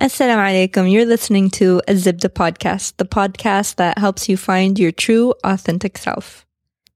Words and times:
Assalamu 0.00 0.40
alaikum. 0.48 0.90
You're 0.90 1.04
listening 1.04 1.50
to 1.60 1.82
a 1.86 1.92
Zibda 1.92 2.30
podcast, 2.30 2.96
the 2.96 3.04
podcast 3.04 3.74
that 3.76 3.98
helps 3.98 4.30
you 4.30 4.38
find 4.38 4.78
your 4.78 4.92
true, 4.92 5.34
authentic 5.44 5.98
self. 5.98 6.46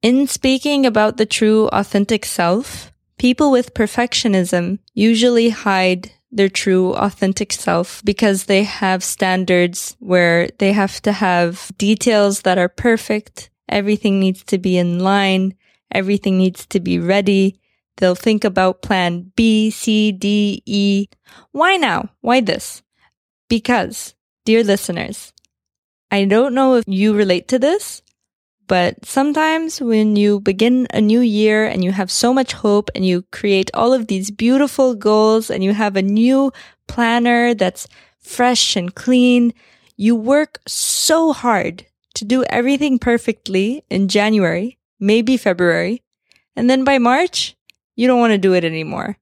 In 0.00 0.27
speaking 0.27 0.87
about 0.87 1.19
the 1.19 1.27
true, 1.27 1.69
authentic 1.69 2.25
self, 2.25 2.95
people 3.19 3.51
with 3.51 3.75
perfectionism 3.75 4.79
usually 4.95 5.51
hide 5.51 6.12
their 6.32 6.48
true, 6.48 6.95
authentic 6.95 7.53
self 7.53 8.03
because 8.06 8.45
they 8.45 8.62
have 8.62 9.05
standards 9.05 9.96
where 9.98 10.48
they 10.59 10.73
have 10.73 11.02
to 11.02 11.12
have 11.12 11.71
details 11.77 12.41
that 12.41 12.57
are 12.57 12.71
perfect. 12.71 13.50
Everything 13.68 14.18
needs 14.18 14.43
to 14.45 14.57
be 14.57 14.79
in 14.79 14.98
line. 14.98 15.52
Everything 15.93 16.39
needs 16.39 16.64
to 16.68 16.80
be 16.80 16.98
ready. 16.98 17.61
They'll 17.98 18.14
think 18.14 18.45
about 18.45 18.80
plan 18.80 19.30
B, 19.36 19.71
C, 19.71 20.11
D, 20.11 20.62
E. 20.64 21.09
Why 21.52 21.77
now? 21.77 22.09
Why 22.23 22.41
this? 22.41 22.80
Because, 23.48 24.14
dear 24.45 24.64
listeners, 24.64 25.32
I 26.11 26.25
don't 26.25 26.54
know 26.54 26.76
if 26.76 26.85
you 26.86 27.14
relate 27.14 27.48
to 27.48 27.58
this, 27.58 28.02
but 28.66 29.04
sometimes 29.04 29.80
when 29.80 30.16
you 30.16 30.40
begin 30.40 30.86
a 30.90 31.00
new 31.00 31.21
year 31.21 31.66
and 31.66 31.85
you 31.85 31.93
have 31.93 32.11
so 32.11 32.33
much 32.33 32.52
hope 32.52 32.91
and 32.94 33.05
you 33.05 33.22
create 33.30 33.70
all 33.75 33.92
of 33.92 34.06
these 34.06 34.30
beautiful 34.30 34.94
goals 34.94 35.50
and 35.50 35.62
you 35.62 35.75
have 35.75 35.97
a 35.97 36.02
new 36.02 36.52
planner 36.88 37.52
that's 37.55 37.86
fresh 38.20 38.77
and 38.77 38.94
clean, 38.94 39.52
you 39.97 40.16
work 40.16 40.61
so 40.66 41.33
hard 41.33 41.86
to 42.14 42.24
do 42.24 42.44
everything 42.44 42.98
perfectly 42.98 43.84
in 43.91 44.08
January, 44.08 44.78
maybe 44.98 45.36
February. 45.36 46.02
And 46.56 46.70
then 46.70 46.84
by 46.84 46.98
March, 46.98 47.56
you 47.97 48.06
don't 48.06 48.20
want 48.20 48.33
to 48.33 48.38
do 48.38 48.55
it 48.55 48.64
anymore. 48.64 49.19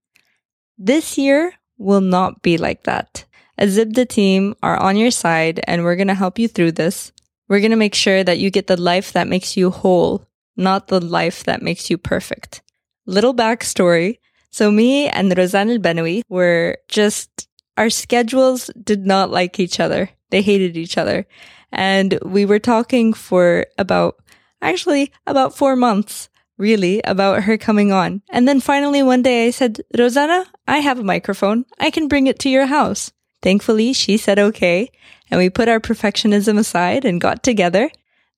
This 0.78 1.18
year 1.18 1.54
will 1.78 2.00
not 2.00 2.42
be 2.42 2.58
like 2.58 2.84
that. 2.84 3.24
A 3.62 3.66
Zibda 3.66 4.08
team 4.08 4.56
are 4.60 4.76
on 4.76 4.96
your 4.96 5.12
side 5.12 5.60
and 5.68 5.84
we're 5.84 5.94
going 5.94 6.08
to 6.08 6.14
help 6.14 6.36
you 6.36 6.48
through 6.48 6.72
this. 6.72 7.12
We're 7.46 7.60
going 7.60 7.70
to 7.70 7.76
make 7.76 7.94
sure 7.94 8.24
that 8.24 8.40
you 8.40 8.50
get 8.50 8.66
the 8.66 8.76
life 8.76 9.12
that 9.12 9.28
makes 9.28 9.56
you 9.56 9.70
whole, 9.70 10.26
not 10.56 10.88
the 10.88 11.00
life 11.00 11.44
that 11.44 11.62
makes 11.62 11.88
you 11.88 11.96
perfect. 11.96 12.60
Little 13.06 13.32
backstory. 13.32 14.18
So 14.50 14.72
me 14.72 15.08
and 15.08 15.30
Rozan 15.30 15.70
al-Banawi 15.70 16.22
were 16.28 16.78
just, 16.88 17.46
our 17.76 17.88
schedules 17.88 18.68
did 18.82 19.06
not 19.06 19.30
like 19.30 19.60
each 19.60 19.78
other. 19.78 20.10
They 20.30 20.42
hated 20.42 20.76
each 20.76 20.98
other. 20.98 21.24
And 21.70 22.18
we 22.24 22.44
were 22.44 22.58
talking 22.58 23.12
for 23.12 23.66
about, 23.78 24.16
actually 24.60 25.12
about 25.24 25.56
four 25.56 25.76
months, 25.76 26.28
really, 26.58 27.00
about 27.04 27.44
her 27.44 27.56
coming 27.56 27.92
on. 27.92 28.22
And 28.28 28.48
then 28.48 28.58
finally 28.58 29.04
one 29.04 29.22
day 29.22 29.46
I 29.46 29.50
said, 29.50 29.82
Rosanna, 29.96 30.46
I 30.66 30.78
have 30.78 30.98
a 30.98 31.04
microphone. 31.04 31.64
I 31.78 31.90
can 31.90 32.08
bring 32.08 32.26
it 32.26 32.40
to 32.40 32.50
your 32.50 32.66
house. 32.66 33.12
Thankfully, 33.42 33.92
she 33.92 34.16
said 34.16 34.38
okay, 34.38 34.90
and 35.30 35.38
we 35.38 35.50
put 35.50 35.68
our 35.68 35.80
perfectionism 35.80 36.58
aside 36.58 37.04
and 37.04 37.20
got 37.20 37.42
together. 37.42 37.90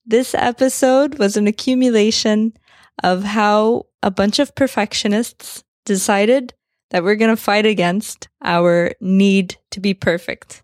This 0.07 0.35
episode 0.35 1.19
was 1.19 1.37
an 1.37 1.47
accumulation 1.47 2.55
of 3.03 3.25
how 3.25 3.87
a 4.03 4.11
bunch 4.11 4.39
of 4.39 4.55
perfectionists 4.55 5.63
decided 5.85 6.55
that 6.91 7.03
we're 7.03 7.17
going 7.17 7.35
to 7.35 7.41
fight 7.41 7.67
against 7.67 8.29
our 8.43 8.93
need 9.01 9.57
to 9.71 9.81
be 9.81 9.95
perfect. 9.95 10.63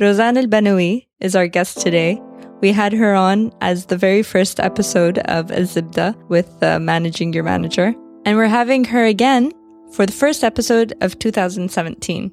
Rozan 0.00 0.36
al-Banawi 0.36 1.06
is 1.20 1.34
our 1.34 1.46
guest 1.46 1.80
today. 1.80 2.20
We 2.60 2.72
had 2.72 2.92
her 2.92 3.14
on 3.14 3.52
as 3.60 3.86
the 3.86 3.96
very 3.96 4.22
first 4.22 4.60
episode 4.60 5.18
of 5.18 5.46
Azibda 5.46 6.14
with 6.28 6.62
uh, 6.62 6.78
Managing 6.78 7.32
Your 7.32 7.44
Manager. 7.44 7.94
And 8.24 8.36
we're 8.36 8.46
having 8.46 8.84
her 8.84 9.04
again 9.04 9.52
for 9.92 10.04
the 10.04 10.12
first 10.12 10.44
episode 10.44 10.92
of 11.00 11.18
2017. 11.18 12.32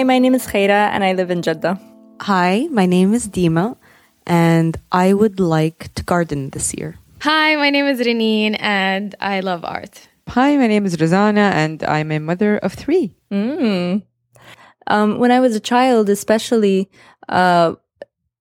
Hi, 0.00 0.04
my 0.04 0.18
name 0.18 0.34
is 0.34 0.46
Khaira 0.46 0.88
and 0.94 1.04
I 1.04 1.12
live 1.12 1.30
in 1.30 1.42
Jeddah. 1.42 1.78
Hi, 2.22 2.68
my 2.70 2.86
name 2.86 3.12
is 3.12 3.28
Dima 3.28 3.76
and 4.26 4.80
I 4.90 5.12
would 5.12 5.38
like 5.38 5.92
to 5.92 6.02
garden 6.02 6.48
this 6.48 6.72
year. 6.72 6.96
Hi, 7.20 7.54
my 7.56 7.68
name 7.68 7.84
is 7.84 8.00
Reneen 8.00 8.56
and 8.58 9.14
I 9.20 9.40
love 9.40 9.62
art. 9.62 10.08
Hi, 10.28 10.56
my 10.56 10.68
name 10.68 10.86
is 10.86 10.98
Rosanna 10.98 11.52
and 11.52 11.82
I'm 11.82 12.10
a 12.12 12.18
mother 12.18 12.56
of 12.56 12.72
three. 12.72 13.14
Mm. 13.30 14.02
Um, 14.86 15.18
when 15.18 15.30
I 15.30 15.40
was 15.40 15.54
a 15.54 15.60
child, 15.60 16.08
especially, 16.08 16.88
uh, 17.28 17.74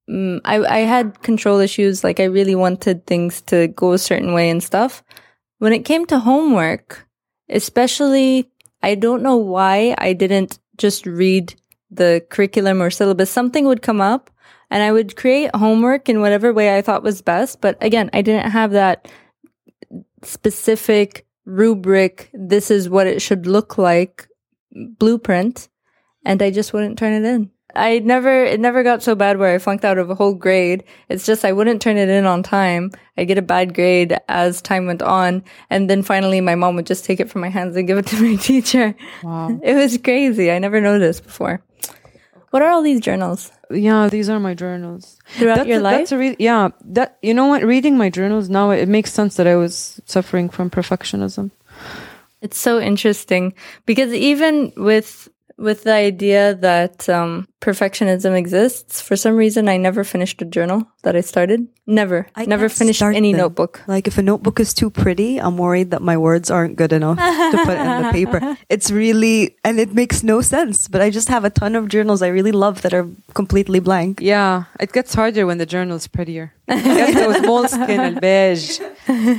mm, 0.10 0.40
I, 0.46 0.64
I 0.64 0.80
had 0.88 1.22
control 1.24 1.60
issues. 1.60 2.06
Like 2.06 2.22
I 2.22 2.32
really 2.32 2.56
wanted 2.56 3.06
things 3.06 3.42
to 3.52 3.68
go 3.68 3.92
a 3.92 3.98
certain 3.98 4.32
way 4.32 4.50
and 4.50 4.64
stuff. 4.64 5.04
When 5.58 5.74
it 5.74 5.84
came 5.84 6.06
to 6.06 6.20
homework, 6.20 7.06
especially, 7.50 8.50
I 8.82 8.96
don't 8.96 9.22
know 9.22 9.36
why 9.36 9.94
I 9.98 10.14
didn't 10.14 10.58
just 10.80 11.06
read 11.06 11.54
the 11.92 12.26
curriculum 12.30 12.82
or 12.82 12.90
syllabus, 12.90 13.30
something 13.30 13.66
would 13.66 13.82
come 13.82 14.02
up 14.02 14.32
and 14.72 14.84
I 14.84 14.92
would 14.92 15.16
create 15.16 15.56
homework 15.56 16.10
in 16.10 16.22
whatever 16.22 16.54
way 16.54 16.76
I 16.76 16.82
thought 16.82 17.04
was 17.04 17.22
best. 17.22 17.62
But 17.62 17.78
again, 17.82 18.10
I 18.14 18.22
didn't 18.22 18.52
have 18.52 18.72
that 18.72 19.08
specific 20.24 21.26
rubric. 21.46 22.30
This 22.34 22.70
is 22.70 22.90
what 22.90 23.08
it 23.08 23.22
should 23.22 23.48
look 23.48 23.78
like 23.78 24.28
blueprint. 24.72 25.70
And 26.26 26.42
I 26.42 26.52
just 26.52 26.74
wouldn't 26.74 26.98
turn 26.98 27.14
it 27.14 27.28
in. 27.28 27.52
I 27.80 28.00
never, 28.00 28.44
it 28.44 28.60
never 28.60 28.84
got 28.84 29.02
so 29.02 29.16
bad 29.16 29.38
where 29.38 29.56
I 29.56 29.58
flunked 29.58 29.86
out 29.86 29.98
of 29.98 30.10
a 30.10 30.16
whole 30.16 30.34
grade. 30.34 30.84
It's 31.08 31.26
just 31.26 31.46
I 31.46 31.54
wouldn't 31.54 31.82
turn 31.82 31.98
it 31.98 32.10
in 32.10 32.26
on 32.26 32.44
time. 32.44 32.92
I'd 33.18 33.28
get 33.28 33.38
a 33.38 33.42
bad 33.42 33.74
grade 33.74 34.18
as 34.28 34.62
time 34.62 34.86
went 34.86 35.02
on. 35.02 35.44
And 35.70 35.90
then 35.90 36.04
finally 36.04 36.42
my 36.42 36.56
mom 36.56 36.76
would 36.76 36.86
just 36.86 37.06
take 37.06 37.20
it 37.20 37.30
from 37.30 37.42
my 37.42 37.50
hands 37.50 37.76
and 37.76 37.88
give 37.88 37.98
it 37.98 38.08
to 38.08 38.22
my 38.22 38.36
teacher. 38.36 38.96
Wow. 39.24 39.60
It 39.64 39.74
was 39.76 39.98
crazy. 39.98 40.52
I 40.52 40.60
never 40.60 40.82
noticed 40.82 41.24
before. 41.24 41.62
What 42.52 42.62
are 42.62 42.70
all 42.70 42.82
these 42.82 43.00
journals? 43.00 43.52
Yeah, 43.70 44.10
these 44.10 44.30
are 44.30 44.40
my 44.40 44.56
journals. 44.56 45.18
Throughout 45.28 45.58
that's 45.58 45.68
your 45.68 45.80
a, 45.80 45.82
life? 45.82 45.98
That's 46.00 46.12
a 46.12 46.18
re- 46.18 46.36
yeah, 46.40 46.70
that 46.86 47.20
you 47.22 47.34
know 47.34 47.46
what? 47.46 47.64
Reading 47.64 47.98
my 47.98 48.10
journals 48.10 48.50
now, 48.50 48.72
it 48.72 48.90
makes 48.90 49.14
sense 49.14 49.36
that 49.36 49.46
I 49.46 49.56
was 49.56 50.02
suffering 50.06 50.50
from 50.50 50.72
perfectionism. 50.72 51.52
It's 52.42 52.58
so 52.58 52.80
interesting 52.80 53.54
because 53.86 54.14
even 54.14 54.74
with 54.76 55.30
with 55.60 55.84
the 55.84 55.94
idea 55.94 56.56
that 56.56 57.08
um, 57.10 57.48
perfectionism 57.62 58.36
exists, 58.38 59.02
for 59.02 59.16
some 59.16 59.36
reason 59.36 59.68
I 59.68 59.78
never 59.78 60.04
finished 60.04 60.42
a 60.42 60.46
journal 60.46 60.88
that 61.04 61.16
I 61.16 61.22
started. 61.22 61.68
Never, 61.86 62.28
I 62.36 62.46
never 62.46 62.70
finished 62.70 63.02
any 63.02 63.32
them. 63.32 63.40
notebook. 63.40 63.82
Like 63.88 64.08
if 64.08 64.18
a 64.18 64.22
notebook 64.22 64.60
is 64.60 64.74
too 64.74 64.90
pretty, 64.90 65.40
I'm 65.40 65.58
worried 65.58 65.92
that 65.92 66.02
my 66.02 66.18
words 66.18 66.52
aren't 66.52 66.76
good 66.76 66.94
enough 66.94 67.18
to 67.18 67.58
put 67.66 67.78
in 67.78 68.04
the 68.04 68.10
paper. 68.12 68.58
It's 68.70 68.92
really, 68.92 69.58
and 69.64 69.80
it 69.80 69.94
makes 69.94 70.22
no 70.22 70.42
sense, 70.42 70.88
but 70.88 71.02
I 71.02 71.10
just 71.10 71.28
have 71.30 71.44
a 71.44 71.50
ton 71.50 71.76
of 71.76 71.88
journals 71.88 72.22
I 72.22 72.28
really 72.28 72.52
love 72.52 72.84
that 72.84 72.94
are 72.94 73.08
completely 73.34 73.80
blank. 73.80 74.20
Yeah, 74.22 74.66
it 74.80 74.92
gets 74.92 75.14
harder 75.14 75.46
when 75.48 75.58
the 75.58 75.66
journal's 75.66 76.08
prettier. 76.08 76.54
You 76.68 76.76
get 76.76 77.16
those 77.16 77.38
Moleskine 77.50 78.00
and 78.00 78.22
beige, 78.22 78.80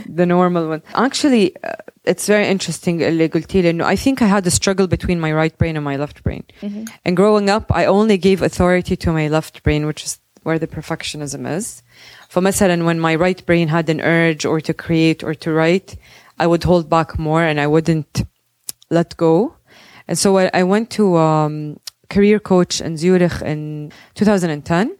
the 0.08 0.26
normal 0.26 0.68
one. 0.68 0.82
Actually, 0.94 1.54
uh, 1.62 1.74
it's 2.09 2.27
very 2.27 2.47
interesting. 2.47 3.01
اللي 3.01 3.27
قلتي 3.27 3.61
لي 3.61 3.69
إنه 3.69 3.85
I 3.85 3.95
think 3.95 4.21
I 4.21 4.27
had 4.27 4.45
a 4.47 4.51
struggle 4.51 4.87
between 4.87 5.19
my 5.19 5.31
right 5.31 5.57
brain 5.57 5.75
and 5.75 5.83
my 5.83 5.97
left 5.97 6.23
brain. 6.23 6.43
And 7.05 7.15
growing 7.15 7.49
up, 7.49 7.71
I 7.71 7.85
only 7.85 8.17
gave 8.17 8.41
authority 8.41 8.95
to 8.95 9.11
my 9.11 9.27
left 9.27 9.63
brain, 9.63 9.85
which 9.85 10.03
is 10.03 10.19
where 10.43 10.59
the 10.59 10.67
perfectionism 10.67 11.47
is. 11.57 11.81
فمثلا 12.29 12.85
when 12.85 12.99
my 12.99 13.15
right 13.15 13.45
brain 13.45 13.67
had 13.67 13.89
an 13.89 14.01
urge 14.01 14.45
or 14.45 14.61
to 14.61 14.73
create 14.73 15.23
or 15.23 15.33
to 15.33 15.51
write, 15.51 15.95
I 16.37 16.47
would 16.47 16.63
hold 16.63 16.89
back 16.89 17.17
more 17.17 17.43
and 17.43 17.59
I 17.59 17.67
wouldn't 17.67 18.23
let 18.89 19.17
go. 19.17 19.55
And 20.07 20.17
so 20.17 20.37
I, 20.37 20.49
I 20.53 20.63
went 20.63 20.89
to 20.91 21.17
um, 21.17 21.79
career 22.09 22.39
coach 22.39 22.81
in 22.81 22.97
Zurich 22.97 23.41
in 23.41 23.91
2010. 24.13 24.95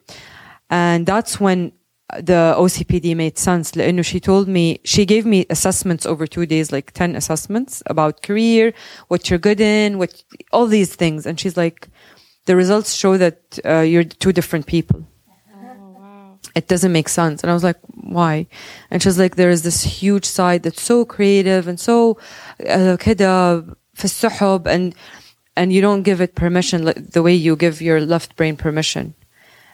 And 0.70 1.06
that's 1.06 1.40
when 1.40 1.74
the 2.22 2.54
OCPD 2.58 3.16
made 3.16 3.38
sense. 3.38 3.72
لأنه 3.72 4.04
she 4.04 4.20
told 4.20 4.48
me, 4.48 4.80
she 4.84 5.06
gave 5.06 5.26
me 5.26 5.46
assessments 5.50 6.06
over 6.06 6.28
two 6.28 6.46
days, 6.46 6.72
like 6.72 6.92
10 6.92 7.16
assessments 7.16 7.82
about 7.88 8.22
career, 8.22 8.74
what 9.08 9.30
you're 9.30 9.40
good 9.40 9.60
in, 9.60 9.98
what, 9.98 10.24
all 10.52 10.68
these 10.68 10.96
things. 10.96 11.26
And 11.26 11.40
she's 11.40 11.58
like, 11.58 11.90
the 12.46 12.56
results 12.56 12.94
show 12.94 13.18
that 13.18 13.60
uh, 13.66 13.80
you're 13.80 14.04
two 14.04 14.32
different 14.32 14.68
people. 14.68 15.06
It 16.54 16.68
doesn't 16.68 16.92
make 16.92 17.10
sense. 17.10 17.44
And 17.44 17.52
I 17.52 17.54
was 17.54 17.64
like, 17.64 17.80
why? 17.90 18.48
And 18.90 19.04
she's 19.04 19.20
like, 19.20 19.36
there 19.36 19.50
is 19.50 19.64
this 19.64 19.84
huge 19.84 20.26
side 20.26 20.64
that's 20.64 20.82
so 20.82 21.04
creative 21.04 21.68
and 21.68 21.80
so 21.80 22.18
uh, 22.70 22.96
كده 22.98 23.62
في 23.94 24.06
السحب 24.06 24.68
and 24.68 24.94
and 25.58 25.74
you 25.74 25.82
don't 25.82 26.04
give 26.04 26.22
it 26.22 26.36
permission 26.36 26.86
like 26.86 27.12
the 27.12 27.22
way 27.22 27.34
you 27.34 27.56
give 27.56 27.82
your 27.82 28.00
left 28.00 28.36
brain 28.36 28.56
permission. 28.56 29.16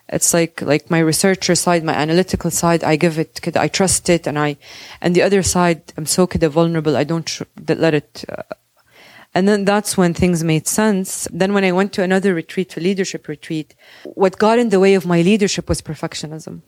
it's 0.08 0.32
like 0.32 0.62
like 0.62 0.91
my 0.91 0.99
researcher 0.99 1.55
side 1.55 1.82
my 1.82 1.94
analytical 1.94 2.50
side 2.50 2.85
i 2.85 2.97
give 2.97 3.19
it 3.19 3.56
i 3.56 3.69
trust 3.69 4.08
it 4.08 4.26
and 4.26 4.38
i 4.38 4.56
and 5.00 5.14
the 5.14 5.23
other 5.23 5.43
side 5.43 5.82
i'm 5.97 6.06
so 6.06 6.26
kind 6.26 6.43
of 6.43 6.53
vulnerable 6.53 6.97
i 6.97 7.05
don't 7.05 7.41
let 7.69 7.94
it 7.94 8.25
uh, 8.29 8.43
and 9.37 9.47
then 9.47 9.67
that's 9.67 9.99
when 9.99 10.14
things 10.14 10.43
made 10.43 10.67
sense. 10.67 11.29
Then 11.31 11.53
when 11.53 11.62
i 11.62 11.70
went 11.70 11.93
to 11.93 12.03
another 12.03 12.32
retreat 12.32 12.70
to 12.70 12.81
leadership 12.81 13.29
retreat 13.29 13.75
what 14.05 14.38
got 14.38 14.58
in 14.58 14.70
the 14.70 14.81
way 14.81 14.94
of 14.94 15.05
my 15.05 15.20
leadership 15.20 15.69
was 15.69 15.82
perfectionism. 15.82 16.62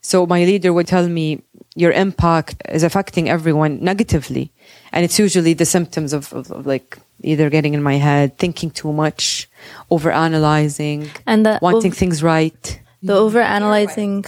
So 0.00 0.26
my 0.26 0.42
leader 0.44 0.72
would 0.72 0.86
tell 0.86 1.06
me 1.06 1.42
your 1.76 1.92
impact 1.92 2.62
is 2.70 2.82
affecting 2.82 3.28
everyone 3.28 3.84
negatively 3.84 4.52
and 4.90 5.04
it's 5.04 5.18
usually 5.18 5.52
the 5.52 5.66
symptoms 5.66 6.14
of, 6.14 6.32
of, 6.32 6.50
of 6.50 6.66
like 6.66 6.98
either 7.22 7.50
getting 7.50 7.74
in 7.74 7.82
my 7.82 7.94
head, 7.96 8.38
thinking 8.38 8.70
too 8.70 8.92
much, 8.92 9.48
over 9.90 10.10
analyzing, 10.10 11.10
And 11.26 11.44
the 11.46 11.58
wanting 11.62 11.92
ov- 11.92 11.98
things 11.98 12.22
right. 12.22 12.80
the 13.02 13.14
over 13.14 13.40
analyzing. 13.40 14.24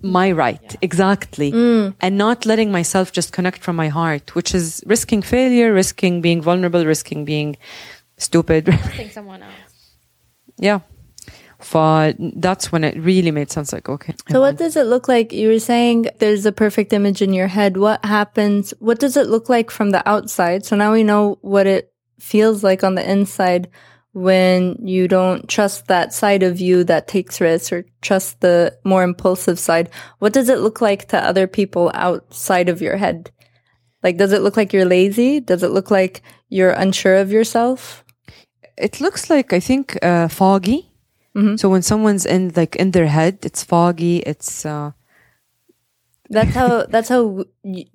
My 0.00 0.32
right, 0.32 0.76
exactly. 0.80 1.52
Mm. 1.52 1.94
And 2.00 2.16
not 2.16 2.46
letting 2.46 2.72
myself 2.72 3.12
just 3.12 3.32
connect 3.32 3.62
from 3.62 3.76
my 3.76 3.88
heart, 3.88 4.34
which 4.34 4.54
is 4.54 4.82
risking 4.86 5.20
failure, 5.20 5.72
risking 5.74 6.22
being 6.22 6.40
vulnerable, 6.40 6.84
risking 6.86 7.24
being 7.26 7.56
stupid. 8.16 8.66
think 8.96 9.12
someone 9.12 9.42
else. 9.42 9.52
yeah. 10.56 10.80
For 11.60 12.12
that's 12.18 12.70
when 12.70 12.84
it 12.84 12.94
really 12.98 13.30
made 13.30 13.50
sense. 13.50 13.72
Like, 13.72 13.88
okay. 13.88 14.14
So 14.30 14.40
what 14.40 14.58
does 14.58 14.76
it 14.76 14.84
look 14.84 15.08
like? 15.08 15.32
You 15.32 15.48
were 15.48 15.58
saying 15.58 16.08
there's 16.18 16.44
a 16.44 16.52
perfect 16.52 16.92
image 16.92 17.22
in 17.22 17.32
your 17.32 17.46
head. 17.46 17.78
What 17.78 18.04
happens? 18.04 18.74
What 18.80 18.98
does 18.98 19.16
it 19.16 19.28
look 19.28 19.48
like 19.48 19.70
from 19.70 19.88
the 19.90 20.06
outside? 20.06 20.66
So 20.66 20.76
now 20.76 20.92
we 20.92 21.04
know 21.04 21.38
what 21.40 21.66
it 21.66 21.90
feels 22.24 22.64
like 22.64 22.82
on 22.82 22.94
the 22.94 23.10
inside 23.10 23.68
when 24.12 24.76
you 24.80 25.08
don't 25.08 25.48
trust 25.48 25.86
that 25.88 26.14
side 26.14 26.42
of 26.42 26.60
you 26.60 26.84
that 26.84 27.08
takes 27.08 27.40
risks 27.40 27.72
or 27.72 27.84
trust 28.00 28.40
the 28.40 28.72
more 28.84 29.02
impulsive 29.02 29.58
side. 29.58 29.90
What 30.20 30.32
does 30.32 30.48
it 30.48 30.60
look 30.60 30.80
like 30.80 31.08
to 31.08 31.18
other 31.18 31.46
people 31.46 31.90
outside 31.94 32.68
of 32.68 32.80
your 32.80 32.96
head? 32.96 33.30
Like, 34.02 34.16
does 34.16 34.32
it 34.32 34.42
look 34.42 34.56
like 34.56 34.72
you're 34.72 34.84
lazy? 34.84 35.40
Does 35.40 35.62
it 35.62 35.70
look 35.72 35.90
like 35.90 36.22
you're 36.48 36.70
unsure 36.70 37.16
of 37.16 37.32
yourself? 37.32 38.04
it 38.76 39.00
looks 39.00 39.30
like 39.30 39.52
I 39.52 39.60
think 39.60 39.98
uh, 40.02 40.28
foggy. 40.28 40.90
Mhm. 41.36 41.58
So 41.58 41.68
when 41.68 41.82
someone's 41.82 42.26
in 42.26 42.52
like 42.56 42.76
in 42.76 42.90
their 42.90 43.06
head, 43.06 43.38
it's 43.42 43.62
foggy. 43.62 44.18
It's 44.26 44.66
uh, 44.66 44.92
That's 46.30 46.54
how 46.54 46.86
that's 46.86 47.08
how 47.08 47.44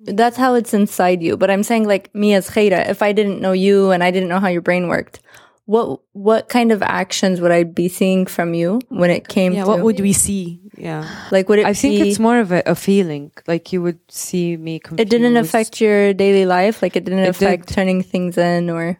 that's 0.00 0.36
how 0.36 0.54
it's 0.54 0.72
inside 0.72 1.22
you. 1.22 1.36
But 1.36 1.50
I'm 1.50 1.62
saying 1.62 1.86
like 1.86 2.14
me 2.14 2.34
as 2.34 2.48
Khaira, 2.48 2.88
if 2.88 3.02
I 3.02 3.12
didn't 3.12 3.40
know 3.40 3.52
you 3.52 3.90
and 3.90 4.02
I 4.04 4.10
didn't 4.10 4.28
know 4.28 4.38
how 4.40 4.48
your 4.48 4.62
brain 4.62 4.88
worked, 4.88 5.20
what 5.66 6.00
what 6.12 6.48
kind 6.48 6.70
of 6.72 6.82
actions 6.82 7.40
would 7.40 7.50
I 7.50 7.64
be 7.64 7.88
seeing 7.88 8.26
from 8.26 8.54
you 8.54 8.80
when 8.88 9.10
it 9.10 9.26
came 9.28 9.52
Yeah, 9.52 9.64
to 9.64 9.68
what 9.68 9.80
would 9.82 9.98
we 10.00 10.12
see? 10.12 10.60
Yeah. 10.78 11.04
like 11.30 11.48
would 11.48 11.58
it 11.58 11.66
I 11.66 11.74
think 11.74 12.00
be, 12.02 12.08
it's 12.08 12.18
more 12.18 12.38
of 12.40 12.52
a, 12.52 12.62
a 12.66 12.74
feeling. 12.74 13.32
Like 13.46 13.72
you 13.72 13.82
would 13.82 13.98
see 14.08 14.56
me. 14.56 14.78
Confused. 14.78 15.00
it 15.00 15.10
didn't 15.10 15.36
affect 15.36 15.80
your 15.80 16.14
daily 16.14 16.46
life, 16.46 16.82
like 16.82 16.96
it 16.96 17.04
didn't 17.04 17.20
It 17.24 17.28
affect 17.30 17.66
did. 17.66 17.74
turning 17.74 18.02
things 18.02 18.38
in 18.38 18.70
or 18.70 18.98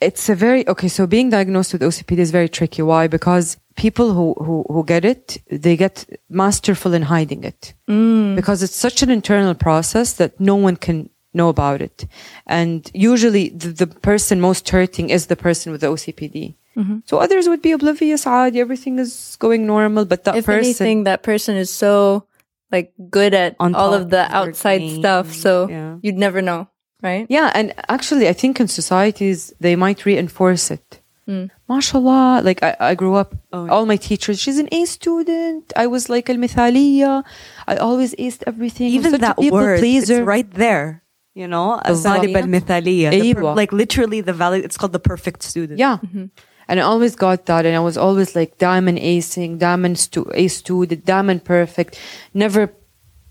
It's 0.00 0.28
a 0.28 0.34
very 0.34 0.66
okay. 0.68 0.88
So 0.88 1.06
being 1.06 1.30
diagnosed 1.30 1.72
with 1.72 1.82
OCPD 1.82 2.18
is 2.18 2.30
very 2.30 2.48
tricky. 2.48 2.82
Why? 2.82 3.06
Because 3.08 3.56
people 3.76 4.12
who, 4.12 4.34
who, 4.44 4.64
who 4.68 4.84
get 4.84 5.04
it, 5.04 5.38
they 5.50 5.76
get 5.76 6.06
masterful 6.28 6.94
in 6.94 7.02
hiding 7.02 7.44
it 7.44 7.74
mm. 7.88 8.34
because 8.34 8.62
it's 8.62 8.74
such 8.74 9.02
an 9.02 9.10
internal 9.10 9.54
process 9.54 10.14
that 10.14 10.40
no 10.40 10.56
one 10.56 10.76
can 10.76 11.08
know 11.34 11.48
about 11.48 11.80
it. 11.82 12.06
And 12.46 12.90
usually 12.94 13.50
the, 13.50 13.68
the 13.68 13.86
person 13.86 14.40
most 14.40 14.68
hurting 14.68 15.10
is 15.10 15.26
the 15.26 15.36
person 15.36 15.70
with 15.70 15.82
the 15.82 15.88
OCPD. 15.88 16.56
Mm-hmm. 16.76 16.98
So 17.04 17.18
others 17.18 17.48
would 17.48 17.62
be 17.62 17.72
oblivious, 17.72 18.26
odd, 18.26 18.56
everything 18.56 18.98
is 18.98 19.36
going 19.38 19.66
normal, 19.66 20.04
but 20.04 20.24
that 20.24 20.36
if 20.36 20.46
person. 20.46 20.64
anything, 20.64 21.04
that 21.04 21.22
person 21.22 21.56
is 21.56 21.72
so 21.72 22.26
like 22.72 22.92
good 23.08 23.32
at 23.32 23.56
all 23.60 23.94
of 23.94 24.10
the 24.10 24.34
outside 24.34 24.78
game. 24.78 24.98
stuff. 24.98 25.32
So 25.32 25.68
yeah. 25.68 25.98
you'd 26.02 26.16
never 26.16 26.42
know, 26.42 26.68
right? 27.02 27.26
Yeah. 27.30 27.50
And 27.54 27.72
actually, 27.88 28.28
I 28.28 28.32
think 28.32 28.60
in 28.60 28.68
societies, 28.68 29.54
they 29.60 29.76
might 29.76 30.04
reinforce 30.04 30.70
it 30.70 30.95
Mm. 31.28 31.50
MashaAllah, 31.68 32.44
like 32.44 32.62
I, 32.62 32.76
I 32.78 32.94
grew 32.94 33.14
up, 33.14 33.34
oh, 33.52 33.68
all 33.68 33.84
my 33.84 33.96
teachers, 33.96 34.38
she's 34.38 34.58
an 34.58 34.68
A 34.70 34.84
student. 34.84 35.72
I 35.76 35.88
was 35.88 36.08
like 36.08 36.30
Al 36.30 36.36
Mithaliya. 36.36 37.24
I 37.66 37.76
always 37.76 38.14
aced 38.14 38.44
everything. 38.46 38.88
Even 38.88 39.20
that 39.20 39.36
word, 39.38 39.80
pleaser. 39.80 40.20
it's 40.20 40.26
right 40.26 40.48
there. 40.52 41.02
You 41.34 41.48
know, 41.48 41.80
Al 41.84 41.96
Mithaliya. 41.96 43.56
Like 43.56 43.72
literally 43.72 44.20
the 44.20 44.32
value, 44.32 44.62
it's 44.62 44.76
called 44.76 44.92
the 44.92 45.00
perfect 45.00 45.42
student. 45.42 45.78
Yeah. 45.78 45.98
Mm-hmm. 45.98 46.26
And 46.68 46.80
I 46.80 46.82
always 46.82 47.14
got 47.16 47.46
that. 47.46 47.66
And 47.66 47.76
I 47.76 47.80
was 47.80 47.96
always 47.96 48.34
like 48.34 48.58
diamond 48.58 48.98
acing, 48.98 49.58
diamond 49.58 49.98
stu- 49.98 50.30
two, 50.64 50.86
the 50.86 50.96
diamond 50.96 51.44
perfect, 51.44 51.98
never 52.34 52.72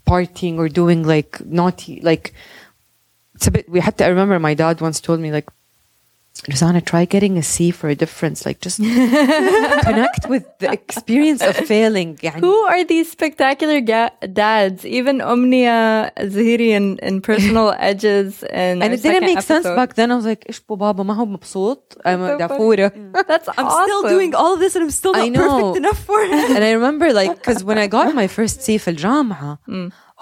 partying 0.06 0.57
or 0.57 0.69
doing 0.69 1.03
like 1.03 1.44
naughty, 1.45 2.00
like, 2.01 2.33
it's 3.33 3.48
a 3.48 3.51
bit, 3.51 3.68
we 3.68 3.80
had 3.80 3.98
to, 3.98 4.06
I 4.06 4.09
remember 4.09 4.39
my 4.39 4.53
dad 4.53 4.80
once 4.80 5.01
told 5.01 5.19
me 5.19 5.31
like, 5.31 5.50
Rosanna, 6.49 6.81
try 6.81 7.05
getting 7.05 7.37
a 7.37 7.43
C 7.43 7.70
for 7.70 7.91
a 7.91 7.94
difference. 7.94 8.47
Like 8.47 8.62
just 8.62 8.79
connect 8.79 10.26
with 10.29 10.44
the 10.58 10.73
experience 10.73 11.43
of 11.43 11.55
failing. 11.55 12.17
يعني. 12.23 12.41
Who 12.41 12.55
are 12.73 12.82
these 12.82 13.11
spectacular 13.12 13.81
ga- 13.82 14.12
dads? 14.32 14.87
Even 14.87 15.20
Omnia 15.20 16.11
Zahiri 16.19 16.70
in, 16.70 16.99
in 17.02 17.20
Personal 17.20 17.75
Edges 17.79 18.43
and 18.44 18.82
And 18.82 18.94
it 18.94 19.02
didn't 19.02 19.26
make 19.26 19.43
sense 19.43 19.67
back 19.67 19.94
then. 19.97 20.11
I 20.11 20.17
was 20.17 20.25
like, 20.25 20.44
إيش 20.49 20.61
بو 20.61 20.76
بابا 20.76 21.02
ما 21.05 21.14
هو 21.14 21.26
مبسوط. 21.26 21.99
I'm 22.06 22.19
so 22.20 22.25
a 22.25 22.38
funny. 22.38 22.49
دافورة. 22.49 22.93
That's 23.29 23.49
I'm 23.58 23.67
awesome. 23.67 23.82
still 23.85 24.02
doing 24.08 24.35
all 24.35 24.55
of 24.55 24.61
this 24.61 24.75
and 24.76 24.85
I'm 24.85 24.91
still 24.91 25.14
I 25.17 25.29
not 25.29 25.32
know. 25.38 25.49
perfect 25.61 25.76
enough 25.76 25.99
for 26.06 26.20
it. 26.23 26.32
and 26.56 26.64
I 26.64 26.70
remember 26.73 27.12
like 27.12 27.35
because 27.37 27.62
when 27.62 27.76
I 27.76 27.87
got 27.87 28.14
my 28.14 28.29
first 28.29 28.62
C 28.62 28.79
في 28.79 28.88
الجامعة 28.88 29.58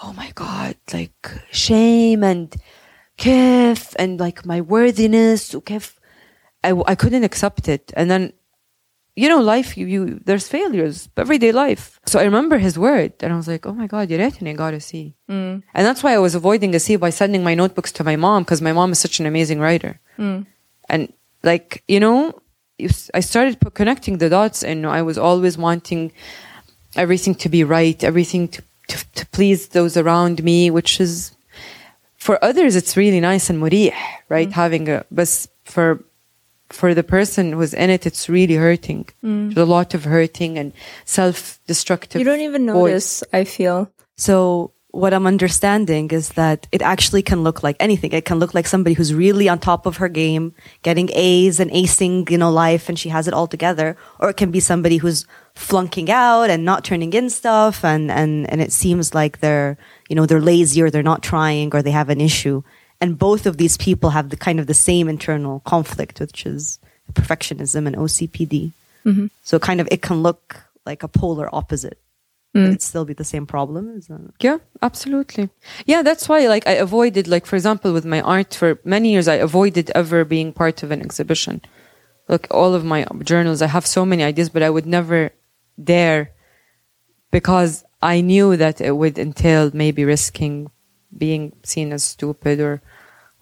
oh 0.02 0.12
my 0.16 0.30
god 0.34 0.75
like 0.92 1.30
shame 1.52 2.25
and 2.25 2.56
كيف 3.19 3.94
and 3.98 4.19
like 4.20 4.44
my 4.46 4.60
worthiness 4.60 5.54
وكيف 5.54 5.98
I, 6.63 6.71
I 6.88 6.95
couldn't 6.95 7.24
accept 7.24 7.68
it. 7.68 7.92
And 7.95 8.10
then, 8.10 8.33
you 9.15 9.30
know, 9.30 9.42
life, 9.42 9.77
you, 9.77 9.86
you 9.86 10.21
there's 10.25 10.48
failures, 10.48 11.10
everyday 11.18 11.51
life. 11.51 12.00
So 12.06 12.19
I 12.19 12.24
remember 12.24 12.57
his 12.57 12.80
word 12.80 13.13
and 13.21 13.31
I 13.33 13.36
was 13.36 13.48
like, 13.48 13.65
oh 13.65 13.74
my 13.74 13.88
God, 13.88 14.10
you're 14.10 14.19
يا 14.19 14.57
got 14.57 14.74
a 14.74 14.80
C. 14.80 15.15
Mm. 15.30 15.63
And 15.74 15.86
that's 15.86 16.01
why 16.04 16.13
I 16.13 16.19
was 16.19 16.36
avoiding 16.36 16.74
a 16.74 16.80
C 16.80 16.95
by 16.95 17.10
sending 17.10 17.44
my 17.44 17.54
notebooks 17.54 17.92
to 17.94 18.04
my 18.04 18.15
mom 18.15 18.44
because 18.44 18.62
my 18.62 18.74
mom 18.74 18.92
is 18.92 19.00
such 19.00 19.19
an 19.19 19.25
amazing 19.25 19.60
writer. 19.60 20.00
Mm. 20.18 20.45
And 20.89 21.13
like, 21.44 21.83
you 21.88 22.00
know, 22.00 22.39
I 23.13 23.19
started 23.19 23.60
connecting 23.74 24.18
the 24.18 24.30
dots 24.30 24.63
and 24.63 24.86
I 24.88 25.01
was 25.04 25.18
always 25.18 25.57
wanting 25.57 26.12
everything 26.95 27.36
to 27.36 27.50
be 27.50 27.63
right, 27.63 28.04
everything 28.04 28.48
to, 28.48 28.63
to, 28.88 29.12
to 29.13 29.25
please 29.27 29.69
those 29.69 29.95
around 29.95 30.44
me, 30.44 30.71
which 30.71 31.00
is 31.00 31.36
for 32.18 32.44
others, 32.44 32.75
it's 32.75 32.95
really 32.95 33.19
nice 33.19 33.50
and 33.50 33.62
murih, 33.62 33.94
right? 34.30 34.50
Mm. 34.50 34.54
Having 34.54 34.89
a, 34.89 35.06
but 35.12 35.48
for 35.65 36.04
for 36.73 36.93
the 36.93 37.03
person 37.03 37.53
who's 37.53 37.73
in 37.73 37.89
it 37.89 38.05
it's 38.05 38.27
really 38.27 38.55
hurting 38.55 39.05
mm. 39.23 39.53
there's 39.53 39.67
a 39.69 39.71
lot 39.77 39.93
of 39.93 40.03
hurting 40.03 40.57
and 40.57 40.73
self-destructive 41.05 42.19
You 42.19 42.25
don't 42.25 42.41
even 42.41 42.65
voice. 42.65 42.75
notice, 42.75 43.24
I 43.31 43.43
feel. 43.43 43.91
So 44.17 44.74
what 44.93 45.12
I'm 45.12 45.25
understanding 45.25 46.12
is 46.12 46.29
that 46.33 46.67
it 46.71 46.83
actually 46.83 47.24
can 47.24 47.43
look 47.43 47.63
like 47.63 47.75
anything. 47.79 48.12
It 48.12 48.25
can 48.25 48.38
look 48.38 48.53
like 48.53 48.67
somebody 48.67 48.93
who's 48.93 49.12
really 49.12 49.50
on 49.50 49.57
top 49.57 49.88
of 49.88 49.98
her 49.98 50.07
game, 50.07 50.53
getting 50.83 51.09
A's 51.13 51.59
and 51.59 51.71
acing, 51.71 52.29
you 52.29 52.38
know, 52.38 52.51
life 52.51 52.89
and 52.89 52.98
she 52.98 53.09
has 53.09 53.27
it 53.27 53.33
all 53.33 53.48
together. 53.48 53.98
Or 54.19 54.29
it 54.29 54.38
can 54.38 54.51
be 54.51 54.59
somebody 54.59 54.98
who's 54.98 55.25
flunking 55.55 56.12
out 56.12 56.51
and 56.51 56.63
not 56.63 56.86
turning 56.86 57.12
in 57.13 57.31
stuff 57.31 57.83
and, 57.83 58.12
and, 58.12 58.48
and 58.51 58.62
it 58.62 58.71
seems 58.71 59.15
like 59.15 59.39
they're, 59.39 59.79
you 60.09 60.15
know, 60.15 60.27
they're 60.27 60.39
lazy 60.39 60.79
or 60.83 60.91
they're 60.91 61.01
not 61.01 61.24
trying 61.24 61.74
or 61.74 61.81
they 61.81 61.89
have 61.89 62.09
an 62.09 62.21
issue. 62.21 62.62
And 63.03 63.19
both 63.19 63.45
of 63.45 63.57
these 63.57 63.75
people 63.75 64.12
have 64.12 64.29
the 64.29 64.38
kind 64.38 64.62
of 64.62 64.67
the 64.67 64.74
same 64.74 65.10
internal 65.10 65.60
conflict, 65.65 66.22
which 66.22 66.45
is 66.45 66.79
perfectionism 67.12 67.86
and 67.86 67.98
OCPD. 67.98 68.72
Mm-hmm. 69.05 69.25
So 69.43 69.60
kind 69.60 69.81
of, 69.81 69.89
it 69.91 70.01
can 70.01 70.24
look 70.24 70.63
like 70.86 71.03
a 71.03 71.10
polar 71.10 71.53
opposite. 71.53 71.98
But 72.53 72.60
mm. 72.60 72.67
it'd 72.67 72.81
still 72.81 73.03
be 73.03 73.12
the 73.12 73.25
same 73.25 73.45
problem. 73.45 74.01
Yeah, 74.39 74.60
absolutely. 74.81 75.50
Yeah, 75.86 76.01
that's 76.01 76.29
why 76.29 76.48
like 76.48 76.65
I 76.65 76.74
avoided 76.74 77.27
like 77.27 77.45
for 77.45 77.57
example 77.57 77.91
with 77.91 78.05
my 78.05 78.22
art 78.22 78.53
for 78.53 78.79
many 78.86 79.12
years 79.12 79.27
I 79.27 79.36
avoided 79.36 79.91
ever 79.93 80.24
being 80.24 80.53
part 80.53 80.81
of 80.81 80.91
an 80.91 81.01
exhibition. 81.01 81.62
Like 82.29 82.48
all 82.51 82.74
of 82.74 82.86
my 82.86 83.05
journals 83.22 83.62
I 83.62 83.67
have 83.67 83.86
so 83.86 84.05
many 84.05 84.24
ideas 84.24 84.48
but 84.48 84.63
I 84.63 84.69
would 84.69 84.86
never 84.86 85.31
dare 85.83 86.31
because 87.31 87.83
I 88.01 88.22
knew 88.22 88.55
that 88.55 88.79
it 88.79 88.95
would 88.95 89.17
entail 89.17 89.72
maybe 89.74 90.05
risking 90.05 90.69
being 91.17 91.53
seen 91.63 91.91
as 91.91 92.03
stupid 92.03 92.60
or 92.60 92.81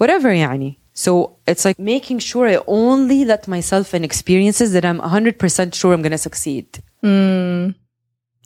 whatever 0.01 0.33
يعني. 0.33 0.77
So 0.93 1.37
it's 1.47 1.65
like 1.67 1.79
making 1.79 2.21
sure 2.21 2.49
I 2.49 2.59
only 2.67 3.25
let 3.27 3.47
myself 3.47 3.93
in 3.93 4.03
experiences 4.03 4.73
that 4.73 4.85
I'm 4.85 4.99
100% 4.99 5.75
sure 5.75 5.93
I'm 5.93 6.01
going 6.01 6.13
to 6.13 6.19
succeed. 6.19 6.83
And 7.03 7.75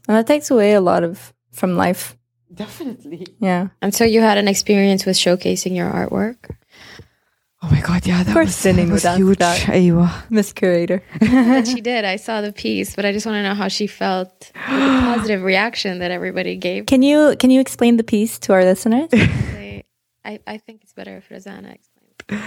that 0.07 0.27
takes 0.27 0.51
away 0.51 0.73
a 0.73 0.81
lot 0.81 1.05
of 1.05 1.33
from 1.53 1.77
life. 1.77 2.17
Definitely. 2.53 3.27
Yeah. 3.39 3.69
And 3.81 3.95
so 3.95 4.05
you 4.05 4.21
had 4.21 4.37
an 4.37 4.49
experience 4.49 5.07
with 5.07 5.17
showcasing 5.17 5.77
your 5.77 5.89
artwork. 5.91 6.57
Oh 7.63 7.69
my 7.71 7.83
god, 7.83 8.07
yeah, 8.07 8.23
that 8.23 8.33
course 8.33 8.47
was, 8.47 8.57
Cindy 8.57 8.85
that 8.87 8.93
was 8.93 9.05
would 9.05 9.11
ask 9.11 9.19
huge. 9.21 9.39
that. 9.39 9.59
أيوة. 9.69 10.11
Miss 10.31 10.53
Curator. 10.53 11.03
that 11.21 11.69
she 11.69 11.83
did. 11.83 12.07
I 12.07 12.17
saw 12.17 12.41
the 12.41 12.53
piece, 12.53 12.97
but 12.97 13.05
I 13.05 13.13
just 13.13 13.27
want 13.27 13.37
to 13.37 13.43
know 13.43 13.55
how 13.55 13.69
she 13.69 13.87
felt 13.87 14.51
with 14.55 14.81
the 14.81 15.01
positive 15.03 15.43
reaction 15.43 15.99
that 15.99 16.11
everybody 16.11 16.57
gave. 16.57 16.87
Can 16.87 17.03
you 17.03 17.37
can 17.39 17.51
you 17.51 17.61
explain 17.61 17.99
the 17.99 18.03
piece 18.03 18.39
to 18.41 18.55
our 18.55 18.65
listeners? 18.65 19.11
I, 20.26 20.40
I 20.48 20.58
think 20.58 20.82
it's 20.84 20.94
better 20.94 21.18
if 21.18 21.30
Rosanna 21.32 21.70
explains. 21.78 22.44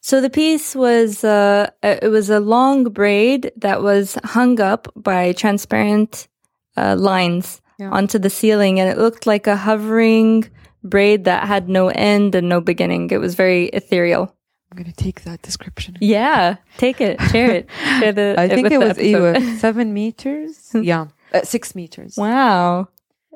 So 0.00 0.20
the 0.20 0.28
piece 0.30 0.74
was 0.74 1.24
uh, 1.24 1.70
it 1.82 2.10
was 2.10 2.28
a 2.28 2.40
long 2.40 2.84
braid 2.84 3.52
that 3.56 3.82
was 3.82 4.18
hung 4.24 4.60
up 4.60 4.88
by 4.96 5.32
transparent 5.32 6.28
uh, 6.76 6.94
lines 6.96 7.62
Yeah. 7.78 7.90
onto 7.90 8.18
the 8.18 8.28
ceiling, 8.30 8.80
and 8.80 8.88
it 8.90 8.98
looked 8.98 9.26
like 9.26 9.46
a 9.46 9.56
hovering 9.56 10.44
braid 10.82 11.24
that 11.24 11.46
had 11.48 11.68
no 11.68 11.88
end 11.88 12.34
and 12.34 12.48
no 12.48 12.60
beginning. 12.60 13.10
It 13.10 13.18
was 13.20 13.34
very 13.34 13.66
ethereal. 13.72 14.34
I'm 14.70 14.76
gonna 14.76 14.92
take 14.92 15.22
that 15.22 15.40
description. 15.42 15.96
Yeah, 16.00 16.56
take 16.76 17.00
it, 17.00 17.20
share 17.32 17.50
it. 17.50 17.68
Share 18.00 18.12
the, 18.12 18.34
I 18.44 18.48
think 18.48 18.64
with 18.64 18.72
it 18.72 18.78
was 18.78 18.98
episode. 18.98 19.58
seven 19.66 19.94
meters. 19.94 20.70
yeah, 20.74 21.06
uh, 21.32 21.42
six 21.44 21.74
meters. 21.74 22.16
Wow, 22.18 22.88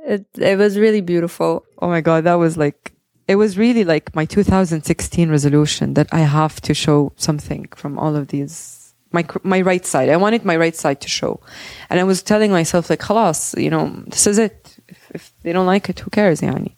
it 0.07 0.27
it 0.37 0.59
was 0.59 0.77
really 0.77 1.01
beautiful. 1.01 1.65
Oh 1.81 1.89
my 1.89 2.01
god, 2.03 2.25
that 2.25 2.35
was 2.39 2.57
like 2.59 2.93
it 3.29 3.37
was 3.37 3.57
really 3.59 3.85
like 3.85 4.15
my 4.15 4.25
2016 4.25 5.31
resolution 5.31 5.95
that 5.95 6.09
I 6.13 6.21
have 6.21 6.61
to 6.63 6.75
show 6.75 7.13
something 7.17 7.69
from 7.77 7.99
all 7.99 8.17
of 8.17 8.29
these. 8.29 8.95
My 9.13 9.25
my 9.43 9.61
right 9.63 9.87
side. 9.87 10.09
I 10.11 10.17
wanted 10.17 10.45
my 10.45 10.57
right 10.57 10.77
side 10.77 11.01
to 11.01 11.09
show, 11.09 11.41
and 11.89 11.99
I 12.01 12.05
was 12.05 12.23
telling 12.23 12.51
myself 12.53 12.91
like, 12.91 13.01
"Halas, 13.09 13.55
you 13.57 13.71
know, 13.71 13.85
this 14.07 14.27
is 14.27 14.39
it. 14.39 14.77
If, 14.89 15.11
if 15.15 15.33
they 15.43 15.53
don't 15.53 15.67
like 15.75 15.89
it, 15.89 16.01
who 16.01 16.11
cares, 16.11 16.41
yani?" 16.43 16.73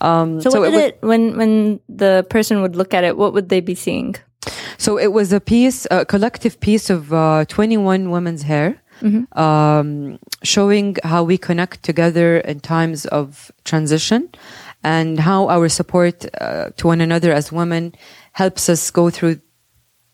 Um, 0.00 0.40
So, 0.42 0.50
what 0.60 0.68
it 0.68 0.70
did 0.70 0.76
was, 0.76 0.84
it 0.84 0.98
when 1.02 1.36
when 1.36 1.80
the 1.88 2.24
person 2.30 2.62
would 2.62 2.76
look 2.76 2.94
at 2.94 3.02
it? 3.02 3.16
What 3.16 3.32
would 3.32 3.48
they 3.48 3.60
be 3.60 3.74
seeing? 3.74 4.14
So 4.78 4.96
it 4.96 5.10
was 5.12 5.32
a 5.32 5.40
piece, 5.40 5.86
a 5.90 6.04
collective 6.04 6.60
piece 6.60 6.88
of 6.88 7.12
uh, 7.12 7.44
21 7.48 8.10
women's 8.10 8.42
hair, 8.42 8.80
um, 9.32 10.18
showing 10.42 10.96
how 11.02 11.24
we 11.24 11.36
connect 11.38 11.82
together 11.82 12.38
in 12.38 12.60
times 12.60 13.06
of 13.06 13.50
transition 13.64 14.28
and 14.86 15.18
how 15.18 15.48
our 15.48 15.68
support 15.68 16.16
uh, 16.40 16.70
to 16.78 16.86
one 16.86 17.00
another 17.00 17.32
as 17.32 17.50
women 17.50 17.92
helps 18.32 18.68
us 18.68 18.90
go 18.92 19.10
through 19.10 19.40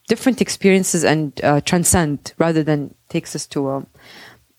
different 0.08 0.40
experiences 0.40 1.04
and 1.04 1.24
uh, 1.44 1.60
transcend 1.60 2.32
rather 2.38 2.62
than 2.62 2.94
takes 3.08 3.36
us 3.36 3.46
to 3.46 3.68
a 3.68 3.86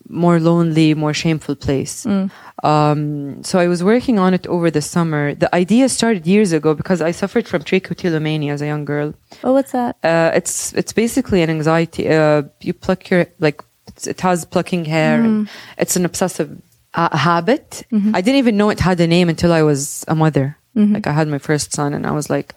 more 0.09 0.39
lonely, 0.39 0.93
more 0.93 1.13
shameful 1.13 1.55
place. 1.55 2.05
Um, 2.05 3.43
so 3.43 3.57
I 3.57 3.67
was 3.67 3.83
working 3.83 4.19
on 4.19 4.33
it 4.33 4.45
over 4.47 4.69
the 4.69 4.81
summer. 4.81 5.33
The 5.33 5.53
idea 5.55 5.89
started 5.89 6.27
years 6.27 6.51
ago 6.53 6.75
because 6.75 7.01
I 7.01 7.11
suffered 7.11 7.47
from 7.47 7.63
trichotillomania 7.63 8.51
as 8.51 8.61
a 8.61 8.67
young 8.67 8.85
girl. 8.85 9.15
Oh, 9.43 9.53
what's 9.53 9.71
that? 9.71 9.97
Uh, 10.03 10.31
it's 10.35 10.73
it's 10.73 10.93
basically 10.93 11.41
an 11.41 11.49
anxiety. 11.49 12.07
Uh, 12.07 12.43
you 12.61 12.73
pluck 12.73 13.09
your 13.09 13.25
like 13.39 13.63
it 14.05 14.21
has 14.21 14.45
plucking 14.45 14.85
hair. 14.85 15.21
And 15.21 15.49
it's 15.77 15.95
an 15.95 16.05
obsessive 16.05 16.49
uh, 16.93 17.15
habit. 17.17 17.83
I 18.13 18.21
didn't 18.21 18.37
even 18.39 18.57
know 18.57 18.69
it 18.69 18.79
had 18.79 18.99
a 18.99 19.07
name 19.07 19.29
until 19.29 19.51
I 19.53 19.61
was 19.63 20.05
a 20.07 20.15
mother. 20.15 20.57
Like 20.75 21.05
I 21.05 21.11
had 21.13 21.27
my 21.27 21.37
first 21.37 21.71
son, 21.73 21.93
and 21.93 22.05
I 22.07 22.11
was 22.11 22.29
like, 22.31 22.55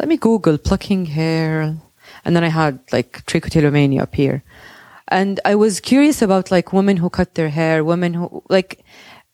let 0.00 0.08
me 0.08 0.16
Google 0.16 0.58
plucking 0.58 1.06
hair, 1.06 1.76
and 2.24 2.34
then 2.34 2.42
I 2.42 2.48
had 2.48 2.80
like 2.90 3.24
trichotillomania 3.26 4.02
appear. 4.02 4.42
And 5.08 5.38
I 5.44 5.54
was 5.54 5.78
curious 5.80 6.20
about 6.22 6.50
like 6.50 6.72
women 6.72 6.96
who 6.96 7.08
cut 7.10 7.34
their 7.34 7.50
hair, 7.50 7.84
women 7.84 8.14
who 8.14 8.42
like 8.48 8.82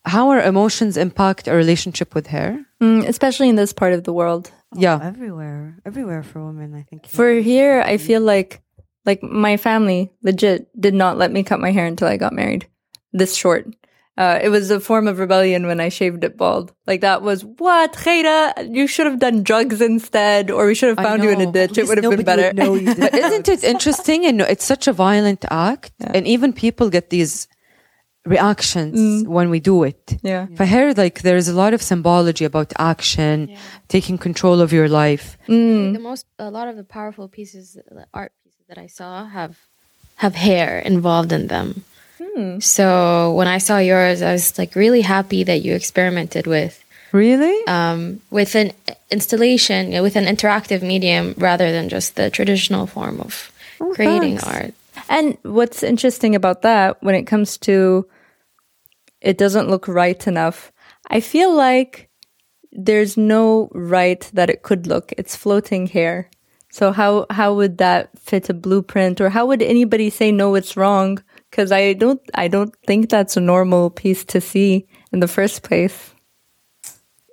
how 0.05 0.29
our 0.31 0.43
emotions 0.43 0.97
impact 0.97 1.49
our 1.49 1.57
relationship 1.57 2.15
with 2.15 2.27
hair. 2.27 2.65
Mm, 2.83 3.07
especially 3.07 3.49
in 3.49 3.57
this 3.57 3.73
part 3.73 3.93
of 3.93 4.05
the 4.05 4.13
world. 4.13 4.51
Yeah. 4.75 5.01
everywhere, 5.03 5.79
everywhere 5.85 6.23
for 6.23 6.45
women. 6.45 6.75
I 6.75 6.83
think 6.83 7.07
For 7.07 7.33
here, 7.35 7.83
I 7.85 7.97
feel 7.97 8.21
like 8.21 8.63
like 9.07 9.23
my 9.23 9.57
family 9.57 10.13
legit 10.23 10.69
did 10.79 10.95
not 10.95 11.17
let 11.17 11.33
me 11.33 11.43
cut 11.43 11.59
my 11.59 11.73
hair 11.73 11.87
until 11.87 12.09
I 12.09 12.17
got 12.17 12.33
married. 12.33 12.67
This 13.13 13.35
short. 13.35 13.67
Uh, 14.19 14.39
it 14.43 14.51
was 14.51 14.71
a 14.71 14.81
form 14.81 15.09
of 15.09 15.19
rebellion 15.19 15.67
when 15.67 15.81
I 15.81 15.89
shaved 15.89 16.25
it 16.25 16.37
bald. 16.37 16.75
Like 16.87 17.01
that 17.01 17.23
was 17.23 17.45
what, 17.45 17.95
Khaira? 17.95 18.75
You 18.75 18.87
should 18.87 19.07
have 19.07 19.19
done 19.19 19.43
drugs 19.43 19.81
instead, 19.81 20.51
or 20.51 20.67
we 20.67 20.75
should 20.75 20.91
have 20.91 21.05
found 21.05 21.23
you 21.23 21.31
in 21.31 21.41
a 21.41 21.51
ditch. 21.51 21.79
It 21.79 21.89
would 21.89 22.03
have 22.03 22.11
been 22.11 22.25
better. 22.25 22.49
would 22.49 22.57
know 22.57 22.75
you 22.75 22.95
did 22.95 23.01
But 23.01 23.15
isn't 23.15 23.49
it 23.49 23.65
interesting? 23.65 24.27
And 24.27 24.43
it's 24.43 24.65
such 24.65 24.87
a 24.89 24.93
violent 24.93 25.45
act, 25.51 25.93
and 26.01 26.27
even 26.27 26.53
people 26.53 26.91
get 26.91 27.09
these 27.11 27.49
reactions 28.27 29.27
when 29.27 29.51
we 29.51 29.61
do 29.61 29.85
it. 29.85 30.19
Yeah. 30.23 30.47
For 30.57 30.65
hair, 30.65 30.93
like 30.95 31.23
there's 31.23 31.49
a 31.49 31.55
lot 31.55 31.73
of 31.73 31.81
symbology 31.83 32.45
about 32.45 32.73
action, 32.79 33.57
taking 33.89 34.19
control 34.19 34.61
of 34.61 34.73
your 34.73 34.89
life. 34.89 35.39
The 35.47 35.99
most, 35.99 36.27
a 36.39 36.51
lot 36.51 36.69
of 36.69 36.77
the 36.77 36.85
powerful 36.85 37.29
pieces, 37.29 37.79
the 37.89 38.07
art 38.13 38.33
pieces 38.45 38.61
that 38.69 38.79
I 38.79 38.87
saw 38.87 39.27
have 39.27 39.59
have 40.17 40.35
hair 40.35 40.79
involved 40.81 41.33
in 41.33 41.47
them. 41.47 41.85
So 42.61 43.33
when 43.35 43.49
I 43.49 43.59
saw 43.59 43.79
yours, 43.79 44.23
I 44.23 44.33
was 44.33 44.59
like 44.59 44.75
really 44.75 45.01
happy 45.03 45.45
that 45.45 45.63
you 45.63 45.75
experimented 45.75 46.47
with 46.47 46.83
Really? 47.13 47.67
um, 47.67 48.21
with 48.31 48.55
an 48.55 48.73
installation, 49.11 49.87
you 49.89 49.95
know, 49.95 50.03
with 50.03 50.17
an 50.17 50.25
interactive 50.25 50.83
medium 50.83 51.35
rather 51.39 51.73
than 51.73 51.89
just 51.89 52.17
the 52.17 52.31
traditional 52.31 52.87
form 52.87 53.21
of 53.21 53.51
Oh, 53.81 53.93
creating 53.95 54.39
thanks. 54.39 54.45
art. 54.45 54.75
And 55.09 55.37
what's 55.43 55.83
interesting 55.83 56.35
about 56.35 56.63
that 56.63 57.03
when 57.03 57.15
it 57.15 57.25
comes 57.25 57.57
to 57.59 58.07
it 59.21 59.37
doesn't 59.37 59.69
look 59.69 59.87
right 59.89 60.27
enough, 60.27 60.73
I 61.11 61.21
feel 61.21 61.55
like 61.55 62.09
there's 62.73 63.17
no 63.17 63.69
right 63.73 64.31
that 64.33 64.49
it 64.51 64.63
could 64.63 64.87
look. 64.87 65.13
It's 65.19 65.37
floating 65.37 65.87
hair. 65.89 66.31
So 66.71 66.93
how 66.93 67.27
how 67.31 67.55
would 67.55 67.79
that 67.79 68.11
fit 68.19 68.49
a 68.49 68.55
blueprint 68.55 69.21
or 69.21 69.31
how 69.31 69.47
would 69.47 69.63
anybody 69.63 70.09
say 70.11 70.31
no 70.31 70.55
it's 70.55 70.77
wrong? 70.77 71.23
Cuz 71.53 71.73
I 71.73 71.95
don't 71.95 72.21
I 72.35 72.49
don't 72.49 72.75
think 72.87 73.11
that's 73.11 73.37
a 73.37 73.41
normal 73.41 73.91
piece 73.91 74.25
to 74.27 74.41
see 74.41 74.87
in 75.13 75.21
the 75.21 75.29
first 75.29 75.63
place. 75.63 76.15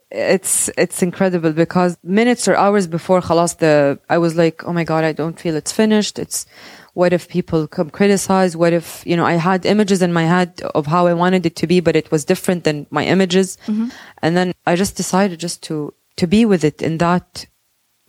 it's 0.09 0.69
it's 0.77 1.03
incredible 1.03 1.51
because 1.51 1.97
minutes 2.01 2.47
or 2.47 2.55
hours 2.55 2.87
before 2.87 3.19
khalas 3.21 3.57
the 3.57 3.99
I 4.09 4.17
was 4.17 4.35
like 4.35 4.63
oh 4.63 4.73
my 4.73 4.85
god 4.85 5.03
I 5.03 5.11
don't 5.11 5.39
feel 5.39 5.55
it's 5.55 5.71
finished. 5.71 6.17
It's 6.17 6.45
what 6.93 7.13
if 7.13 7.27
people 7.27 7.67
come 7.67 7.89
criticize? 7.89 8.55
What 8.55 8.73
if 8.73 9.03
you 9.05 9.17
know 9.17 9.25
I 9.25 9.33
had 9.33 9.65
images 9.65 10.01
in 10.01 10.13
my 10.13 10.23
head 10.23 10.61
of 10.73 10.87
how 10.87 11.07
I 11.07 11.13
wanted 11.13 11.45
it 11.45 11.55
to 11.57 11.67
be 11.67 11.81
but 11.81 11.95
it 11.95 12.09
was 12.09 12.23
different 12.25 12.63
than 12.63 12.87
my 12.89 13.03
images. 13.05 13.57
Mm-hmm. 13.67 13.89
And 14.21 14.37
then 14.37 14.53
I 14.65 14.75
just 14.75 14.95
decided 14.95 15.39
just 15.39 15.61
to 15.63 15.93
to 16.15 16.25
be 16.25 16.45
with 16.45 16.63
it 16.63 16.81
in 16.81 16.97
that 16.99 17.45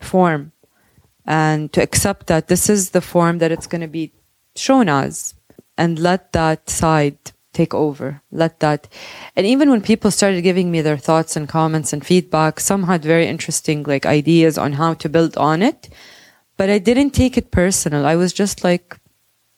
form 0.00 0.52
and 1.26 1.72
to 1.72 1.82
accept 1.82 2.28
that 2.28 2.48
this 2.48 2.70
is 2.70 2.90
the 2.90 3.00
form 3.02 3.38
that 3.38 3.52
it's 3.52 3.66
going 3.66 3.82
to 3.82 3.88
be 3.88 4.12
shown 4.54 4.88
as 4.88 5.34
and 5.78 5.98
let 5.98 6.32
that 6.32 6.68
side 6.68 7.16
take 7.52 7.72
over. 7.72 8.22
Let 8.30 8.60
that 8.60 8.88
and 9.34 9.46
even 9.46 9.70
when 9.70 9.80
people 9.80 10.10
started 10.10 10.42
giving 10.42 10.70
me 10.70 10.80
their 10.82 10.98
thoughts 10.98 11.36
and 11.36 11.48
comments 11.48 11.92
and 11.92 12.04
feedback 12.04 12.60
some 12.60 12.84
had 12.84 13.02
very 13.02 13.26
interesting 13.26 13.82
like 13.84 14.04
ideas 14.04 14.58
on 14.58 14.74
how 14.74 14.94
to 14.94 15.08
build 15.08 15.36
on 15.36 15.62
it 15.62 15.88
but 16.58 16.68
i 16.68 16.78
didn't 16.78 17.10
take 17.10 17.38
it 17.38 17.50
personal. 17.50 18.04
I 18.04 18.16
was 18.16 18.32
just 18.32 18.62
like 18.68 18.86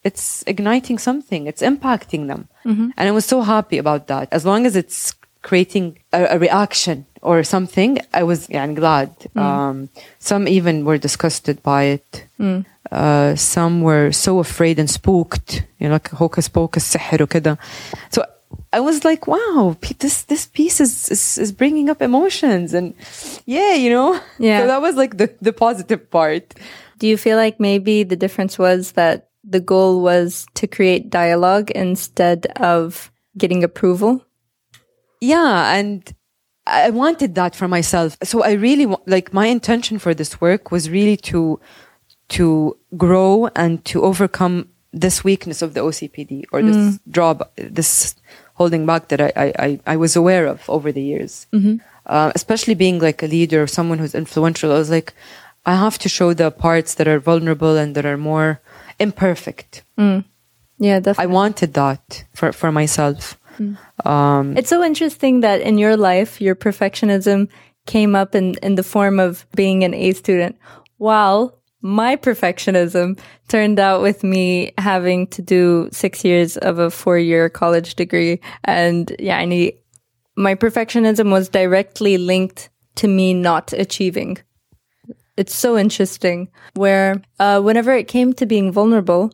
it's 0.03 0.43
igniting 0.47 0.99
something. 0.99 1.47
It's 1.47 1.61
impacting 1.61 2.27
them. 2.31 2.49
Mm-hmm. 2.65 2.89
And 2.97 3.09
i 3.09 3.13
was 3.19 3.27
so 3.27 3.43
happy 3.43 3.79
about 3.79 4.07
that. 4.07 4.29
As 4.31 4.47
long 4.47 4.67
as 4.67 4.77
it's 4.77 5.15
creating 5.43 5.99
a, 6.13 6.37
a 6.37 6.39
reaction 6.39 7.07
or 7.23 7.43
something 7.43 7.99
i 8.13 8.23
was 8.23 8.49
yeah, 8.49 8.63
I'm 8.63 8.75
glad. 8.75 9.09
Mm. 9.35 9.41
Um, 9.41 9.89
some 10.19 10.49
even 10.49 10.85
were 10.85 10.99
disgusted 10.99 11.63
by 11.63 11.83
it 11.97 12.25
mm. 12.39 12.65
uh, 12.92 13.36
some 13.36 13.74
were 13.82 14.12
so 14.12 14.40
afraid 14.40 14.76
and 14.82 14.90
spooked 14.90 15.50
you 15.80 15.88
know 15.88 15.96
like 15.98 16.10
hocus 16.10 16.48
pocus 16.48 16.84
سحر 16.84 17.24
وكده 17.24 17.58
so 18.12 18.22
I 18.72 18.80
was 18.80 19.06
like, 19.06 19.24
wow, 19.28 19.78
pe- 19.82 19.96
this 20.00 20.24
this 20.24 20.46
piece 20.58 20.80
is, 20.86 21.10
is 21.10 21.38
is 21.38 21.52
bringing 21.52 21.90
up 21.90 22.02
emotions 22.02 22.74
and 22.74 22.94
yeah, 23.46 23.74
you 23.74 23.90
know. 23.90 24.20
Yeah. 24.38 24.60
So 24.60 24.68
that 24.68 24.82
was 24.82 24.96
like 24.96 25.14
the 25.18 25.28
the 25.42 25.54
positive 25.54 26.02
part. 26.18 26.54
Do 27.00 27.08
you 27.08 27.18
feel 27.18 27.38
like 27.38 27.60
maybe 27.60 28.04
the 28.04 28.16
difference 28.16 28.60
was 28.60 28.94
that 28.94 29.30
the 29.44 29.60
goal 29.60 30.02
was 30.02 30.46
to 30.56 30.68
create 30.68 31.10
dialogue 31.10 31.72
instead 31.72 32.48
of 32.58 33.12
getting 33.38 33.64
approval? 33.64 34.26
Yeah, 35.22 35.74
and 35.74 36.04
I 36.68 36.90
wanted 36.90 37.36
that 37.36 37.56
for 37.56 37.68
myself. 37.68 38.18
So 38.24 38.44
I 38.44 38.54
really 38.54 38.86
wa- 38.86 39.06
like 39.08 39.34
my 39.34 39.48
intention 39.48 40.00
for 40.00 40.14
this 40.14 40.42
work 40.42 40.72
was 40.72 40.90
really 40.90 41.18
to 41.32 41.60
to 42.31 42.77
grow 42.97 43.49
and 43.55 43.85
to 43.85 44.03
overcome 44.03 44.69
this 44.93 45.23
weakness 45.23 45.63
of 45.63 45.75
the 45.75 45.81
OCPD 45.81 46.45
or 46.53 46.63
this 46.63 46.99
job, 47.11 47.49
this 47.57 48.15
holding 48.55 48.87
back 48.87 49.09
that 49.09 49.21
I, 49.21 49.33
I, 49.37 49.81
I, 49.87 49.97
was 49.97 50.17
aware 50.17 50.47
of 50.47 50.69
over 50.69 50.91
the 50.93 51.03
years. 51.03 51.47
Uh, 52.07 52.33
especially 52.35 52.75
being 52.75 52.99
like 52.99 53.23
a 53.23 53.27
leader 53.27 53.63
or 53.63 53.67
someone 53.67 53.99
who's 53.99 54.15
influential, 54.15 54.73
I 54.73 54.79
was 54.79 54.91
like, 54.91 55.15
I 55.65 55.77
have 55.77 55.99
to 55.99 56.09
show 56.09 56.35
the 56.35 56.51
parts 56.51 56.95
that 56.95 57.07
are 57.07 57.21
vulnerable 57.21 57.77
and 57.77 57.95
that 57.95 58.05
are 58.05 58.17
more 58.17 58.61
imperfect. 58.99 59.85
Yeah, 60.79 61.01
I 61.19 61.27
wanted 61.27 61.75
that 61.75 62.25
for, 62.35 62.53
for 62.53 62.73
myself. 62.73 63.39
Um, 64.05 64.57
It's 64.57 64.71
so 64.71 64.83
interesting 64.83 65.41
that 65.41 65.61
in 65.61 65.79
your 65.79 65.97
life, 65.97 66.41
your 66.41 66.57
perfectionism 66.57 67.49
came 67.87 68.17
up 68.17 68.35
in, 68.35 68.55
in 68.63 68.75
the 68.75 68.83
form 68.83 69.21
of 69.21 69.47
being 69.55 69.85
an 69.85 69.95
A 69.95 70.13
student, 70.13 70.57
while 70.97 71.60
my 71.83 72.17
perfectionism 72.17 73.19
turned 73.49 73.79
out 73.79 74.03
with 74.03 74.23
me 74.23 74.73
having 74.79 75.27
to 75.29 75.43
do 75.43 75.89
six 75.93 76.25
years 76.25 76.57
of 76.57 76.79
a 76.79 76.91
four 76.91 77.19
year 77.19 77.49
college 77.49 77.95
degree. 77.95 78.41
And 78.65 79.15
yeah, 79.19 79.39
I 79.39 79.45
need, 79.45 79.79
my 80.37 80.55
perfectionism 80.55 81.31
was 81.31 81.49
directly 81.49 82.19
linked 82.19 82.71
to 82.97 83.09
me 83.09 83.35
not 83.35 83.73
achieving. 83.73 84.39
it's 85.37 85.55
so 85.55 85.79
interesting 85.79 86.49
where 86.75 87.23
uh, 87.39 87.61
whenever 87.63 87.93
it 87.93 88.09
came 88.09 88.33
to 88.35 88.47
being 88.47 88.71
vulnerable, 88.73 89.33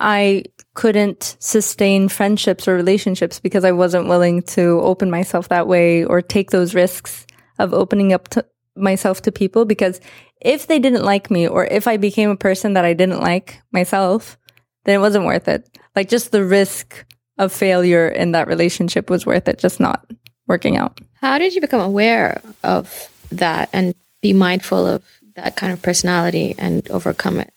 I 0.00 0.44
couldn't 0.74 1.36
sustain 1.38 2.08
friendships 2.08 2.66
or 2.68 2.74
relationships 2.74 3.40
because 3.40 3.64
I 3.64 3.72
wasn't 3.72 4.08
willing 4.08 4.42
to 4.42 4.80
open 4.82 5.10
myself 5.10 5.48
that 5.48 5.68
way 5.68 6.04
or 6.04 6.20
take 6.20 6.50
those 6.50 6.74
risks 6.74 7.26
of 7.58 7.72
opening 7.72 8.12
up 8.12 8.28
to 8.28 8.44
myself 8.76 9.22
to 9.22 9.32
people 9.32 9.64
because 9.64 10.00
if 10.40 10.66
they 10.66 10.78
didn't 10.78 11.04
like 11.04 11.30
me 11.30 11.48
or 11.48 11.64
if 11.66 11.86
I 11.88 11.96
became 11.96 12.30
a 12.30 12.36
person 12.36 12.74
that 12.74 12.84
I 12.84 12.92
didn't 12.92 13.20
like 13.20 13.60
myself, 13.72 14.38
then 14.84 14.96
it 14.96 15.00
wasn't 15.00 15.24
worth 15.24 15.48
it. 15.48 15.68
Like 15.94 16.08
just 16.08 16.30
the 16.30 16.44
risk 16.44 17.04
of 17.38 17.52
failure 17.52 18.08
in 18.08 18.32
that 18.32 18.48
relationship 18.48 19.10
was 19.10 19.26
worth 19.26 19.48
it, 19.48 19.58
just 19.58 19.80
not 19.80 20.06
working 20.46 20.76
out. 20.76 21.00
How 21.20 21.38
did 21.38 21.54
you 21.54 21.60
become 21.60 21.80
aware 21.80 22.40
of 22.62 23.10
that 23.32 23.68
and 23.72 23.94
be 24.20 24.32
mindful 24.32 24.86
of 24.86 25.02
that 25.34 25.56
kind 25.56 25.72
of 25.72 25.82
personality 25.82 26.54
and 26.58 26.88
overcome 26.90 27.40
it? 27.40 27.52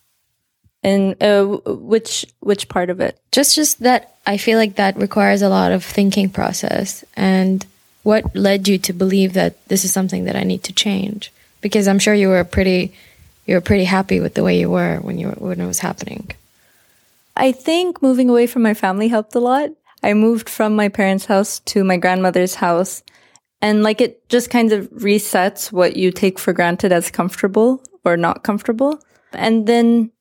And 0.81 1.21
uh, 1.21 1.45
which 1.65 2.25
which 2.39 2.69
part 2.69 2.89
of 2.89 3.01
it? 3.01 3.19
Just 3.33 3.55
just 3.55 3.81
that 3.81 4.15
I 4.25 4.37
feel 4.37 4.57
like 4.57 4.75
that 4.75 4.95
requires 4.95 5.41
a 5.41 5.49
lot 5.49 5.73
of 5.73 5.83
thinking 5.83 6.29
process. 6.29 7.03
And 7.17 7.65
what 8.03 8.35
led 8.35 8.67
you 8.67 8.77
to 8.79 8.93
believe 8.93 9.33
that 9.33 9.67
this 9.67 9.83
is 9.83 9.93
something 9.93 10.25
that 10.25 10.35
I 10.35 10.43
need 10.43 10.63
to 10.63 10.73
change? 10.73 11.31
Because 11.61 11.87
I'm 11.87 11.99
sure 11.99 12.13
you 12.13 12.29
were 12.29 12.43
pretty 12.43 12.93
you 13.45 13.55
were 13.55 13.61
pretty 13.61 13.85
happy 13.85 14.19
with 14.19 14.35
the 14.35 14.43
way 14.43 14.59
you 14.59 14.69
were 14.69 14.97
when 14.97 15.17
you 15.17 15.27
were, 15.27 15.47
when 15.47 15.59
it 15.59 15.65
was 15.65 15.79
happening. 15.79 16.31
I 17.35 17.51
think 17.51 18.01
moving 18.01 18.29
away 18.29 18.45
from 18.45 18.61
my 18.61 18.73
family 18.73 19.07
helped 19.07 19.33
a 19.33 19.39
lot. 19.39 19.69
I 20.03 20.13
moved 20.13 20.49
from 20.49 20.75
my 20.75 20.87
parents' 20.87 21.25
house 21.25 21.59
to 21.59 21.83
my 21.83 21.97
grandmother's 21.97 22.55
house 22.55 23.01
and 23.61 23.83
like 23.83 24.01
it 24.01 24.27
just 24.29 24.49
kind 24.49 24.71
of 24.71 24.89
resets 24.91 25.71
what 25.71 25.97
you 25.97 26.11
take 26.11 26.39
for 26.39 26.53
granted 26.53 26.91
as 26.91 27.11
comfortable 27.11 27.83
or 28.05 28.15
not 28.15 28.43
comfortable. 28.43 29.01
And 29.33 29.67
then 29.67 30.11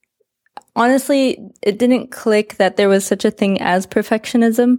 honestly, 0.75 1.39
it 1.63 1.79
didn't 1.79 2.11
click 2.11 2.57
that 2.57 2.77
there 2.77 2.89
was 2.89 3.05
such 3.05 3.25
a 3.25 3.31
thing 3.31 3.61
as 3.61 3.87
perfectionism 3.87 4.79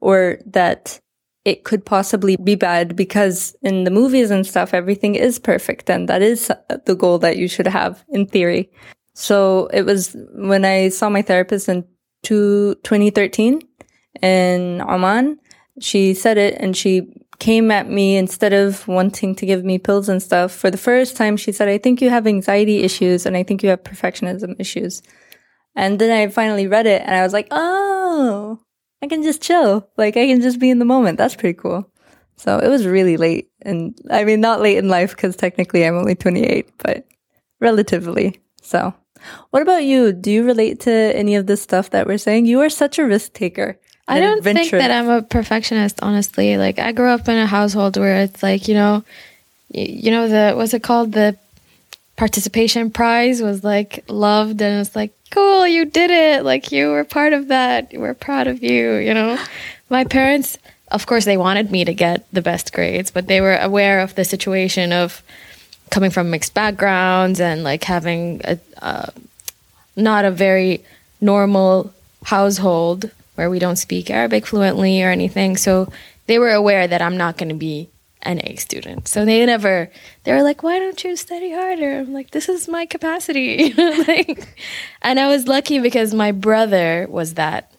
or 0.00 0.38
that 0.46 1.00
it 1.44 1.64
could 1.64 1.84
possibly 1.84 2.36
be 2.36 2.54
bad 2.54 2.94
because 2.94 3.56
in 3.62 3.84
the 3.84 3.90
movies 3.90 4.30
and 4.30 4.46
stuff, 4.46 4.72
everything 4.72 5.14
is 5.14 5.38
perfect. 5.38 5.90
And 5.90 6.08
that 6.08 6.22
is 6.22 6.50
the 6.86 6.94
goal 6.94 7.18
that 7.18 7.36
you 7.36 7.48
should 7.48 7.66
have 7.66 8.04
in 8.10 8.26
theory. 8.26 8.70
So 9.14 9.66
it 9.72 9.82
was 9.82 10.16
when 10.34 10.64
I 10.64 10.88
saw 10.88 11.08
my 11.08 11.22
therapist 11.22 11.68
in 11.68 11.84
2013 12.22 13.60
in 14.22 14.80
Oman, 14.82 15.38
she 15.80 16.14
said 16.14 16.38
it 16.38 16.54
and 16.60 16.76
she 16.76 17.12
came 17.38 17.72
at 17.72 17.88
me 17.88 18.16
instead 18.16 18.52
of 18.52 18.86
wanting 18.86 19.34
to 19.34 19.44
give 19.44 19.64
me 19.64 19.78
pills 19.78 20.08
and 20.08 20.22
stuff. 20.22 20.52
For 20.52 20.70
the 20.70 20.78
first 20.78 21.16
time, 21.16 21.36
she 21.36 21.50
said, 21.50 21.68
I 21.68 21.78
think 21.78 22.00
you 22.00 22.08
have 22.08 22.26
anxiety 22.26 22.84
issues 22.84 23.26
and 23.26 23.36
I 23.36 23.42
think 23.42 23.64
you 23.64 23.70
have 23.70 23.82
perfectionism 23.82 24.54
issues. 24.60 25.02
And 25.74 25.98
then 25.98 26.10
I 26.10 26.30
finally 26.30 26.68
read 26.68 26.86
it 26.86 27.02
and 27.02 27.14
I 27.14 27.22
was 27.22 27.32
like, 27.32 27.48
oh, 27.50 28.60
I 29.02 29.08
can 29.08 29.22
just 29.22 29.42
chill. 29.42 29.88
Like 29.96 30.16
I 30.16 30.26
can 30.26 30.40
just 30.40 30.58
be 30.58 30.70
in 30.70 30.78
the 30.78 30.84
moment. 30.84 31.18
That's 31.18 31.34
pretty 31.34 31.58
cool. 31.58 31.90
So 32.36 32.58
it 32.58 32.68
was 32.68 32.86
really 32.86 33.16
late. 33.16 33.50
And 33.60 33.98
I 34.10 34.24
mean, 34.24 34.40
not 34.40 34.60
late 34.60 34.78
in 34.78 34.88
life 34.88 35.14
because 35.14 35.36
technically 35.36 35.84
I'm 35.84 35.96
only 35.96 36.14
28, 36.14 36.70
but 36.78 37.06
relatively. 37.60 38.40
So 38.62 38.94
what 39.50 39.62
about 39.62 39.84
you? 39.84 40.12
Do 40.12 40.30
you 40.30 40.44
relate 40.44 40.80
to 40.80 40.90
any 40.90 41.36
of 41.36 41.46
this 41.46 41.62
stuff 41.62 41.90
that 41.90 42.06
we're 42.06 42.18
saying? 42.18 42.46
You 42.46 42.60
are 42.60 42.70
such 42.70 42.98
a 42.98 43.04
risk 43.04 43.32
taker. 43.32 43.78
I 44.08 44.20
don't 44.20 44.42
think 44.42 44.70
that 44.72 44.90
I'm 44.90 45.08
a 45.08 45.22
perfectionist, 45.22 46.00
honestly. 46.02 46.56
Like 46.56 46.78
I 46.78 46.92
grew 46.92 47.08
up 47.08 47.28
in 47.28 47.36
a 47.36 47.46
household 47.46 47.96
where 47.96 48.22
it's 48.22 48.42
like, 48.42 48.68
you 48.68 48.74
know, 48.74 49.04
you 49.68 50.10
know 50.10 50.28
the 50.28 50.54
what's 50.54 50.74
it 50.74 50.82
called? 50.82 51.12
The 51.12 51.38
participation 52.22 52.88
prize 52.88 53.42
was 53.42 53.64
like 53.64 54.04
loved 54.06 54.62
and 54.62 54.80
it's 54.80 54.94
like, 54.94 55.12
cool, 55.32 55.66
you 55.66 55.84
did 55.84 56.08
it. 56.08 56.44
Like 56.44 56.70
you 56.70 56.90
were 56.90 57.02
part 57.02 57.32
of 57.32 57.48
that. 57.48 57.90
We're 57.92 58.14
proud 58.14 58.46
of 58.46 58.62
you, 58.62 58.94
you 58.94 59.12
know. 59.12 59.36
My 59.90 60.04
parents, 60.04 60.56
of 60.92 61.04
course, 61.04 61.24
they 61.24 61.36
wanted 61.36 61.72
me 61.72 61.84
to 61.84 61.92
get 61.92 62.24
the 62.32 62.40
best 62.40 62.72
grades, 62.72 63.10
but 63.10 63.26
they 63.26 63.40
were 63.40 63.56
aware 63.56 63.98
of 63.98 64.14
the 64.14 64.24
situation 64.24 64.92
of 64.92 65.20
coming 65.90 66.10
from 66.10 66.30
mixed 66.30 66.54
backgrounds 66.54 67.40
and 67.40 67.64
like 67.64 67.82
having 67.82 68.40
a 68.44 68.56
uh, 68.80 69.10
not 69.96 70.24
a 70.24 70.30
very 70.30 70.84
normal 71.20 71.92
household 72.22 73.10
where 73.34 73.50
we 73.50 73.58
don't 73.58 73.82
speak 73.82 74.10
Arabic 74.10 74.46
fluently 74.46 75.02
or 75.02 75.10
anything. 75.10 75.56
So 75.56 75.92
they 76.28 76.38
were 76.38 76.52
aware 76.52 76.86
that 76.86 77.02
I'm 77.02 77.16
not 77.16 77.36
going 77.36 77.48
to 77.48 77.56
be 77.56 77.88
an 78.22 78.40
A 78.44 78.56
student. 78.56 79.08
So 79.08 79.24
they 79.24 79.44
never, 79.44 79.90
they 80.24 80.32
were 80.32 80.42
like, 80.42 80.62
why 80.62 80.78
don't 80.78 81.02
you 81.02 81.16
study 81.16 81.52
harder? 81.52 81.98
I'm 81.98 82.12
like, 82.12 82.30
this 82.30 82.48
is 82.48 82.68
my 82.68 82.86
capacity. 82.86 83.72
like, 83.76 84.48
and 85.02 85.18
I 85.20 85.28
was 85.28 85.46
lucky 85.46 85.80
because 85.80 86.14
my 86.14 86.32
brother 86.32 87.06
was 87.10 87.34
that. 87.34 87.72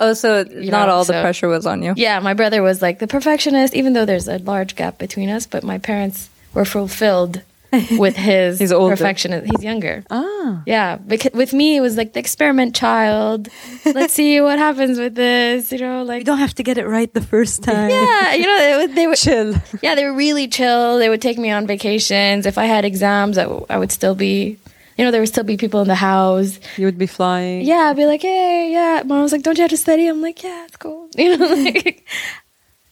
Oh, 0.00 0.14
so 0.14 0.44
you 0.44 0.70
not 0.70 0.86
know, 0.86 0.94
all 0.94 1.04
so, 1.04 1.12
the 1.12 1.22
pressure 1.22 1.48
was 1.48 1.66
on 1.66 1.82
you. 1.82 1.92
Yeah, 1.96 2.20
my 2.20 2.34
brother 2.34 2.62
was 2.62 2.80
like 2.80 3.00
the 3.00 3.08
perfectionist, 3.08 3.74
even 3.74 3.94
though 3.94 4.04
there's 4.04 4.28
a 4.28 4.38
large 4.38 4.76
gap 4.76 4.96
between 4.98 5.28
us, 5.28 5.46
but 5.46 5.64
my 5.64 5.78
parents 5.78 6.30
were 6.54 6.64
fulfilled 6.64 7.42
with 7.98 8.16
his 8.16 8.58
he's 8.58 8.72
older. 8.72 8.96
perfectionist. 8.96 9.50
He's 9.50 9.62
younger. 9.64 10.04
Ah. 10.10 10.62
Yeah. 10.66 10.96
Because 10.96 11.32
with 11.32 11.52
me, 11.52 11.76
it 11.76 11.80
was 11.80 11.96
like 11.96 12.12
the 12.14 12.20
experiment 12.20 12.74
child. 12.74 13.48
Let's 13.84 14.14
see 14.14 14.40
what 14.46 14.58
happens 14.58 14.98
with 14.98 15.14
this. 15.14 15.70
You 15.72 15.78
know, 15.78 16.02
like. 16.02 16.20
You 16.20 16.24
don't 16.24 16.38
have 16.38 16.54
to 16.54 16.62
get 16.62 16.78
it 16.78 16.86
right 16.86 17.12
the 17.12 17.20
first 17.22 17.62
time. 17.62 17.90
Yeah. 17.90 18.34
You 18.34 18.46
know, 18.46 18.58
they, 18.86 18.94
they 18.94 19.06
were. 19.06 19.16
chill. 19.16 19.54
Yeah, 19.82 19.94
they 19.94 20.04
were 20.04 20.14
really 20.14 20.48
chill. 20.48 20.98
They 20.98 21.08
would 21.08 21.20
take 21.22 21.38
me 21.38 21.50
on 21.50 21.66
vacations. 21.66 22.46
If 22.46 22.56
I 22.58 22.64
had 22.64 22.84
exams, 22.84 23.36
I, 23.38 23.44
w- 23.44 23.66
I 23.68 23.78
would 23.78 23.92
still 23.92 24.14
be. 24.14 24.56
You 24.96 25.04
know, 25.04 25.12
there 25.12 25.20
would 25.20 25.28
still 25.28 25.44
be 25.44 25.56
people 25.56 25.80
in 25.80 25.86
the 25.86 25.94
house. 25.94 26.58
You 26.76 26.86
would 26.86 26.98
be 26.98 27.06
flying. 27.06 27.62
Yeah, 27.62 27.88
I'd 27.90 27.96
be 27.96 28.04
like, 28.04 28.22
hey, 28.22 28.70
yeah. 28.72 29.02
Mom 29.06 29.22
was 29.22 29.30
like, 29.30 29.42
don't 29.42 29.56
you 29.56 29.62
have 29.62 29.70
to 29.70 29.76
study? 29.76 30.08
I'm 30.08 30.20
like, 30.20 30.42
yeah, 30.42 30.64
it's 30.64 30.76
cool. 30.76 31.08
You 31.16 31.36
know, 31.36 31.46
like 31.54 32.04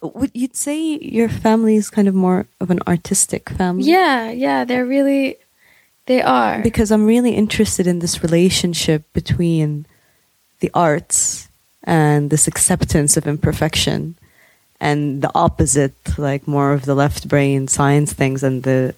would 0.01 0.31
you'd 0.35 0.57
say 0.57 0.99
your 0.99 1.29
family 1.29 1.77
is 1.77 1.91
kind 1.91 2.09
of 2.09 2.15
more 2.15 2.47
of 2.61 2.71
an 2.71 2.81
artistic 2.87 3.51
family? 3.51 3.85
Yeah, 3.85 4.31
yeah, 4.31 4.65
they're 4.65 4.87
really 4.87 5.37
they 6.07 6.23
are. 6.23 6.63
Because 6.63 6.91
I'm 6.91 7.05
really 7.05 7.33
interested 7.33 7.87
in 7.87 7.99
this 7.99 8.23
relationship 8.23 9.13
between 9.13 9.87
the 10.61 10.71
arts 10.73 11.49
and 11.85 12.31
this 12.31 12.47
acceptance 12.47 13.17
of 13.17 13.27
imperfection 13.27 14.17
and 14.81 15.23
the 15.23 15.31
opposite 15.35 15.95
like 16.19 16.47
more 16.47 16.73
of 16.73 16.85
the 16.85 16.95
left 16.95 17.29
brain 17.29 17.69
science 17.69 18.13
things 18.13 18.43
and 18.43 18.63
the 18.63 18.95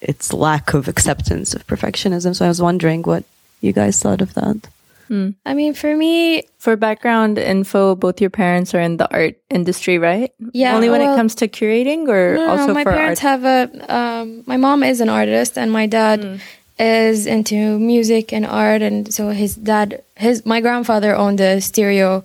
its 0.00 0.32
lack 0.32 0.74
of 0.74 0.88
acceptance 0.88 1.54
of 1.54 1.66
perfectionism. 1.66 2.34
So 2.34 2.44
I 2.44 2.48
was 2.48 2.60
wondering 2.60 3.02
what 3.02 3.24
you 3.60 3.72
guys 3.72 4.02
thought 4.02 4.20
of 4.20 4.34
that. 4.34 4.68
Mm. 5.12 5.34
I 5.44 5.52
mean, 5.52 5.74
for 5.74 5.94
me, 5.94 6.44
for 6.58 6.74
background 6.74 7.36
info, 7.36 7.94
both 7.94 8.18
your 8.18 8.30
parents 8.30 8.74
are 8.74 8.80
in 8.80 8.96
the 8.96 9.12
art 9.12 9.36
industry, 9.50 9.98
right? 9.98 10.32
Yeah. 10.52 10.74
Only 10.74 10.88
when 10.88 11.02
well, 11.02 11.12
it 11.12 11.16
comes 11.16 11.34
to 11.36 11.48
curating, 11.48 12.08
or 12.08 12.36
no, 12.36 12.48
also 12.48 12.68
no, 12.68 12.74
my 12.74 12.84
parents 12.84 13.22
art? 13.22 13.42
have 13.42 13.44
a. 13.44 13.94
Um, 13.94 14.42
my 14.46 14.56
mom 14.56 14.82
is 14.82 15.02
an 15.02 15.10
artist, 15.10 15.58
and 15.58 15.70
my 15.70 15.84
dad 15.84 16.22
mm. 16.22 16.40
is 16.78 17.26
into 17.26 17.78
music 17.78 18.32
and 18.32 18.46
art, 18.46 18.80
and 18.80 19.12
so 19.12 19.28
his 19.28 19.54
dad, 19.54 20.02
his 20.16 20.46
my 20.46 20.62
grandfather 20.62 21.14
owned 21.14 21.40
a 21.40 21.60
stereo 21.60 22.24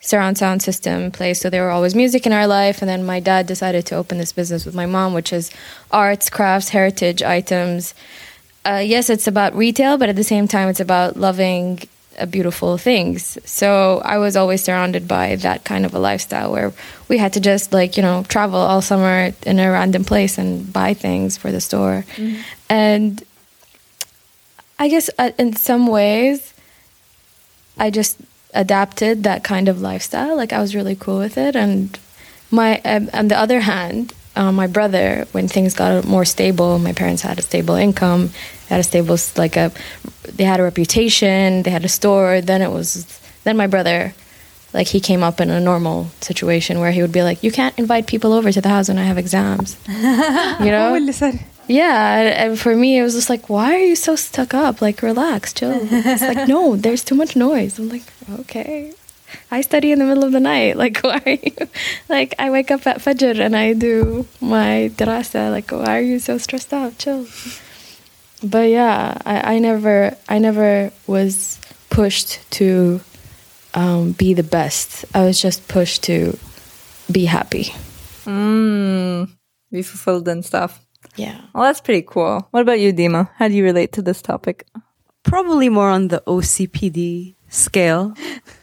surround 0.00 0.36
sound 0.36 0.62
system 0.62 1.10
place 1.10 1.40
so 1.40 1.50
there 1.50 1.64
were 1.64 1.70
always 1.70 1.94
music 1.94 2.26
in 2.26 2.32
our 2.32 2.46
life 2.46 2.80
and 2.80 2.88
then 2.88 3.04
my 3.04 3.18
dad 3.18 3.46
decided 3.46 3.84
to 3.84 3.96
open 3.96 4.18
this 4.18 4.30
business 4.30 4.64
with 4.64 4.74
my 4.74 4.86
mom 4.86 5.14
which 5.14 5.32
is 5.32 5.50
arts 5.90 6.28
crafts 6.30 6.68
heritage 6.68 7.22
items 7.22 7.92
uh, 8.66 8.74
yes 8.76 9.10
it's 9.10 9.26
about 9.26 9.56
retail 9.56 9.96
but 9.96 10.08
at 10.08 10.14
the 10.14 10.22
same 10.22 10.46
time 10.46 10.68
it's 10.68 10.78
about 10.80 11.16
loving 11.16 11.80
beautiful 12.24 12.78
things. 12.78 13.36
So 13.44 14.00
I 14.04 14.16
was 14.16 14.36
always 14.36 14.62
surrounded 14.64 15.06
by 15.06 15.36
that 15.36 15.64
kind 15.64 15.84
of 15.84 15.94
a 15.94 15.98
lifestyle 15.98 16.50
where 16.50 16.72
we 17.08 17.18
had 17.18 17.34
to 17.34 17.40
just 17.40 17.72
like, 17.72 17.96
you 17.98 18.02
know, 18.02 18.22
travel 18.28 18.58
all 18.58 18.80
summer 18.80 19.32
in 19.44 19.58
a 19.58 19.70
random 19.70 20.04
place 20.04 20.38
and 20.38 20.72
buy 20.72 20.94
things 20.94 21.36
for 21.36 21.52
the 21.52 21.60
store. 21.60 22.06
Mm-hmm. 22.16 22.40
And 22.70 23.22
I 24.78 24.88
guess 24.88 25.10
uh, 25.18 25.32
in 25.38 25.54
some 25.56 25.86
ways, 25.86 26.54
I 27.76 27.90
just 27.90 28.18
adapted 28.54 29.24
that 29.24 29.44
kind 29.44 29.68
of 29.68 29.82
lifestyle. 29.82 30.36
Like 30.36 30.52
I 30.52 30.60
was 30.60 30.74
really 30.74 30.96
cool 30.96 31.18
with 31.18 31.36
it. 31.36 31.54
And 31.54 31.98
my, 32.50 32.80
um, 32.80 33.10
on 33.12 33.28
the 33.28 33.38
other 33.38 33.60
hand, 33.60 34.14
uh, 34.36 34.52
my 34.52 34.66
brother, 34.66 35.26
when 35.32 35.48
things 35.48 35.74
got 35.74 36.04
more 36.04 36.24
stable, 36.24 36.78
my 36.78 36.92
parents 36.92 37.22
had 37.22 37.38
a 37.38 37.42
stable 37.42 37.74
income, 37.74 38.30
had 38.68 38.80
a 38.80 38.82
stable 38.82 39.16
like 39.36 39.56
a, 39.56 39.72
they 40.24 40.44
had 40.44 40.60
a 40.60 40.62
reputation, 40.62 41.62
they 41.62 41.70
had 41.70 41.84
a 41.84 41.88
store. 41.88 42.40
Then 42.40 42.62
it 42.62 42.70
was 42.70 43.20
then 43.44 43.56
my 43.56 43.66
brother, 43.66 44.12
like 44.72 44.88
he 44.88 45.00
came 45.00 45.22
up 45.22 45.40
in 45.40 45.50
a 45.50 45.60
normal 45.60 46.08
situation 46.20 46.80
where 46.80 46.92
he 46.92 47.00
would 47.00 47.12
be 47.12 47.22
like, 47.22 47.42
you 47.42 47.50
can't 47.50 47.78
invite 47.78 48.06
people 48.06 48.32
over 48.32 48.52
to 48.52 48.60
the 48.60 48.68
house 48.68 48.88
when 48.88 48.98
I 48.98 49.04
have 49.04 49.18
exams, 49.18 49.76
you 49.88 50.70
know. 50.70 50.92
yeah, 51.68 52.44
and 52.44 52.58
for 52.58 52.76
me, 52.76 52.98
it 52.98 53.02
was 53.02 53.14
just 53.14 53.30
like, 53.30 53.48
why 53.48 53.74
are 53.74 53.78
you 53.84 53.96
so 53.96 54.14
stuck 54.16 54.54
up? 54.54 54.80
Like, 54.80 55.02
relax, 55.02 55.52
chill. 55.52 55.78
It's 55.80 56.22
like, 56.22 56.46
no, 56.54 56.76
there's 56.76 57.02
too 57.04 57.14
much 57.14 57.34
noise. 57.36 57.78
I'm 57.78 57.88
like, 57.88 58.04
okay. 58.40 58.92
I 59.50 59.60
study 59.60 59.92
in 59.92 59.98
the 59.98 60.04
middle 60.04 60.24
of 60.24 60.32
the 60.32 60.40
night. 60.40 60.76
Like, 60.86 60.98
why 61.00 61.20
are 61.24 61.30
you? 61.30 61.68
Like, 62.08 62.34
I 62.38 62.50
wake 62.50 62.70
up 62.70 62.86
at 62.86 62.98
Fajr 62.98 63.38
and 63.40 63.56
I 63.56 63.72
do 63.72 64.26
my 64.40 64.90
drasa. 64.96 65.50
Like, 65.50 65.70
why 65.72 65.98
are 65.98 66.00
you 66.00 66.18
so 66.18 66.38
stressed 66.38 66.72
out? 66.72 66.98
Chill. 66.98 67.26
but 68.42 68.68
yeah, 68.70 69.16
I, 69.24 69.54
I 69.54 69.58
never 69.58 70.16
I 70.28 70.38
never 70.38 70.90
was 71.06 71.58
pushed 71.90 72.38
to 72.52 73.00
um, 73.74 74.12
be 74.12 74.34
the 74.34 74.42
best. 74.42 75.04
I 75.14 75.24
was 75.24 75.40
just 75.40 75.66
pushed 75.68 76.04
to 76.04 76.38
be 77.10 77.24
happy. 77.26 77.72
Mm, 78.24 79.30
be 79.70 79.82
fulfilled 79.82 80.28
and 80.28 80.44
stuff. 80.44 80.80
Yeah. 81.16 81.40
Well, 81.54 81.64
that's 81.64 81.80
pretty 81.80 82.02
cool. 82.02 82.46
What 82.50 82.60
about 82.60 82.80
you, 82.80 82.92
Dima? 82.92 83.30
How 83.36 83.48
do 83.48 83.54
you 83.54 83.64
relate 83.64 83.92
to 83.92 84.02
this 84.02 84.20
topic? 84.20 84.66
Probably 85.22 85.68
more 85.68 85.88
on 85.90 86.08
the 86.08 86.22
OCPD 86.26 87.34
scale, 87.48 88.14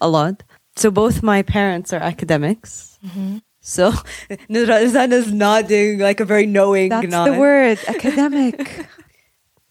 a 0.01 0.07
lot. 0.09 0.43
So 0.75 0.91
both 0.91 1.21
my 1.23 1.41
parents 1.43 1.93
are 1.93 1.99
academics. 2.01 2.97
Mm-hmm. 3.05 3.37
So 3.61 3.91
Nuzan 4.49 5.11
is 5.11 5.31
nodding 5.31 5.99
like 5.99 6.19
a 6.19 6.25
very 6.25 6.45
knowing 6.45 6.89
That's 6.89 7.07
nod. 7.07 7.27
the 7.27 7.39
word, 7.39 7.79
academic. 7.87 8.87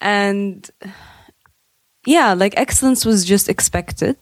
and 0.03 0.69
yeah 2.05 2.35
like 2.35 2.55
excellence 2.57 3.07
was 3.07 3.25
just 3.25 3.49
expected 3.49 4.17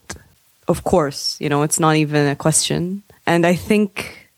of 0.69 0.85
course 0.85 1.41
you 1.41 1.49
know 1.49 1.63
it's 1.63 1.81
not 1.81 1.97
even 1.97 2.29
a 2.29 2.37
question 2.37 3.03
and 3.27 3.47
i 3.47 3.55
think 3.55 4.31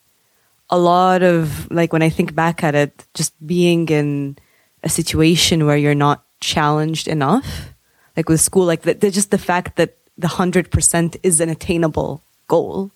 a 0.71 0.79
lot 0.79 1.23
of 1.23 1.71
like 1.71 1.93
when 1.93 2.03
i 2.03 2.09
think 2.09 2.35
back 2.35 2.63
at 2.63 2.75
it 2.75 3.05
just 3.13 3.35
being 3.45 3.89
in 3.89 4.39
a 4.85 4.89
situation 4.89 5.67
where 5.67 5.77
you're 5.77 5.95
not 5.95 6.25
challenged 6.41 7.09
enough 7.09 7.75
like 8.17 8.29
with 8.29 8.41
school 8.41 8.65
like 8.65 8.83
the, 8.83 8.95
the, 8.95 9.11
just 9.11 9.31
the 9.31 9.39
fact 9.39 9.77
that 9.77 9.99
the 10.19 10.29
100% 10.29 11.17
is 11.23 11.41
an 11.41 11.49
attainable 11.49 12.23
goal 12.52 12.92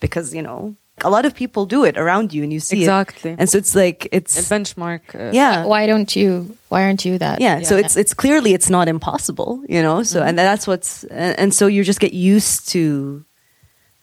because 0.00 0.34
you 0.34 0.42
know 0.42 0.74
a 1.02 1.10
lot 1.10 1.24
of 1.26 1.34
people 1.34 1.66
do 1.66 1.84
it 1.84 1.96
around 1.98 2.32
you 2.32 2.42
and 2.44 2.52
you 2.52 2.60
see 2.60 2.80
Exactly. 2.80 3.32
it 3.32 3.36
and 3.40 3.50
so 3.50 3.58
it's 3.58 3.74
like 3.74 4.06
A 4.12 4.16
it's 4.18 4.34
benchmark. 4.48 5.02
Uh, 5.14 5.30
yeah 5.32 5.64
Why 5.72 5.86
don't 5.90 6.14
you? 6.14 6.56
Why 6.68 6.84
aren't 6.86 7.04
you 7.04 7.18
that? 7.18 7.40
yeah, 7.40 7.62
so 7.62 7.76
it's 7.76 7.96
it's 7.96 8.14
clearly 8.14 8.50
it's 8.54 8.70
not 8.70 8.86
impossible 8.88 9.52
you 9.68 9.82
know 9.82 10.02
so 10.04 10.22
and 10.22 10.38
that's 10.38 10.66
what's 10.70 11.04
and, 11.04 11.32
and 11.40 11.50
so 11.58 11.66
you 11.66 11.82
just 11.84 12.00
get 12.06 12.12
used 12.14 12.68
to 12.74 13.24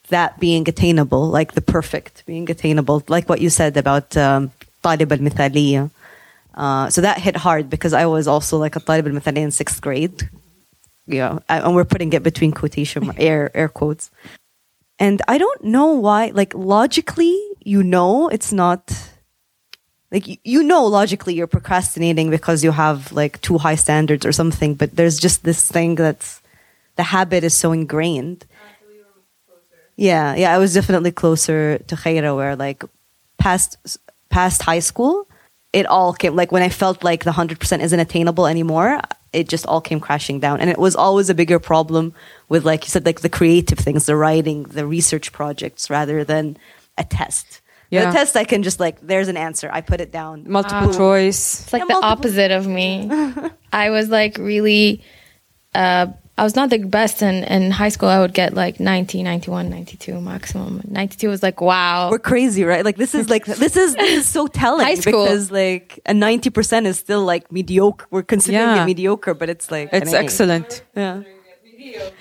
that 0.09 0.39
being 0.39 0.67
attainable 0.67 1.23
like 1.39 1.53
the 1.53 1.61
perfect 1.61 2.23
being 2.25 2.49
attainable 2.51 2.97
like 3.07 3.25
what 3.31 3.39
you 3.43 3.49
said 3.49 3.77
about 3.77 4.15
um 4.17 4.51
طالب 4.83 5.13
المثالية 5.13 5.89
uh, 6.57 6.89
so 6.89 6.99
that 7.01 7.17
hit 7.19 7.37
hard 7.37 7.69
because 7.69 7.93
I 7.93 8.05
was 8.05 8.27
also 8.27 8.57
like 8.57 8.75
a 8.75 8.79
طالب 8.81 9.07
المثالية 9.07 9.43
in 9.45 9.51
sixth 9.51 9.79
grade 9.81 10.29
you 11.07 11.19
know 11.19 11.39
and 11.47 11.73
we're 11.75 11.85
putting 11.85 12.11
it 12.13 12.23
between 12.23 12.51
quotation 12.51 13.11
air 13.17 13.49
air 13.55 13.69
quotes 13.69 14.09
and 14.98 15.22
I 15.28 15.38
don't 15.38 15.64
know 15.64 15.92
why 15.92 16.30
like 16.34 16.54
logically 16.54 17.38
you 17.64 17.82
know 17.82 18.28
it's 18.28 18.52
not 18.52 18.92
like 20.10 20.40
you, 20.44 20.62
know 20.62 20.86
logically 20.86 21.34
you're 21.34 21.46
procrastinating 21.46 22.30
because 22.30 22.62
you 22.62 22.70
have 22.70 23.12
like 23.12 23.40
too 23.40 23.58
high 23.58 23.74
standards 23.74 24.24
or 24.24 24.32
something 24.32 24.74
but 24.74 24.94
there's 24.96 25.18
just 25.18 25.44
this 25.44 25.70
thing 25.70 25.94
that's 25.96 26.40
the 26.96 27.02
habit 27.02 27.44
is 27.44 27.54
so 27.54 27.72
ingrained. 27.72 28.46
Yeah 29.96 30.34
yeah 30.34 30.54
i 30.54 30.58
was 30.58 30.74
definitely 30.74 31.10
closer 31.10 31.78
to 31.78 31.96
khaira 31.96 32.36
where 32.36 32.54
like 32.56 32.84
past 33.38 33.98
past 34.28 34.62
high 34.62 34.78
school 34.80 35.26
it 35.72 35.86
all 35.86 36.12
came 36.12 36.36
like 36.36 36.52
when 36.52 36.62
i 36.62 36.68
felt 36.68 37.02
like 37.02 37.24
the 37.24 37.32
100% 37.32 37.80
isn't 37.80 38.00
attainable 38.00 38.46
anymore 38.46 39.00
it 39.36 39.48
just 39.48 39.66
all 39.66 39.80
came 39.80 40.00
crashing 40.00 40.40
down 40.40 40.56
and 40.60 40.68
it 40.70 40.78
was 40.78 40.96
always 40.96 41.28
a 41.30 41.34
bigger 41.34 41.58
problem 41.60 42.14
with 42.48 42.64
like 42.64 42.84
you 42.84 42.90
said 42.90 43.04
like 43.06 43.20
the 43.20 43.28
creative 43.38 43.78
things 43.78 44.06
the 44.06 44.16
writing 44.16 44.62
the 44.78 44.86
research 44.86 45.30
projects 45.32 45.90
rather 45.90 46.24
than 46.24 46.56
a 46.98 47.04
test 47.04 47.60
Yeah. 47.90 48.06
the 48.06 48.12
test 48.18 48.36
I 48.36 48.44
can 48.44 48.62
just 48.62 48.80
like 48.80 48.96
there's 49.10 49.28
an 49.28 49.36
answer. 49.36 49.68
I 49.78 49.80
put 49.80 50.00
it 50.00 50.10
down. 50.10 50.44
Multiple 50.58 50.90
choice. 50.92 51.40
It's 51.62 51.72
like 51.72 51.80
Yeah, 51.82 51.86
the 51.86 52.00
multiple- 52.00 52.10
opposite 52.18 52.50
of 52.58 52.66
me. 52.66 52.88
I 53.84 53.90
was 53.90 54.08
like 54.08 54.38
really, 54.38 55.04
uh, 55.74 56.06
I 56.38 56.44
was 56.44 56.54
not 56.54 56.68
the 56.68 56.78
best 56.78 57.22
in, 57.22 57.44
in 57.44 57.70
high 57.70 57.88
school. 57.88 58.10
I 58.10 58.20
would 58.20 58.34
get 58.34 58.52
like 58.52 58.78
90, 58.78 59.22
91, 59.22 59.70
92 59.70 60.20
maximum. 60.20 60.82
92 60.86 61.28
was 61.30 61.42
like, 61.42 61.62
wow. 61.62 62.10
We're 62.10 62.18
crazy, 62.18 62.64
right? 62.64 62.84
Like 62.84 62.96
this 62.96 63.14
is 63.14 63.30
like 63.30 63.46
this 63.64 63.74
is 63.76 63.94
this 63.94 64.18
is 64.18 64.28
so 64.28 64.46
telling 64.46 64.84
High 64.84 64.96
school. 64.96 65.24
because 65.24 65.50
like 65.50 65.98
a 66.04 66.12
ninety 66.12 66.50
percent 66.50 66.86
is 66.86 66.98
still 66.98 67.24
like 67.24 67.50
mediocre. 67.50 68.06
We're 68.10 68.22
considering 68.22 68.62
Yeah. 68.76 68.82
it 68.82 68.86
mediocre, 68.86 69.32
but 69.34 69.48
it's 69.48 69.70
like 69.70 69.88
It's 69.92 70.10
an 70.10 70.14
A. 70.16 70.18
excellent. 70.18 70.84
Yeah. 70.94 71.22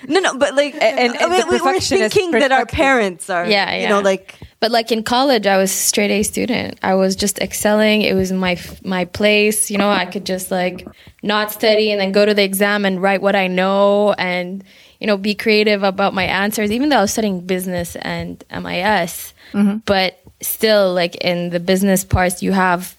No, 0.08 0.20
no, 0.20 0.36
but 0.38 0.54
like, 0.54 0.74
and- 0.74 1.16
and 1.16 1.30
mean, 1.30 1.40
the 1.40 1.46
we- 1.50 1.60
we're 1.60 1.80
thinking 1.80 2.30
that 2.32 2.52
our 2.52 2.66
parents 2.66 3.30
are, 3.30 3.46
Yeah, 3.46 3.74
you 3.74 3.88
know, 3.88 3.98
yeah. 3.98 4.02
like 4.04 4.34
But 4.60 4.70
like 4.70 4.90
in 4.90 5.02
college, 5.02 5.46
I 5.46 5.58
was 5.58 5.70
straight 5.70 6.10
A 6.10 6.22
student. 6.22 6.78
I 6.82 6.94
was 6.94 7.14
just 7.16 7.38
excelling. 7.40 8.02
It 8.02 8.14
was 8.14 8.32
my 8.32 8.58
my 8.82 9.04
place. 9.04 9.70
You 9.70 9.78
know, 9.78 9.90
I 9.90 10.06
could 10.06 10.24
just 10.24 10.50
like 10.50 10.86
not 11.22 11.52
study 11.52 11.90
and 11.92 12.00
then 12.00 12.12
go 12.12 12.24
to 12.24 12.32
the 12.34 12.42
exam 12.42 12.84
and 12.84 13.02
write 13.02 13.20
what 13.20 13.36
I 13.36 13.48
know 13.48 14.14
and 14.18 14.64
you 15.00 15.06
know 15.06 15.16
be 15.18 15.34
creative 15.34 15.82
about 15.82 16.14
my 16.14 16.24
answers. 16.24 16.70
Even 16.72 16.88
though 16.88 16.98
I 16.98 17.02
was 17.02 17.12
studying 17.12 17.40
business 17.46 17.96
and 17.96 18.42
MIS, 18.50 19.34
mm-hmm. 19.52 19.78
but 19.84 20.20
still, 20.40 20.94
like 20.94 21.16
in 21.16 21.50
the 21.50 21.60
business 21.60 22.02
parts, 22.04 22.42
you 22.42 22.52
have 22.52 22.94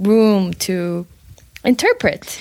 room 0.00 0.54
to 0.54 1.06
interpret. 1.64 2.40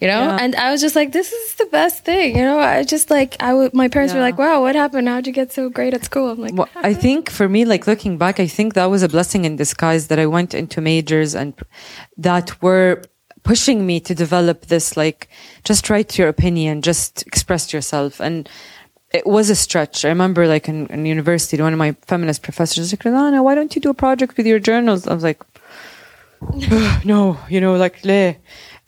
You 0.00 0.08
know, 0.08 0.24
Yeah. 0.24 0.38
and 0.42 0.54
I 0.56 0.70
was 0.72 0.82
just 0.82 0.94
like, 0.94 1.12
"This 1.12 1.32
is 1.32 1.54
the 1.54 1.66
best 1.66 2.04
thing." 2.04 2.36
You 2.36 2.42
know, 2.42 2.58
I 2.58 2.82
just 2.82 3.10
like 3.10 3.34
I 3.40 3.54
would. 3.54 3.72
My 3.72 3.88
parents 3.88 4.12
were 4.12 4.20
like, 4.20 4.36
"Wow, 4.36 4.60
what 4.60 4.74
happened? 4.74 5.08
How'd 5.08 5.26
you 5.26 5.32
get 5.32 5.52
so 5.52 5.70
great 5.70 5.94
at 5.94 6.04
school?" 6.04 6.30
I'm 6.30 6.40
like, 6.40 6.52
Well, 6.54 6.68
I 6.76 6.90
uh-huh. 6.90 7.00
think 7.00 7.30
for 7.30 7.48
me, 7.48 7.64
like 7.64 7.86
looking 7.86 8.18
back, 8.18 8.38
I 8.38 8.46
think 8.46 8.74
that 8.74 8.86
was 8.86 9.02
a 9.02 9.08
blessing 9.08 9.44
in 9.46 9.56
disguise 9.56 10.08
that 10.08 10.18
I 10.18 10.26
went 10.26 10.52
into 10.52 10.80
majors 10.82 11.34
and 11.34 11.54
that 12.18 12.60
were 12.62 13.02
pushing 13.42 13.86
me 13.86 14.00
to 14.00 14.12
develop 14.14 14.66
this, 14.66 14.96
like, 14.96 15.28
just 15.62 15.88
write 15.88 16.18
your 16.18 16.28
opinion, 16.28 16.82
just 16.82 17.24
express 17.28 17.72
yourself. 17.72 18.20
And 18.20 18.48
it 19.14 19.24
was 19.24 19.48
a 19.50 19.54
stretch. 19.54 20.04
I 20.04 20.08
remember, 20.08 20.48
like, 20.48 20.68
in, 20.68 20.88
in 20.88 21.06
university, 21.06 21.56
one 21.62 21.72
of 21.72 21.78
my 21.78 21.92
feminist 22.06 22.42
professors 22.42 22.78
was 22.78 22.92
like, 22.92 23.04
Radana, 23.04 23.42
why 23.44 23.54
don't 23.54 23.74
you 23.74 23.80
do 23.80 23.90
a 23.90 23.94
project 23.94 24.36
with 24.36 24.46
your 24.46 24.58
journals? 24.58 25.06
I 25.06 25.14
was 25.14 25.22
like, 25.22 25.40
no, 27.04 27.38
you 27.48 27.60
know, 27.60 27.76
like, 27.76 28.04
leh. 28.04 28.34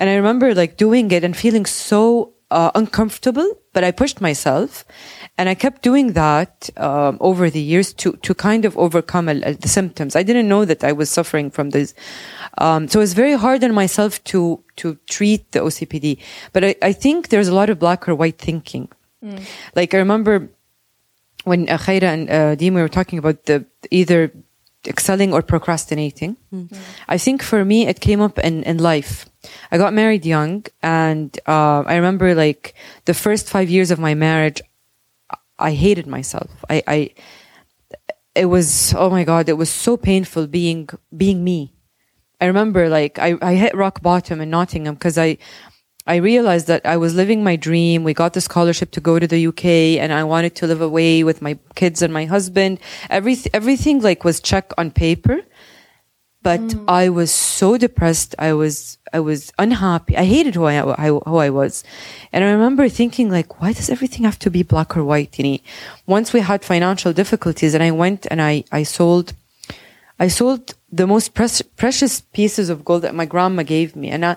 And 0.00 0.08
I 0.08 0.14
remember 0.14 0.54
like 0.54 0.76
doing 0.76 1.10
it 1.10 1.24
and 1.24 1.36
feeling 1.36 1.66
so 1.66 2.34
uh, 2.50 2.70
uncomfortable, 2.74 3.58
but 3.72 3.84
I 3.84 3.90
pushed 3.90 4.20
myself 4.20 4.84
and 5.36 5.48
I 5.48 5.54
kept 5.54 5.82
doing 5.82 6.12
that 6.12 6.70
um, 6.76 7.18
over 7.20 7.50
the 7.50 7.60
years 7.60 7.92
to, 7.94 8.12
to 8.12 8.34
kind 8.34 8.64
of 8.64 8.76
overcome 8.78 9.28
uh, 9.28 9.34
the 9.34 9.68
symptoms. 9.68 10.16
I 10.16 10.22
didn't 10.22 10.48
know 10.48 10.64
that 10.64 10.82
I 10.82 10.92
was 10.92 11.10
suffering 11.10 11.50
from 11.50 11.70
this. 11.70 11.94
Um, 12.58 12.88
so 12.88 13.00
it's 13.00 13.12
very 13.12 13.34
hard 13.34 13.62
on 13.64 13.74
myself 13.74 14.22
to, 14.24 14.62
to 14.76 14.98
treat 15.08 15.52
the 15.52 15.60
OCPD. 15.60 16.18
But 16.52 16.64
I, 16.64 16.74
I 16.82 16.92
think 16.92 17.28
there's 17.28 17.48
a 17.48 17.54
lot 17.54 17.70
of 17.70 17.78
black 17.78 18.08
or 18.08 18.14
white 18.14 18.38
thinking. 18.38 18.88
Like 19.74 19.94
I 19.94 19.98
remember 19.98 20.48
when 21.44 21.68
uh, 21.68 21.78
Khaira 21.78 22.02
and 22.04 22.30
uh, 22.30 22.56
Dima 22.56 22.80
were 22.82 22.88
talking 22.88 23.18
about 23.18 23.44
the 23.44 23.64
either 23.90 24.32
excelling 24.88 25.32
or 25.32 25.42
procrastinating. 25.42 26.36
I 27.08 27.18
think 27.18 27.42
for 27.42 27.64
me, 27.64 27.86
it 27.86 28.00
came 28.00 28.20
up 28.20 28.38
in, 28.38 28.62
in 28.64 28.78
life. 28.78 29.26
I 29.70 29.78
got 29.78 29.92
married 29.92 30.24
young, 30.26 30.64
and 30.82 31.38
uh, 31.46 31.82
I 31.86 31.94
remember 31.96 32.34
like 32.34 32.74
the 33.04 33.14
first 33.14 33.48
five 33.48 33.68
years 33.70 33.90
of 33.90 33.98
my 33.98 34.14
marriage, 34.14 34.60
I 35.58 35.72
hated 35.72 36.06
myself. 36.06 36.50
I, 36.70 36.82
I, 36.86 37.10
it 38.34 38.46
was 38.46 38.94
oh 38.96 39.10
my 39.10 39.24
god, 39.24 39.48
it 39.48 39.54
was 39.54 39.70
so 39.70 39.96
painful 39.96 40.46
being 40.46 40.88
being 41.16 41.44
me. 41.44 41.72
I 42.40 42.46
remember 42.46 42.88
like 42.88 43.18
I, 43.18 43.36
I 43.42 43.54
hit 43.54 43.74
rock 43.74 44.00
bottom 44.00 44.40
in 44.40 44.50
Nottingham 44.50 44.94
because 44.94 45.18
I 45.18 45.38
I 46.08 46.16
realized 46.16 46.68
that 46.68 46.86
I 46.86 46.96
was 46.96 47.14
living 47.14 47.44
my 47.44 47.54
dream. 47.54 48.02
We 48.02 48.14
got 48.14 48.32
the 48.32 48.40
scholarship 48.40 48.90
to 48.92 49.00
go 49.00 49.18
to 49.18 49.26
the 49.26 49.46
UK 49.46 50.00
and 50.00 50.10
I 50.10 50.24
wanted 50.24 50.54
to 50.56 50.66
live 50.66 50.80
away 50.80 51.22
with 51.22 51.42
my 51.42 51.58
kids 51.74 52.00
and 52.00 52.12
my 52.12 52.24
husband. 52.24 52.80
Everything 53.10 53.50
everything 53.52 54.00
like 54.00 54.24
was 54.24 54.40
check 54.40 54.72
on 54.78 54.90
paper. 54.90 55.40
But 56.42 56.60
mm. 56.60 56.84
I 56.88 57.10
was 57.10 57.30
so 57.30 57.76
depressed. 57.76 58.34
I 58.38 58.54
was 58.54 58.96
I 59.12 59.20
was 59.20 59.52
unhappy. 59.58 60.16
I 60.16 60.24
hated 60.24 60.54
who 60.54 60.64
I 60.64 60.80
who, 60.80 61.20
I 61.20 61.50
was. 61.50 61.84
And 62.32 62.42
I 62.42 62.52
remember 62.52 62.88
thinking 62.88 63.30
like 63.30 63.60
why 63.60 63.74
does 63.74 63.90
everything 63.90 64.24
have 64.24 64.38
to 64.38 64.50
be 64.50 64.62
black 64.62 64.96
or 64.96 65.04
white, 65.04 65.38
you 65.38 65.44
know? 65.44 65.58
Once 66.06 66.32
we 66.32 66.40
had 66.40 66.64
financial 66.64 67.12
difficulties 67.12 67.74
and 67.74 67.82
I 67.82 67.90
went 67.90 68.26
and 68.30 68.40
I 68.40 68.64
I 68.72 68.82
sold 68.82 69.34
I 70.18 70.28
sold 70.28 70.74
the 70.90 71.06
most 71.06 71.34
precious 71.34 72.20
pieces 72.32 72.70
of 72.70 72.84
gold 72.84 73.02
that 73.02 73.14
my 73.14 73.26
grandma 73.26 73.62
gave 73.62 73.94
me. 73.94 74.08
And 74.08 74.24
I, 74.24 74.36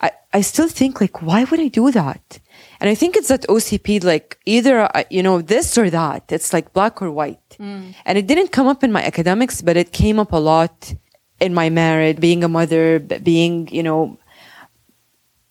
I, 0.00 0.10
I 0.32 0.40
still 0.42 0.68
think 0.68 1.00
like, 1.00 1.22
why 1.22 1.44
would 1.44 1.60
I 1.60 1.68
do 1.68 1.90
that? 1.90 2.38
And 2.80 2.90
I 2.90 2.94
think 2.94 3.16
it's 3.16 3.28
that 3.28 3.42
OCP, 3.48 4.04
like 4.04 4.38
either, 4.44 4.76
uh, 4.94 5.04
you 5.10 5.22
know, 5.22 5.40
this 5.40 5.78
or 5.78 5.88
that. 5.90 6.24
It's 6.30 6.52
like 6.52 6.72
black 6.74 7.00
or 7.00 7.10
white. 7.10 7.56
And 7.58 8.18
it 8.20 8.26
didn't 8.26 8.52
come 8.52 8.66
up 8.66 8.84
in 8.84 8.92
my 8.92 9.02
academics, 9.02 9.62
but 9.62 9.76
it 9.78 9.92
came 9.92 10.18
up 10.18 10.32
a 10.32 10.36
lot 10.52 10.92
in 11.40 11.54
my 11.54 11.70
marriage, 11.70 12.18
being 12.20 12.44
a 12.44 12.48
mother, 12.48 12.98
b- 12.98 13.18
being, 13.18 13.68
you 13.72 13.82
know, 13.82 14.18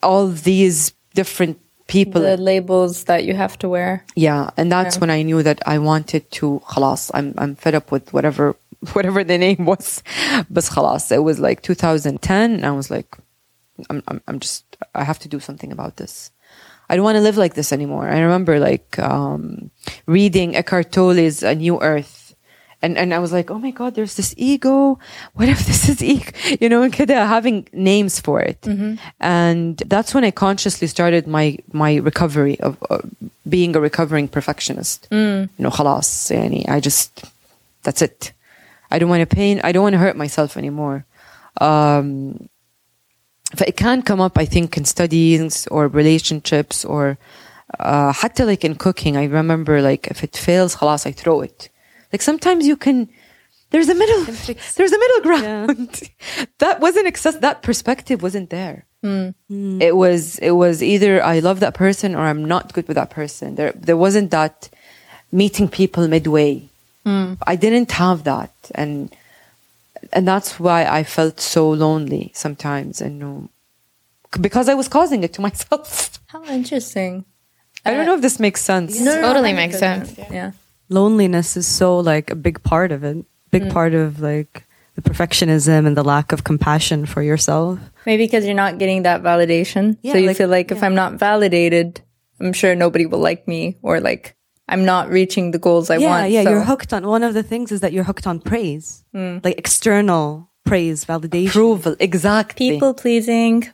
all 0.03 0.27
these 0.27 0.93
different 1.15 1.57
people. 1.87 2.21
The 2.21 2.37
labels 2.37 3.05
that 3.05 3.25
you 3.25 3.33
have 3.33 3.57
to 3.59 3.69
wear. 3.69 4.03
Yeah, 4.15 4.49
and 4.57 4.71
that's 4.71 4.99
when 4.99 5.09
I 5.09 5.21
knew 5.23 5.41
that 5.43 5.59
I 5.65 5.77
wanted 5.79 6.29
to 6.31 6.61
خلاص 6.67 7.11
I'm 7.13 7.33
I'm 7.37 7.55
fed 7.55 7.75
up 7.75 7.91
with 7.91 8.13
whatever 8.13 8.55
whatever 8.93 9.23
the 9.23 9.37
name 9.37 9.65
was. 9.65 10.03
But 10.49 10.63
خلاص, 10.65 11.11
it 11.11 11.23
was 11.23 11.39
like 11.39 11.61
2010 11.61 12.53
and 12.55 12.65
I 12.65 12.71
was 12.71 12.89
like 12.91 13.17
I'm, 13.89 14.03
I'm, 14.07 14.21
I'm 14.27 14.39
just, 14.39 14.63
I 14.93 15.03
have 15.03 15.19
to 15.19 15.27
do 15.27 15.39
something 15.39 15.71
about 15.71 15.97
this. 15.97 16.31
I 16.89 16.95
don't 16.95 17.03
want 17.03 17.15
to 17.15 17.21
live 17.21 17.37
like 17.37 17.55
this 17.55 17.73
anymore. 17.73 18.07
I 18.07 18.19
remember 18.19 18.59
like 18.59 18.99
um, 18.99 19.71
reading 20.05 20.55
Eckhart 20.55 20.91
Tolle's 20.91 21.43
A 21.43 21.55
New 21.55 21.81
Earth. 21.81 22.21
And, 22.81 22.97
and 22.99 23.13
I 23.15 23.19
was 23.19 23.31
like, 23.33 23.49
oh 23.49 23.57
my 23.57 23.71
God, 23.71 23.95
there's 23.95 24.15
this 24.15 24.35
ego. 24.37 24.99
What 25.33 25.49
if 25.49 25.65
this 25.65 25.89
is 25.89 26.03
ego? 26.03 26.29
You 26.59 26.69
know, 26.69 26.83
and 26.83 26.93
كده 26.93 27.25
having 27.27 27.67
names 27.73 28.19
for 28.19 28.39
it. 28.39 28.59
And 29.19 29.77
that's 29.87 30.13
when 30.13 30.23
I 30.23 30.29
consciously 30.29 30.85
started 30.85 31.25
my, 31.25 31.57
my 31.71 31.95
recovery 31.95 32.59
of 32.59 32.77
uh, 32.91 32.99
being 33.49 33.75
a 33.75 33.79
recovering 33.79 34.27
perfectionist. 34.27 35.07
You 35.57 35.63
know, 35.63 35.71
خلاص, 35.71 36.31
يعني, 36.31 36.69
I 36.69 36.79
just, 36.79 37.23
that's 37.81 38.03
it. 38.03 38.33
I 38.91 38.99
don't 38.99 39.09
want 39.09 39.27
to 39.27 39.35
pain. 39.35 39.61
I 39.63 39.71
don't 39.71 39.81
want 39.81 39.93
to 39.93 39.99
hurt 39.99 40.15
myself 40.15 40.55
anymore. 40.55 41.05
Um, 41.59 42.48
but 43.57 43.67
it 43.67 43.77
can 43.77 44.01
come 44.01 44.19
up, 44.21 44.37
I 44.37 44.45
think, 44.45 44.77
in 44.77 44.85
studies 44.85 45.67
or 45.67 45.87
relationships 45.87 46.83
or 46.83 47.17
uh, 47.79 48.11
حتى 48.13 48.45
like 48.45 48.63
in 48.63 48.75
cooking. 48.75 49.17
I 49.17 49.25
remember 49.25 49.81
like 49.81 50.07
if 50.07 50.23
it 50.23 50.35
fails, 50.35 50.75
خلاص, 50.75 51.05
I 51.05 51.11
throw 51.11 51.41
it. 51.41 51.69
Like 52.11 52.21
sometimes 52.21 52.67
you 52.67 52.75
can. 52.77 53.09
There's 53.71 53.89
a 53.89 53.95
middle. 53.95 54.23
There's 54.77 54.91
a 54.91 54.99
middle 54.99 55.21
ground. 55.21 56.09
that 56.59 56.79
wasn't 56.79 57.07
access. 57.07 57.35
That 57.37 57.61
perspective 57.61 58.21
wasn't 58.21 58.49
there. 58.49 58.85
It 59.81 59.95
was. 59.95 60.39
It 60.39 60.51
was 60.51 60.81
either 60.81 61.23
I 61.23 61.39
love 61.39 61.59
that 61.59 61.73
person 61.75 62.15
or 62.15 62.21
I'm 62.21 62.43
not 62.45 62.73
good 62.73 62.87
with 62.87 62.95
that 62.95 63.09
person. 63.09 63.55
There. 63.55 63.71
There 63.75 63.97
wasn't 63.97 64.31
that 64.31 64.69
meeting 65.31 65.67
people 65.67 66.07
midway. 66.07 66.69
I 67.45 67.55
didn't 67.55 67.91
have 67.91 68.23
that, 68.23 68.53
and 68.73 69.13
and 70.12 70.26
that's 70.26 70.58
why 70.60 70.84
I 70.84 71.02
felt 71.02 71.40
so 71.40 71.70
lonely 71.70 72.32
sometimes, 72.34 73.00
and 73.00 73.18
no, 73.18 73.50
because 74.40 74.68
I 74.68 74.74
was 74.74 74.88
causing 74.88 75.22
it 75.24 75.32
to 75.34 75.40
myself. 75.48 76.20
How 76.26 76.44
interesting. 76.44 77.24
I 77.84 77.92
don't 77.92 78.04
know 78.04 78.14
if 78.14 78.20
this 78.20 78.38
makes 78.38 78.60
sense. 78.60 79.02
totally 79.02 79.54
makes 79.54 79.78
sense. 79.78 80.14
Yeah. 80.30 80.52
loneliness 80.90 81.56
is 81.56 81.66
so 81.66 81.98
like 81.98 82.30
a 82.30 82.34
big 82.34 82.62
part 82.62 82.92
of 82.92 83.02
it 83.04 83.24
big 83.50 83.62
mm. 83.62 83.72
part 83.72 83.94
of 83.94 84.20
like 84.20 84.66
the 84.96 85.02
perfectionism 85.02 85.86
and 85.86 85.96
the 85.96 86.02
lack 86.04 86.32
of 86.32 86.44
compassion 86.44 87.06
for 87.06 87.22
yourself 87.22 87.78
Maybe 88.06 88.24
because 88.24 88.44
you're 88.44 88.54
not 88.54 88.78
getting 88.78 89.02
that 89.02 89.22
validation. 89.22 89.98
Yeah, 90.02 90.12
so 90.12 90.18
you 90.18 90.28
like- 90.28 90.36
feel 90.36 90.48
like 90.48 90.70
if 90.70 90.82
I'm 90.82 90.94
not 90.94 91.14
validated, 91.14 92.00
I'm 92.40 92.52
sure 92.52 92.74
nobody 92.74 93.06
will 93.06 93.18
like 93.18 93.46
me 93.46 93.76
or 93.82 94.00
like 94.00 94.36
I'm 94.70 94.84
not 94.84 95.10
reaching 95.10 95.50
the 95.50 95.58
goals 95.58 95.90
I 95.90 95.96
yeah 95.96 96.08
want. 96.10 96.30
yeah 96.30 96.44
so- 96.44 96.50
you're 96.50 96.64
hooked 96.64 96.92
on 96.92 97.06
one 97.06 97.22
of 97.22 97.34
the 97.34 97.42
things 97.42 97.72
is 97.72 97.80
that 97.80 97.92
you're 97.92 98.04
hooked 98.04 98.26
on 98.26 98.40
praise 98.40 99.04
hmm. 99.12 99.38
like 99.44 99.58
external 99.58 100.50
praise 100.64 101.04
validation 101.04 101.48
Approval, 101.48 101.96
exactly. 101.98 102.70
People 102.70 102.94
pleasing, 102.94 103.68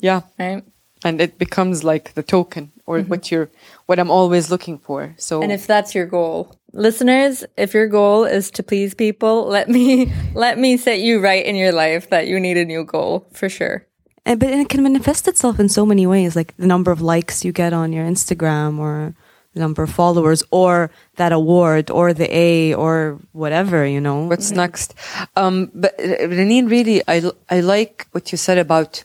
yeah, 0.00 0.22
right? 0.38 0.62
and 1.04 1.20
it 1.20 1.38
becomes 1.38 1.84
like 1.84 2.14
the 2.14 2.22
token 2.22 2.72
or 2.86 2.98
mm-hmm. 2.98 3.08
what 3.08 3.30
you're, 3.30 3.50
what 3.86 3.98
I'm 3.98 4.10
always 4.10 4.50
looking 4.50 4.78
for. 4.78 5.14
So 5.18 5.42
And 5.42 5.52
if 5.52 5.66
that's 5.66 5.94
your 5.94 6.06
goal, 6.06 6.56
listeners, 6.72 7.44
if 7.56 7.74
your 7.74 7.86
goal 7.86 8.24
is 8.24 8.50
to 8.52 8.62
please 8.62 8.94
people, 8.94 9.46
let 9.46 9.68
me 9.68 10.12
let 10.34 10.58
me 10.58 10.76
set 10.76 11.00
you 11.00 11.20
right 11.20 11.44
in 11.44 11.56
your 11.56 11.72
life 11.72 12.10
that 12.10 12.26
you 12.26 12.40
need 12.40 12.56
a 12.56 12.64
new 12.64 12.84
goal 12.84 13.26
for 13.32 13.48
sure. 13.48 13.86
And, 14.26 14.40
but 14.40 14.48
it 14.48 14.70
can 14.70 14.82
manifest 14.82 15.28
itself 15.28 15.60
in 15.60 15.68
so 15.68 15.84
many 15.84 16.06
ways, 16.06 16.34
like 16.34 16.56
the 16.56 16.66
number 16.66 16.90
of 16.90 17.02
likes 17.02 17.44
you 17.44 17.52
get 17.52 17.74
on 17.74 17.92
your 17.92 18.06
Instagram 18.06 18.78
or 18.78 19.14
the 19.14 19.23
number 19.60 19.82
of 19.82 19.90
followers 19.90 20.42
or 20.50 20.90
that 21.16 21.32
award 21.32 21.90
or 21.90 22.12
the 22.12 22.28
A 22.34 22.74
or 22.74 23.18
whatever, 23.32 23.86
you 23.86 24.00
know. 24.00 24.26
what's 24.26 24.50
next? 24.50 24.94
Um, 25.36 25.70
but 25.74 25.94
uh, 25.98 26.26
Reneen, 26.28 26.68
really, 26.70 27.02
I 27.08 27.22
I 27.50 27.60
like 27.60 28.06
what 28.12 28.32
you 28.32 28.38
said 28.38 28.58
about. 28.58 29.04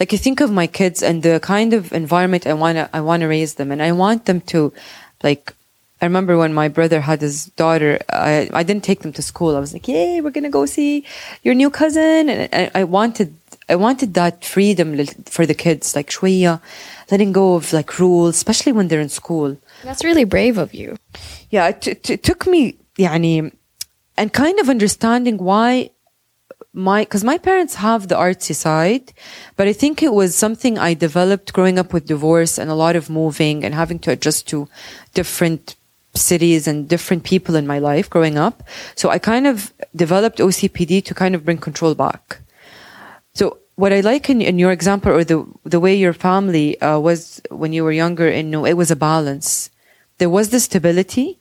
Like 0.00 0.12
you 0.12 0.18
think 0.18 0.40
of 0.40 0.50
my 0.52 0.68
kids 0.68 1.02
and 1.02 1.22
the 1.22 1.40
kind 1.40 1.72
of 1.72 1.92
environment 1.92 2.46
I 2.46 2.54
wanna 2.54 2.88
I 2.92 3.00
wanna 3.00 3.26
raise 3.28 3.54
them, 3.54 3.72
and 3.72 3.82
I 3.82 3.92
want 3.92 4.26
them 4.26 4.40
to, 4.42 4.72
like, 5.24 5.52
I 6.00 6.04
remember 6.04 6.38
when 6.38 6.54
my 6.54 6.68
brother 6.68 7.00
had 7.00 7.20
his 7.20 7.46
daughter. 7.56 7.98
I 8.08 8.48
I 8.54 8.62
didn't 8.62 8.84
take 8.84 9.00
them 9.00 9.12
to 9.14 9.22
school. 9.22 9.56
I 9.56 9.60
was 9.60 9.72
like, 9.72 9.88
"Yay, 9.88 10.20
we're 10.20 10.30
gonna 10.30 10.50
go 10.50 10.66
see 10.66 11.04
your 11.42 11.54
new 11.54 11.70
cousin," 11.70 12.28
and 12.30 12.48
I, 12.54 12.70
I 12.80 12.84
wanted 12.84 13.34
I 13.69 13.75
wanted 13.75 14.13
that 14.15 14.43
freedom 14.43 14.95
lil- 14.95 15.07
for 15.25 15.45
the 15.45 15.53
kids, 15.53 15.95
like 15.95 16.09
شوية, 16.09 16.59
letting 17.11 17.31
go 17.31 17.55
of 17.55 17.71
like 17.73 17.99
rules, 17.99 18.35
especially 18.35 18.71
when 18.71 18.87
they're 18.87 18.99
in 18.99 19.09
school. 19.09 19.57
That's 19.83 20.03
really 20.03 20.25
brave 20.25 20.57
of 20.57 20.73
you. 20.73 20.97
Yeah, 21.49 21.67
it, 21.69 21.87
it, 21.87 22.09
it 22.09 22.23
took 22.23 22.45
me, 22.45 22.75
يعني, 22.97 23.51
and 24.17 24.33
kind 24.33 24.59
of 24.59 24.69
understanding 24.69 25.37
why 25.37 25.91
my, 26.73 27.03
because 27.03 27.23
my 27.23 27.37
parents 27.37 27.75
have 27.75 28.07
the 28.07 28.15
artsy 28.15 28.55
side, 28.55 29.13
but 29.55 29.67
I 29.67 29.73
think 29.73 30.01
it 30.01 30.13
was 30.13 30.35
something 30.35 30.77
I 30.77 30.93
developed 30.93 31.53
growing 31.53 31.77
up 31.77 31.93
with 31.93 32.07
divorce 32.07 32.57
and 32.57 32.69
a 32.69 32.75
lot 32.75 32.95
of 32.95 33.09
moving 33.09 33.63
and 33.63 33.75
having 33.75 33.99
to 33.99 34.11
adjust 34.11 34.47
to 34.49 34.67
different 35.13 35.75
cities 36.15 36.67
and 36.67 36.87
different 36.87 37.23
people 37.23 37.55
in 37.55 37.67
my 37.67 37.79
life 37.79 38.09
growing 38.09 38.37
up. 38.37 38.63
So 38.95 39.09
I 39.09 39.19
kind 39.19 39.47
of 39.47 39.73
developed 39.95 40.39
OCPD 40.39 41.03
to 41.05 41.13
kind 41.13 41.35
of 41.35 41.45
bring 41.45 41.57
control 41.57 41.95
back. 41.95 42.39
so 43.38 43.58
what 43.76 43.92
I 43.92 44.00
like 44.00 44.28
in, 44.28 44.42
in 44.42 44.58
your 44.58 44.72
example 44.72 45.12
or 45.12 45.22
the 45.22 45.46
the 45.62 45.78
way 45.78 45.94
your 45.94 46.12
family 46.12 46.68
uh, 46.80 46.98
was 46.98 47.40
when 47.50 47.72
you 47.72 47.84
were 47.84 47.92
younger, 48.04 48.28
and 48.28 48.50
no, 48.50 48.66
it 48.66 48.76
was 48.82 48.90
a 48.90 48.96
balance. 48.96 49.70
There 50.18 50.28
was 50.38 50.48
the 50.50 50.58
stability, 50.58 51.38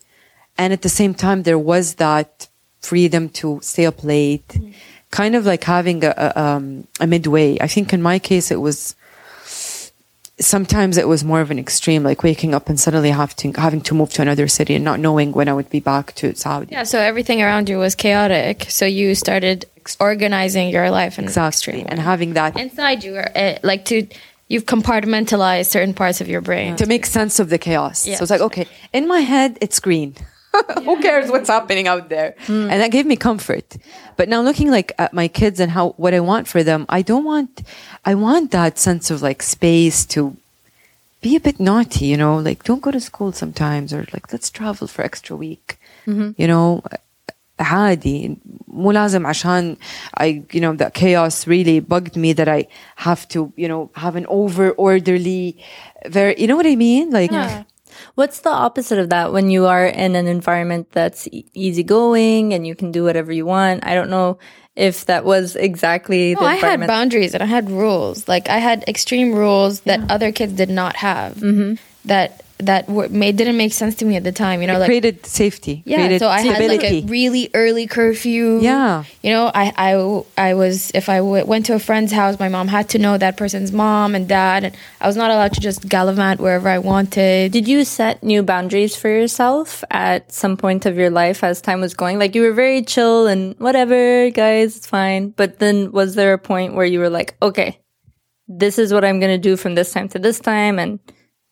and 0.60 0.72
at 0.72 0.84
the 0.84 0.94
same 1.00 1.16
time 1.16 1.42
there 1.42 1.58
was 1.58 1.96
that 1.96 2.48
freedom 2.90 3.30
to 3.40 3.60
stay 3.64 3.88
up 3.88 4.04
late, 4.04 4.50
kind 5.10 5.34
of 5.36 5.44
like 5.52 5.64
having 5.64 6.04
a 6.04 6.14
a, 6.26 6.28
um, 6.46 6.66
a 7.00 7.08
midway. 7.08 7.58
I 7.66 7.68
think 7.68 7.92
in 7.94 8.02
my 8.12 8.20
case 8.20 8.52
it 8.52 8.62
was. 8.62 8.96
Sometimes 10.40 10.98
it 10.98 11.08
was 11.08 11.24
more 11.24 11.42
of 11.42 11.50
an 11.50 11.58
extreme, 11.58 12.04
like 12.04 12.22
waking 12.22 12.54
up 12.54 12.70
and 12.70 12.80
suddenly 12.80 13.10
having 13.10 13.54
having 13.56 13.82
to 13.82 13.96
move 13.96 14.14
to 14.14 14.22
another 14.22 14.48
city 14.48 14.76
and 14.76 14.86
not 14.86 15.00
knowing 15.00 15.32
when 15.32 15.48
I 15.50 15.54
would 15.54 15.70
be 15.70 15.80
back 15.80 16.14
to 16.16 16.36
Saudi. 16.36 16.68
Yeah, 16.72 16.84
so 16.84 17.00
everything 17.00 17.42
around 17.42 17.70
you 17.70 17.80
was 17.80 17.96
chaotic. 17.96 18.68
So 18.70 18.86
you 18.86 19.16
started 19.16 19.66
organizing 20.00 20.70
your 20.70 20.92
life 20.92 21.18
in 21.18 21.26
Exactly, 21.26 21.84
and 21.84 22.00
having 22.00 22.34
that 22.34 22.56
inside 22.60 23.04
you, 23.04 23.16
uh, 23.16 23.58
like 23.64 23.86
to 23.86 24.06
you've 24.48 24.66
compartmentalized 24.66 25.70
certain 25.72 25.94
parts 25.94 26.22
of 26.22 26.28
your 26.28 26.42
brain. 26.42 26.76
to 26.76 26.86
make 26.86 27.06
sense 27.06 27.40
of 27.40 27.50
the 27.50 27.58
chaos. 27.58 28.06
Yeah. 28.08 28.16
So 28.18 28.24
it's 28.24 28.32
like, 28.32 28.42
okay, 28.42 28.66
in 28.94 29.08
my 29.08 29.22
head, 29.22 29.58
it's 29.60 29.80
green. 29.80 30.16
Who 30.85 31.01
cares 31.01 31.31
what's 31.31 31.49
happening 31.49 31.87
out 31.89 32.09
there? 32.11 32.35
And 32.71 32.79
that 32.83 32.91
gave 32.91 33.07
me 33.07 33.17
comfort. 33.17 33.77
But 34.19 34.29
now 34.29 34.41
looking 34.43 34.71
like 34.71 34.93
at 34.99 35.15
my 35.15 35.27
kids 35.29 35.61
and 35.61 35.71
how 35.73 35.91
what 35.97 36.13
I 36.13 36.21
want 36.21 36.47
for 36.47 36.63
them, 36.63 36.85
I 36.89 37.01
don't 37.03 37.25
want 37.25 37.63
I 38.05 38.15
want 38.15 38.51
that 38.51 38.79
sense 38.79 39.11
of 39.11 39.23
like 39.23 39.43
space 39.43 40.05
to 40.15 40.37
be 41.23 41.37
a 41.37 41.41
bit 41.41 41.59
naughty, 41.59 42.07
you 42.07 42.19
know, 42.19 42.37
like 42.37 42.65
don't 42.65 42.83
go 42.83 42.91
to 42.91 43.01
school 43.01 43.33
sometimes 43.33 43.95
or 43.95 44.07
like 44.13 44.31
let's 44.33 44.51
travel 44.51 44.87
for 44.89 45.03
extra 45.03 45.35
week. 45.37 45.79
You 46.37 46.47
know, 46.53 46.83
عادي 47.61 48.37
مو 48.69 48.93
لازم 48.93 49.27
عشان 49.27 49.77
I 50.21 50.43
you 50.53 50.61
know 50.61 50.75
that 50.77 50.95
chaos 50.95 51.47
really 51.47 51.81
bugged 51.81 52.17
me 52.17 52.33
that 52.35 52.49
I 52.49 52.67
have 52.97 53.29
to 53.29 53.53
you 53.57 53.69
know 53.69 53.91
have 53.95 54.17
an 54.17 54.27
over 54.29 54.71
orderly 54.71 55.57
very 56.07 56.35
you 56.41 56.47
know 56.49 56.57
what 56.57 56.67
I 56.67 56.77
mean 56.77 57.11
like 57.11 57.31
What's 58.16 58.40
the 58.40 58.50
opposite 58.50 59.00
of 59.00 59.10
that 59.10 59.34
when 59.34 59.50
you 59.50 59.66
are 59.66 59.86
in 59.86 60.16
an 60.16 60.28
environment 60.28 60.92
that's 60.92 61.28
e- 61.32 61.46
easygoing 61.54 62.54
and 62.54 62.66
you 62.66 62.76
can 62.76 62.92
do 62.92 63.04
whatever 63.04 63.32
you 63.32 63.46
want? 63.46 63.86
I 63.86 63.96
don't 63.96 64.10
know 64.10 64.40
if 64.76 65.06
that 65.06 65.26
was 65.26 65.56
exactly 65.56 66.36
No, 66.36 66.42
the 66.42 66.46
I 66.48 66.56
had 66.56 66.86
boundaries 66.86 67.34
and 67.34 67.44
I 67.44 67.48
had 67.48 67.70
rules. 67.70 68.28
Like 68.28 68.50
I 68.50 68.58
had 68.58 68.84
extreme 68.88 69.34
rules 69.34 69.82
that 69.82 70.12
other 70.12 70.32
kids 70.32 70.54
did 70.54 70.70
not 70.70 70.96
have. 70.96 71.36
Mm-hmm. 71.36 71.76
That 72.06 72.44
that 72.60 72.90
were, 72.90 73.10
made 73.10 73.38
didn't 73.38 73.58
make 73.58 73.74
sense 73.74 73.96
to 73.96 74.06
me 74.06 74.16
at 74.16 74.24
the 74.24 74.32
time. 74.32 74.62
You 74.62 74.68
know, 74.68 74.80
like 74.80 74.88
created 74.88 75.26
safety 75.26 75.84
yeah. 75.86 75.98
created 75.98 76.20
So 76.20 76.30
I 76.30 76.42
had 76.42 76.68
like 76.68 76.84
a 76.84 77.02
really 77.04 77.50
early 77.54 77.88
curfew. 77.88 78.60
Yeah. 78.62 79.04
You 79.22 79.32
know, 79.32 79.52
I 79.54 79.74
I 79.78 80.24
I 80.50 80.54
was 80.54 80.92
if 80.94 81.10
I 81.10 81.18
w- 81.18 81.46
went 81.46 81.66
to 81.68 81.76
a 81.76 81.80
friend's 81.80 82.12
house, 82.12 82.40
my 82.40 82.50
mom 82.50 82.68
had 82.68 82.90
to 82.90 83.00
know 83.00 83.18
that 83.18 83.38
person's 83.38 83.72
mom 83.72 84.16
and 84.16 84.28
dad, 84.28 84.64
and 84.64 84.76
I 85.02 85.08
was 85.08 85.16
not 85.16 85.32
allowed 85.32 85.54
to 85.54 85.62
just 85.62 85.88
gallivant 85.88 86.40
wherever 86.40 86.70
I 86.70 86.80
wanted. 86.80 87.52
Did 87.52 87.68
you 87.68 87.86
set 87.86 88.24
new 88.24 88.44
boundaries 88.44 88.96
for 88.96 89.10
yourself 89.10 89.84
at 89.92 90.32
some 90.32 90.58
point 90.58 90.86
of 90.86 90.98
your 90.98 91.10
life 91.10 91.44
as 91.44 91.62
time 91.62 91.82
was 91.82 91.94
going? 91.94 92.20
Like 92.20 92.36
you 92.36 92.42
were 92.42 92.54
very 92.54 92.82
chill 92.82 93.28
and 93.28 93.56
whatever, 93.60 94.30
guys, 94.32 94.78
it's 94.78 94.88
fine. 94.88 95.30
But 95.30 95.60
then 95.60 95.92
was 95.92 96.16
there 96.16 96.34
a 96.34 96.38
point 96.38 96.74
where 96.74 96.86
you 96.86 97.00
were 97.00 97.10
like, 97.10 97.36
okay, 97.42 97.80
this 98.48 98.80
is 98.80 98.94
what 98.94 99.04
I'm 99.04 99.20
going 99.20 99.34
to 99.34 99.38
do 99.38 99.58
from 99.58 99.76
this 99.76 99.92
time 99.92 100.08
to 100.10 100.20
this 100.20 100.40
time? 100.40 100.80
And 100.80 101.00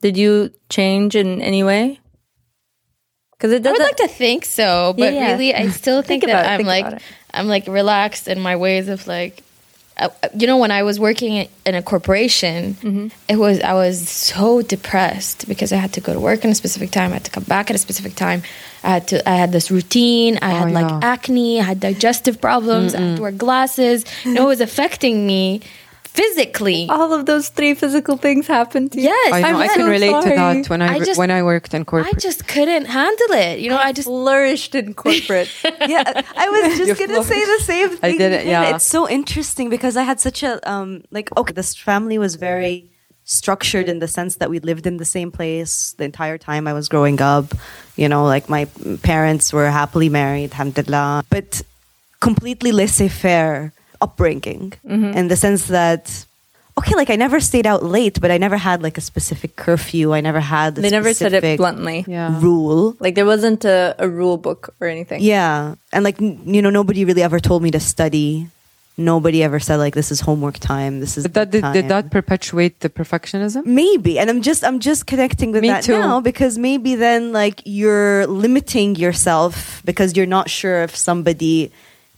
did 0.06 0.18
you 0.18 0.52
change 0.70 1.16
in 1.16 1.42
any 1.42 1.64
way? 1.64 2.00
Because 3.32 3.52
it 3.52 3.66
I 3.66 3.72
would 3.72 3.82
like 3.82 3.98
to 3.98 4.08
think 4.08 4.46
so, 4.46 4.94
but 4.98 5.12
Yeah, 5.14 5.20
yeah. 5.20 5.32
really, 5.32 5.54
I 5.54 5.70
still 5.70 6.02
think, 6.08 6.22
Think 6.24 6.32
that 6.34 6.46
it, 6.46 6.50
I'm 6.52 6.58
think 6.66 6.68
like. 6.94 7.02
I'm 7.34 7.48
like 7.56 7.68
relaxed 7.68 8.28
in 8.30 8.40
my 8.40 8.56
ways 8.56 8.88
of 8.88 9.08
like, 9.08 9.44
uh, 9.98 10.08
you 10.40 10.46
know, 10.48 10.58
when 10.58 10.72
I 10.72 10.84
was 10.84 11.00
working 11.00 11.34
in 11.66 11.76
a 11.76 11.82
corporation, 11.82 12.76
Mm-hmm. 12.76 13.08
it 13.28 13.38
was 13.46 13.60
I 13.62 13.74
was 13.74 14.08
so 14.08 14.62
depressed 14.62 15.40
because 15.50 15.74
I 15.74 15.78
had 15.78 15.92
to 15.94 16.02
go 16.02 16.14
to 16.14 16.20
work 16.30 16.46
in 16.46 16.50
a 16.52 16.56
specific 16.56 16.92
time, 16.92 17.10
I 17.12 17.16
had 17.16 17.26
to 17.26 17.32
come 17.32 17.44
back 17.44 17.70
at 17.70 17.76
a 17.76 17.80
specific 17.88 18.14
time. 18.16 18.42
I 18.84 18.90
had 18.96 19.08
to 19.10 19.18
I 19.30 19.36
had 19.44 19.52
this 19.52 19.68
routine. 19.72 20.38
I 20.42 20.52
had 20.52 20.72
like 20.80 20.92
acne. 21.04 21.60
I 21.60 21.64
had 21.72 21.80
digestive 21.80 22.40
problems. 22.40 22.94
I 22.96 23.02
had 23.02 23.16
to 23.18 23.22
wear 23.24 23.32
glasses. 23.46 24.06
You 24.24 24.34
know, 24.36 24.44
it 24.48 24.52
was 24.56 24.62
affecting 24.62 25.26
me 25.28 25.62
physically. 26.16 26.88
All 26.90 27.12
of 27.14 27.26
those 27.26 27.50
three 27.50 27.74
physical 27.74 28.18
things 28.18 28.48
happened 28.48 28.92
to 28.94 28.98
you. 29.02 29.10
Yes, 29.10 29.34
I 29.34 29.42
know. 29.42 29.60
I'm 29.60 29.70
can 29.70 29.80
so 29.80 29.90
relate 29.90 30.24
to 30.24 30.30
that 30.30 30.70
when 30.70 30.82
I, 30.82 30.96
I 30.96 31.00
just- 31.00 31.20
when 31.20 31.32
I 31.32 31.42
worked 31.44 31.74
in 31.74 31.86
corporate. 31.86 32.16
I 32.16 32.20
just 32.20 32.48
couldn't 32.48 32.86
handle 32.86 33.32
it. 33.48 33.60
You 33.60 33.70
know, 33.70 33.78
I 33.78 33.92
just 33.92 34.08
flourished 34.08 34.74
in 34.76 34.94
corporate. 34.94 35.50
yeah, 35.64 36.22
I 36.44 36.50
was 36.50 36.78
just 36.78 37.00
gonna 37.00 37.24
say 37.24 37.42
the 37.56 37.64
same 37.64 37.90
thing. 37.90 38.00
I 38.02 38.10
thing. 38.10 38.18
did 38.18 38.32
it, 38.32 38.46
yeah. 38.46 38.76
It's 38.76 38.86
so 38.98 39.10
interesting 39.10 39.70
because 39.70 39.98
I 39.98 40.04
had 40.04 40.20
such 40.20 40.44
a 40.44 40.52
um 40.70 41.04
like 41.12 41.30
okay, 41.38 41.54
this 41.54 41.76
family 41.76 42.18
was 42.18 42.36
very 42.36 42.90
structured 43.28 43.90
in 43.90 43.98
the 44.00 44.08
sense 44.08 44.38
that 44.38 44.50
we 44.50 44.60
lived 44.60 44.86
in 44.86 44.98
the 44.98 45.06
same 45.18 45.32
place 45.32 45.96
the 45.98 46.06
entire 46.06 46.38
time 46.38 46.68
I 46.68 46.74
was 46.74 46.88
growing 46.88 47.20
up. 47.22 47.46
You 47.96 48.08
know, 48.08 48.24
like 48.26 48.50
my 48.50 48.66
parents 49.02 49.52
were 49.52 49.70
happily 49.70 50.10
married, 50.10 50.52
alhamdulillah. 50.52 51.26
But 51.30 51.62
completely 52.20 52.72
laissez-faire 52.72 53.74
upbringing 54.02 54.74
mm-hmm. 54.86 55.18
in 55.18 55.28
the 55.28 55.36
sense 55.36 55.68
that 55.68 56.26
okay, 56.78 56.96
like 56.96 57.10
I 57.10 57.16
never 57.16 57.40
stayed 57.40 57.66
out 57.66 57.84
late, 57.84 58.20
but 58.20 58.32
I 58.32 58.38
never 58.38 58.58
had 58.58 58.84
like 58.84 58.98
a 58.98 59.02
specific 59.02 59.56
curfew. 59.56 60.14
I 60.14 60.22
never 60.22 60.40
had 60.40 60.78
a 60.78 60.82
they 60.82 60.90
never 60.90 61.14
said 61.14 61.34
it 61.34 61.38
specific 61.38 61.58
bluntly. 61.58 62.06
yeah. 62.08 62.38
rule. 62.42 62.96
Like 63.00 63.16
there 63.16 63.26
wasn't 63.26 63.66
a, 63.66 63.96
a 63.98 64.10
rule 64.10 64.38
book 64.38 64.74
or 64.80 64.88
anything. 64.88 65.22
Yeah. 65.22 65.76
And 65.94 66.04
like, 66.04 66.22
n- 66.22 66.42
you 66.46 66.62
know, 66.62 66.70
nobody 66.70 67.06
really 67.06 67.24
ever 67.24 67.40
told 67.40 67.64
me 67.64 67.72
to 67.72 67.80
study. 67.80 68.50
Nobody 68.98 69.44
ever 69.44 69.60
said 69.60 69.76
like, 69.78 69.94
this 69.94 70.10
is 70.10 70.22
homework 70.22 70.58
time. 70.58 71.02
This 71.02 71.18
is 71.18 71.24
But 71.24 71.34
that 71.34 71.52
did, 71.52 71.62
time. 71.62 71.74
did 71.74 71.88
that 71.90 72.12
perpetuate 72.12 72.80
the 72.80 72.90
perfectionism? 72.90 73.66
Maybe. 73.66 74.18
And 74.20 74.30
I'm 74.30 74.42
just, 74.42 74.64
I'm 74.64 74.80
just 74.80 75.06
connecting 75.06 75.52
with 75.52 75.64
Me 75.64 75.68
that 75.68 75.84
too. 75.84 75.98
now 75.98 76.22
because 76.22 76.58
maybe 76.58 76.96
then 76.96 77.34
like 77.34 77.62
you're 77.66 78.26
limiting 78.28 78.96
yourself 78.96 79.82
because 79.84 80.16
you're 80.16 80.26
not 80.26 80.50
sure 80.50 80.84
if 80.84 80.96
somebody 80.96 81.72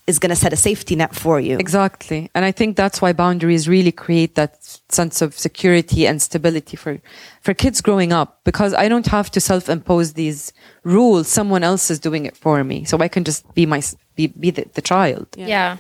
is 0.08 0.20
going 0.20 0.30
to 0.30 0.36
set 0.36 0.54
a 0.54 0.56
safety 0.56 0.96
net 0.96 1.14
for 1.14 1.38
you. 1.40 1.58
Exactly. 1.58 2.32
And 2.34 2.46
I 2.46 2.52
think 2.54 2.78
that's 2.78 3.02
why 3.02 3.12
boundaries 3.12 3.68
really 3.68 3.92
create 3.92 4.36
that 4.36 4.64
sense 4.90 5.22
of 5.22 5.38
security 5.38 6.08
and 6.08 6.22
stability 6.22 6.78
for, 6.78 7.00
for 7.42 7.54
kids 7.54 7.82
growing 7.82 8.14
up 8.14 8.40
because 8.46 8.74
I 8.74 8.88
don't 8.88 9.06
have 9.08 9.30
to 9.32 9.42
self 9.42 9.68
impose 9.68 10.14
these 10.14 10.54
rules. 10.84 11.28
Someone 11.28 11.62
else 11.64 11.92
is 11.92 12.00
doing 12.00 12.26
it 12.26 12.38
for 12.38 12.64
me. 12.64 12.86
So 12.86 12.98
I 13.00 13.10
can 13.10 13.26
just 13.26 13.54
be 13.54 13.66
my, 13.66 13.82
be, 14.16 14.28
be 14.28 14.50
the, 14.52 14.66
the 14.74 14.82
child. 14.82 15.28
yeah. 15.38 15.78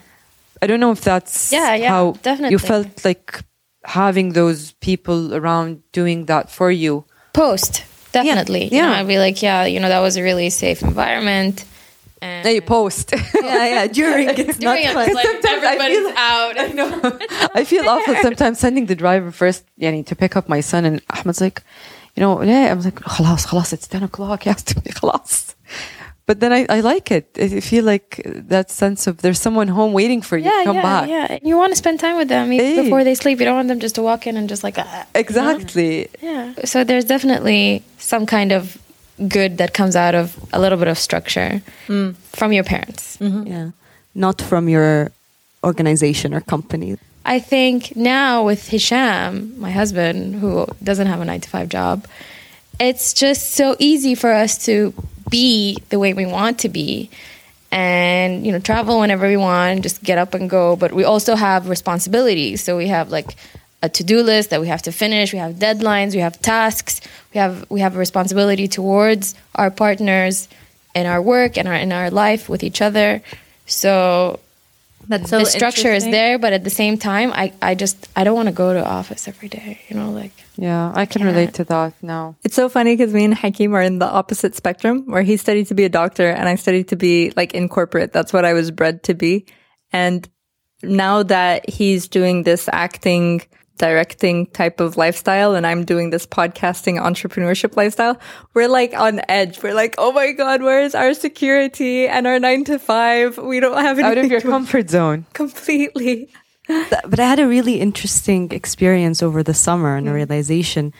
I 0.61 0.65
don't 0.65 0.79
know 0.79 0.91
if 0.91 1.01
that's 1.01 1.51
Yeah, 1.53 1.75
yeah, 1.75 1.89
how 1.89 2.13
definitely. 2.23 2.51
you 2.53 2.57
felt 2.59 3.05
like 3.05 3.43
having 3.85 4.33
those 4.33 4.71
people 4.81 5.35
around 5.35 5.83
doing 5.91 6.25
that 6.25 6.49
for 6.51 6.71
you. 6.71 7.05
Post 7.33 7.83
definitely. 8.11 8.65
You 8.65 8.81
know, 8.81 8.89
Yeah. 8.89 8.99
I'd 8.99 9.07
be 9.07 9.19
like, 9.19 9.41
yeah, 9.43 9.65
you 9.65 9.79
know, 9.79 9.87
that 9.87 9.99
was 9.99 10.17
a 10.17 10.23
really 10.23 10.49
safe 10.49 10.81
environment. 10.81 11.63
And 12.20 12.44
Now 12.44 12.50
you 12.50 12.62
post. 12.62 13.12
yeah, 13.12 13.66
yeah. 13.66 13.86
During 13.88 14.28
it's 14.28 14.60
not 14.60 14.76
During 14.76 14.84
it, 14.84 14.92
fun. 14.94 15.06
it's 15.08 15.14
like 15.14 15.26
sometimes 15.26 15.62
I 15.64 15.66
everybody's 15.74 15.98
feel- 16.06 16.14
out. 16.16 16.54
I 16.58 16.66
know. 16.78 17.18
I 17.54 17.64
feel 17.64 17.88
awful 17.88 18.14
sometimes 18.22 18.58
sending 18.60 18.86
the 18.86 18.94
driver 18.94 19.30
first 19.32 19.64
yani, 19.80 20.06
to 20.06 20.14
pick 20.14 20.36
up 20.36 20.48
my 20.48 20.60
son 20.60 20.84
and 20.84 21.02
Ahmed's 21.10 21.40
like, 21.40 21.62
you 22.14 22.20
know, 22.20 22.40
yeah, 22.42 22.70
I 22.70 22.74
was 22.74 22.84
like, 22.84 23.00
خلاص, 23.00 23.46
خلاص, 23.46 23.72
it's 23.72 23.88
10 23.88 24.04
o'clock, 24.04 24.44
he 24.44 24.50
has 24.50 24.62
to 24.62 24.80
be 24.80 24.90
خلاص. 24.90 25.54
But 26.24 26.38
then 26.38 26.52
I, 26.52 26.64
I 26.68 26.78
like 26.80 27.10
it. 27.10 27.36
I 27.36 27.58
feel 27.58 27.82
like 27.84 28.22
that 28.24 28.70
sense 28.70 29.08
of 29.08 29.22
there's 29.22 29.40
someone 29.40 29.66
home 29.66 29.92
waiting 29.92 30.22
for 30.22 30.36
you 30.38 30.44
Yeah, 30.44 30.58
to 30.58 30.64
come 30.66 30.76
yeah, 30.76 30.82
back. 30.82 31.08
yeah. 31.08 31.38
You 31.42 31.56
want 31.56 31.72
to 31.72 31.76
spend 31.76 31.98
time 31.98 32.16
with 32.16 32.28
them 32.28 32.52
even 32.52 32.64
Hey. 32.76 32.82
before 32.84 33.02
they 33.02 33.16
sleep. 33.16 33.40
You 33.40 33.46
don't 33.46 33.56
want 33.56 33.66
them 33.66 33.80
just 33.80 33.96
to 33.96 34.02
walk 34.02 34.28
in 34.28 34.36
and 34.36 34.48
just 34.48 34.62
like, 34.62 34.78
ah. 34.78 35.06
Exactly. 35.16 36.06
yeah. 36.22 36.52
So 36.64 36.84
there's 36.84 37.04
definitely 37.04 37.82
some 37.98 38.24
kind 38.26 38.52
of 38.52 38.78
good 39.27 39.57
that 39.57 39.73
comes 39.73 39.95
out 39.95 40.15
of 40.15 40.37
a 40.53 40.59
little 40.59 40.77
bit 40.77 40.87
of 40.87 40.97
structure 40.97 41.61
mm. 41.87 42.15
from 42.33 42.53
your 42.53 42.63
parents. 42.63 43.17
Mm-hmm. 43.17 43.47
Yeah. 43.47 43.71
Not 44.13 44.41
from 44.41 44.69
your 44.69 45.11
organization 45.63 46.33
or 46.33 46.41
company. 46.41 46.97
I 47.25 47.39
think 47.39 47.95
now 47.95 48.45
with 48.45 48.69
Hisham, 48.69 49.59
my 49.59 49.71
husband, 49.71 50.35
who 50.35 50.65
doesn't 50.83 51.07
have 51.07 51.19
a 51.19 51.25
nine 51.25 51.41
to 51.41 51.49
five 51.49 51.69
job, 51.69 52.07
it's 52.79 53.13
just 53.13 53.51
so 53.51 53.75
easy 53.79 54.15
for 54.15 54.31
us 54.31 54.65
to 54.65 54.93
be 55.29 55.77
the 55.89 55.99
way 55.99 56.13
we 56.13 56.25
want 56.25 56.59
to 56.59 56.69
be 56.69 57.09
and 57.69 58.45
you 58.45 58.51
know 58.51 58.59
travel 58.59 58.99
whenever 59.01 59.27
we 59.27 59.35
want 59.35 59.83
just 59.83 60.01
get 60.01 60.17
up 60.17 60.33
and 60.33 60.49
go 60.49 60.77
but 60.77 60.93
we 60.93 61.03
also 61.03 61.35
have 61.35 61.67
responsibilities 61.67 62.63
so 62.63 62.77
we 62.77 62.87
have 62.87 63.11
like 63.11 63.35
a 63.83 63.89
to-do 63.89 64.23
list 64.23 64.49
that 64.49 64.59
we 64.61 64.67
have 64.67 64.81
to 64.81 64.91
finish 64.91 65.33
we 65.33 65.39
have 65.39 65.53
deadlines 65.55 66.13
we 66.13 66.19
have 66.19 66.39
tasks 66.41 67.01
we 67.33 67.39
have 67.39 67.65
we 67.69 67.79
have 67.79 67.95
a 67.95 67.99
responsibility 67.99 68.67
towards 68.67 69.35
our 69.55 69.69
partners 69.69 70.47
in 70.95 71.05
our 71.05 71.21
work 71.21 71.57
and 71.57 71.67
our 71.67 71.75
in 71.75 71.91
our 71.91 72.09
life 72.09 72.49
with 72.49 72.63
each 72.63 72.81
other 72.81 73.21
so 73.67 74.39
That's 75.07 75.29
so 75.29 75.39
the 75.39 75.45
structure 75.45 75.93
is 75.93 76.03
there, 76.03 76.37
but 76.39 76.51
at 76.53 76.63
the 76.63 76.69
same 76.69 76.97
time, 76.97 77.31
I, 77.31 77.53
I 77.61 77.75
just 77.75 78.09
I 78.15 78.23
don't 78.25 78.35
want 78.35 78.47
to 78.49 78.53
go 78.53 78.73
to 78.73 78.83
office 78.83 79.27
every 79.27 79.47
day. 79.47 79.79
You 79.87 79.95
know, 79.95 80.11
like 80.11 80.31
Yeah, 80.57 80.91
I 80.95 81.05
can 81.05 81.21
Yeah. 81.21 81.27
relate 81.31 81.53
to 81.55 81.63
that 81.65 81.93
now. 82.01 82.35
It's 82.43 82.55
so 82.55 82.67
funny 82.67 82.95
because 82.95 83.13
me 83.13 83.23
and 83.23 83.33
Hakim 83.33 83.73
are 83.75 83.81
in 83.81 83.99
the 83.99 84.09
opposite 84.19 84.55
spectrum 84.55 85.05
where 85.05 85.23
he 85.23 85.37
studied 85.37 85.67
to 85.67 85.75
be 85.75 85.85
a 85.85 85.89
doctor 86.01 86.27
and 86.29 86.49
I 86.49 86.55
studied 86.55 86.87
to 86.89 86.95
be 86.95 87.31
like 87.39 87.53
in 87.53 87.69
corporate. 87.69 88.11
That's 88.11 88.33
what 88.33 88.43
I 88.43 88.53
was 88.53 88.71
bred 88.71 89.03
to 89.03 89.13
be. 89.13 89.45
And 89.93 90.27
now 90.83 91.23
that 91.23 91.69
he's 91.69 92.07
doing 92.09 92.43
this 92.43 92.67
acting, 92.73 93.41
directing 93.77 94.47
type 94.47 94.79
of 94.79 94.97
lifestyle 94.97 95.55
and 95.55 95.65
I'm 95.65 95.85
doing 95.85 96.09
this 96.09 96.25
podcasting 96.25 96.99
entrepreneurship 96.99 97.77
lifestyle, 97.77 98.19
we're 98.53 98.67
like 98.67 98.93
on 98.93 99.21
edge. 99.29 99.61
We're 99.61 99.73
like, 99.73 99.95
oh 99.97 100.11
my 100.11 100.31
God, 100.31 100.61
where 100.61 100.81
is 100.81 100.95
our 100.95 101.13
security 101.13 102.07
and 102.07 102.27
our 102.27 102.39
nine 102.39 102.63
to 102.65 102.79
five? 102.79 103.37
We 103.37 103.59
don't 103.59 103.77
have 103.77 103.99
anything 103.99 104.17
Out 104.19 104.25
of 104.25 104.31
your 104.31 104.41
to- 104.41 104.47
comfort 104.49 104.89
zone. 104.89 105.25
completely. 105.33 106.29
But 106.67 107.19
I 107.19 107.27
had 107.27 107.39
a 107.39 107.47
really 107.47 107.79
interesting 107.79 108.51
experience 108.51 109.23
over 109.23 109.41
the 109.41 109.53
summer 109.53 109.95
and 109.95 110.07
a 110.07 110.11
mm. 110.11 110.15
realization 110.15 110.93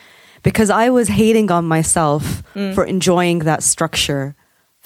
because 0.43 0.69
I 0.69 0.89
was 0.89 1.09
hating 1.09 1.51
on 1.51 1.65
myself 1.65 2.41
mm. 2.53 2.73
for 2.73 2.85
enjoying 2.85 3.39
that 3.39 3.63
structure, 3.63 4.35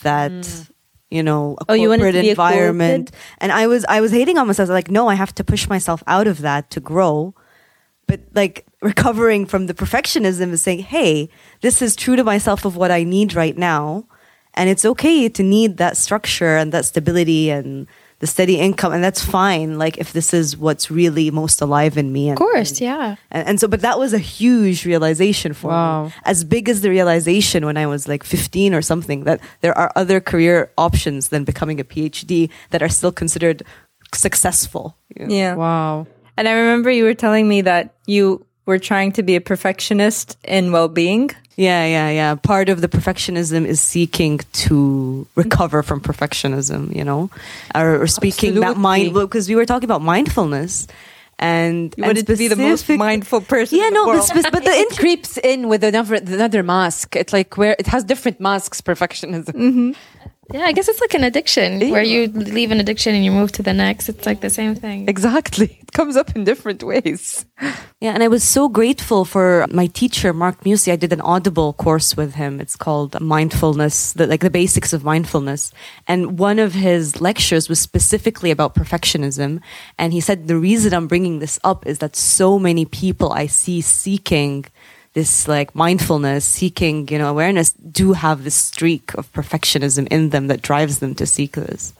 that 0.01 0.31
mm. 0.31 0.71
you 1.11 1.21
know, 1.21 1.55
a 1.61 1.71
Oh, 1.71 1.73
you 1.75 1.89
wanted 1.89 2.03
corporate 2.03 2.15
to 2.15 2.21
be 2.21 2.27
a 2.29 2.31
environment. 2.31 3.11
and 3.37 3.51
I 3.51 3.67
was 3.67 3.85
I 3.87 4.01
was 4.01 4.11
hating 4.11 4.39
on 4.39 4.47
myself. 4.47 4.69
Like, 4.69 4.89
no, 4.89 5.07
I 5.07 5.13
have 5.13 5.35
to 5.35 5.43
push 5.43 5.69
myself 5.69 6.01
out 6.07 6.25
of 6.25 6.41
that 6.41 6.71
to 6.71 6.79
grow. 6.79 7.35
But 8.11 8.19
like 8.33 8.65
recovering 8.81 9.45
from 9.45 9.67
the 9.67 9.73
perfectionism 9.73 10.51
is 10.51 10.61
saying, 10.61 10.79
hey, 10.79 11.29
this 11.61 11.81
is 11.81 11.95
true 11.95 12.17
to 12.17 12.25
myself 12.25 12.65
of 12.65 12.75
what 12.75 12.91
I 12.91 13.03
need 13.05 13.33
right 13.35 13.57
now. 13.57 14.05
And 14.53 14.69
it's 14.69 14.83
okay 14.83 15.29
to 15.29 15.43
need 15.43 15.77
that 15.77 15.95
structure 15.95 16.57
and 16.57 16.73
that 16.73 16.83
stability 16.83 17.49
and 17.49 17.87
the 18.19 18.27
steady 18.27 18.57
income. 18.59 18.91
And 18.91 19.01
that's 19.01 19.23
fine. 19.23 19.77
Like 19.77 19.97
if 19.97 20.11
this 20.11 20.33
is 20.33 20.57
what's 20.57 20.91
really 20.91 21.31
most 21.31 21.61
alive 21.61 21.97
in 21.97 22.11
me. 22.11 22.27
And, 22.27 22.33
of 22.37 22.39
course, 22.39 22.81
yeah. 22.81 23.15
and, 23.31 23.47
and 23.47 23.59
so, 23.61 23.69
but 23.69 23.79
that 23.79 23.97
was 23.97 24.11
a 24.13 24.19
huge 24.19 24.85
realization 24.85 25.53
for 25.53 25.69
Wow. 25.69 26.05
me. 26.07 26.13
As 26.25 26.43
big 26.43 26.67
as 26.67 26.81
the 26.81 26.89
realization 26.89 27.65
when 27.65 27.77
I 27.77 27.87
was 27.87 28.09
like 28.09 28.23
15 28.25 28.73
or 28.73 28.81
something, 28.81 29.23
that 29.23 29.39
there 29.61 29.75
are 29.77 29.89
other 29.95 30.19
career 30.19 30.69
options 30.77 31.29
than 31.29 31.45
becoming 31.45 31.79
a 31.79 31.85
PhD 31.85 32.49
that 32.71 32.81
are 32.83 32.89
still 32.89 33.13
considered 33.13 33.63
successful. 34.13 34.97
you 35.15 35.27
know? 35.27 35.33
Yeah. 35.33 35.55
Wow. 35.55 36.07
And 36.37 36.47
I 36.47 36.53
remember 36.53 36.89
you 36.91 37.03
were 37.03 37.13
telling 37.13 37.47
me 37.47 37.61
that 37.61 37.93
you 38.05 38.45
were 38.65 38.79
trying 38.79 39.11
to 39.13 39.23
be 39.23 39.35
a 39.35 39.41
perfectionist 39.41 40.37
in 40.43 40.71
well-being. 40.71 41.31
Yeah, 41.57 41.85
yeah, 41.85 42.09
yeah. 42.09 42.35
Part 42.35 42.69
of 42.69 42.81
the 42.81 42.87
perfectionism 42.87 43.65
is 43.65 43.79
seeking 43.81 44.39
to 44.53 45.27
recover 45.35 45.83
from 45.83 45.99
perfectionism, 46.01 46.95
you 46.95 47.03
know, 47.03 47.29
or, 47.75 48.01
or 48.01 48.07
speaking 48.07 48.59
that 48.61 48.77
mind 48.77 49.13
because 49.13 49.49
we 49.49 49.55
were 49.55 49.65
talking 49.65 49.85
about 49.85 50.01
mindfulness 50.01 50.87
and 51.41 51.93
You 51.97 52.03
wanted 52.03 52.19
and 52.19 52.27
to 52.27 52.35
be 52.37 52.47
the 52.47 52.55
most 52.55 52.87
mindful 52.87 53.41
person. 53.41 53.77
Yeah, 53.79 53.87
in 53.87 53.93
no, 53.93 54.05
but, 54.05 54.13
world. 54.13 54.25
spec- 54.25 54.51
but 54.51 54.63
the 54.63 54.71
It 54.83 54.97
creeps 54.97 55.37
in 55.37 55.67
with 55.67 55.83
another 55.83 56.15
another 56.15 56.63
mask. 56.63 57.15
It's 57.15 57.33
like 57.33 57.57
where 57.57 57.75
it 57.79 57.87
has 57.87 58.03
different 58.03 58.39
masks. 58.39 58.79
Perfectionism. 58.79 59.53
Mm-hmm. 59.53 59.91
Yeah, 60.53 60.65
I 60.65 60.71
guess 60.71 60.87
it's 60.87 61.01
like 61.01 61.13
an 61.13 61.23
addiction 61.23 61.91
where 61.91 62.03
you 62.03 62.27
leave 62.27 62.71
an 62.71 62.79
addiction 62.79 63.15
and 63.15 63.23
you 63.23 63.31
move 63.31 63.51
to 63.53 63.63
the 63.63 63.73
next. 63.73 64.09
It's 64.09 64.25
like 64.25 64.41
the 64.41 64.49
same 64.49 64.75
thing. 64.75 65.07
Exactly. 65.07 65.77
It 65.81 65.91
comes 65.91 66.15
up 66.15 66.35
in 66.35 66.43
different 66.43 66.83
ways. 66.83 67.45
Yeah, 67.99 68.13
and 68.13 68.23
I 68.23 68.27
was 68.27 68.43
so 68.43 68.67
grateful 68.67 69.25
for 69.25 69.67
my 69.69 69.87
teacher, 69.87 70.33
Mark 70.33 70.65
Muesse. 70.65 70.87
I 70.87 70.95
did 70.95 71.13
an 71.13 71.21
Audible 71.21 71.73
course 71.73 72.17
with 72.17 72.35
him. 72.35 72.59
It's 72.59 72.75
called 72.75 73.19
Mindfulness, 73.21 74.13
the, 74.13 74.25
like 74.25 74.41
the 74.41 74.49
basics 74.49 74.93
of 74.93 75.03
mindfulness. 75.03 75.71
And 76.07 76.39
one 76.39 76.57
of 76.57 76.73
his 76.73 77.21
lectures 77.21 77.69
was 77.69 77.79
specifically 77.79 78.49
about 78.51 78.73
perfectionism. 78.73 79.61
And 79.99 80.13
he 80.13 80.19
said, 80.19 80.47
the 80.47 80.57
reason 80.57 80.93
I'm 80.93 81.07
bringing 81.07 81.39
this 81.39 81.59
up 81.63 81.85
is 81.85 81.99
that 81.99 82.15
so 82.15 82.57
many 82.57 82.85
people 82.85 83.31
I 83.31 83.45
see 83.47 83.81
seeking 83.81 84.65
this 85.13 85.47
like 85.47 85.75
mindfulness, 85.75 86.45
seeking, 86.45 87.07
you 87.09 87.17
know, 87.17 87.29
awareness 87.29 87.71
do 87.71 88.13
have 88.13 88.43
this 88.43 88.55
streak 88.55 89.13
of 89.15 89.31
perfectionism 89.33 90.07
in 90.09 90.29
them 90.29 90.47
that 90.47 90.61
drives 90.61 90.99
them 90.99 91.15
to 91.15 91.25
seek 91.25 91.53
this 91.53 91.93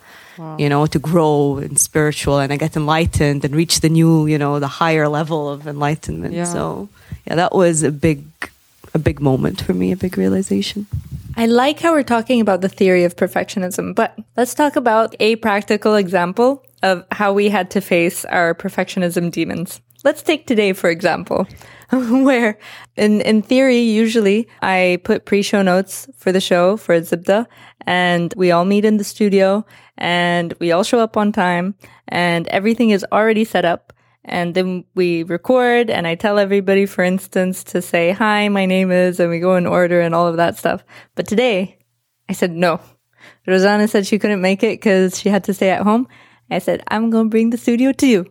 you 0.58 0.70
know, 0.70 0.86
to 0.86 1.00
grow 1.00 1.58
in 1.58 1.76
spiritual 1.76 2.40
and 2.40 2.52
I 2.52 2.58
get 2.58 2.76
enlightened 2.76 3.46
and 3.46 3.56
reach 3.56 3.82
the 3.82 3.90
new, 3.90 4.26
you 4.26 4.38
know, 4.38 4.60
the 4.60 4.68
higher 4.68 5.08
level 5.08 5.50
of 5.50 5.68
enlightenment. 5.68 6.34
Yeah. 6.34 6.46
So 6.46 6.90
yeah, 7.28 7.36
that 7.36 7.54
was 7.54 7.84
a 7.84 7.92
big, 7.92 8.24
a 8.94 9.00
big 9.00 9.20
moment 9.20 9.62
for 9.62 9.74
me, 9.74 9.92
a 9.92 9.98
big 9.98 10.18
realization. 10.18 10.88
I 11.38 11.46
like 11.46 11.80
how 11.80 11.94
we're 11.94 12.04
talking 12.04 12.42
about 12.42 12.62
the 12.62 12.70
theory 12.70 13.04
of 13.04 13.16
perfectionism, 13.16 13.96
but 13.96 14.18
let's 14.36 14.54
talk 14.54 14.76
about 14.76 15.16
a 15.20 15.38
practical 15.38 15.96
example 15.96 16.64
of 16.84 17.06
how 17.12 17.32
we 17.32 17.50
had 17.50 17.70
to 17.72 17.82
face 17.82 18.26
our 18.26 18.54
perfectionism 18.56 19.32
demons. 19.32 19.80
let's 20.04 20.24
take 20.24 20.48
today 20.48 20.74
for 20.74 20.90
example, 20.90 21.48
where 22.24 22.58
in 22.96 23.20
in 23.22 23.42
theory 23.42 23.80
usually 23.80 24.48
I 24.62 25.00
put 25.04 25.26
pre-show 25.26 25.62
notes 25.62 26.08
for 26.16 26.32
the 26.32 26.40
show 26.40 26.78
for 26.78 27.00
Zibda 27.02 27.48
and 27.82 28.34
we 28.38 28.52
all 28.52 28.64
meet 28.64 28.86
in 28.86 28.96
the 28.96 29.04
studio 29.04 29.66
and 29.98 30.54
we 30.60 30.72
all 30.72 30.84
show 30.84 31.00
up 31.00 31.18
on 31.18 31.34
time 31.34 31.76
and 32.08 32.48
everything 32.48 32.92
is 32.92 33.06
already 33.12 33.44
set 33.44 33.66
up 33.66 33.92
and 34.24 34.56
then 34.56 34.86
we 34.96 35.24
record 35.24 35.90
and 35.90 36.08
I 36.08 36.16
tell 36.16 36.40
everybody 36.40 36.86
for 36.86 37.04
instance 37.04 37.62
to 37.66 37.82
say 37.82 38.12
hi 38.12 38.48
my 38.48 38.66
name 38.66 38.90
is 38.90 39.20
and 39.20 39.30
we 39.30 39.40
go 39.40 39.56
in 39.56 39.68
order 39.68 40.00
and 40.00 40.16
all 40.16 40.28
of 40.28 40.38
that 40.38 40.58
stuff. 40.58 40.86
But 41.16 41.28
today 41.28 41.78
I 42.30 42.34
said 42.34 42.52
no. 42.52 42.80
Rosanna 43.46 43.90
said 43.90 44.08
she 44.08 44.18
couldn't 44.18 44.42
make 44.42 44.64
it 44.64 44.78
cuz 44.78 45.20
she 45.20 45.28
had 45.28 45.44
to 45.46 45.54
stay 45.54 45.72
at 45.72 45.82
home. 45.82 46.08
I 46.50 46.60
said 46.60 46.84
I'm 46.88 47.10
going 47.10 47.26
to 47.26 47.30
bring 47.30 47.50
the 47.50 47.58
studio 47.58 47.92
to 47.92 48.08
you. 48.08 48.26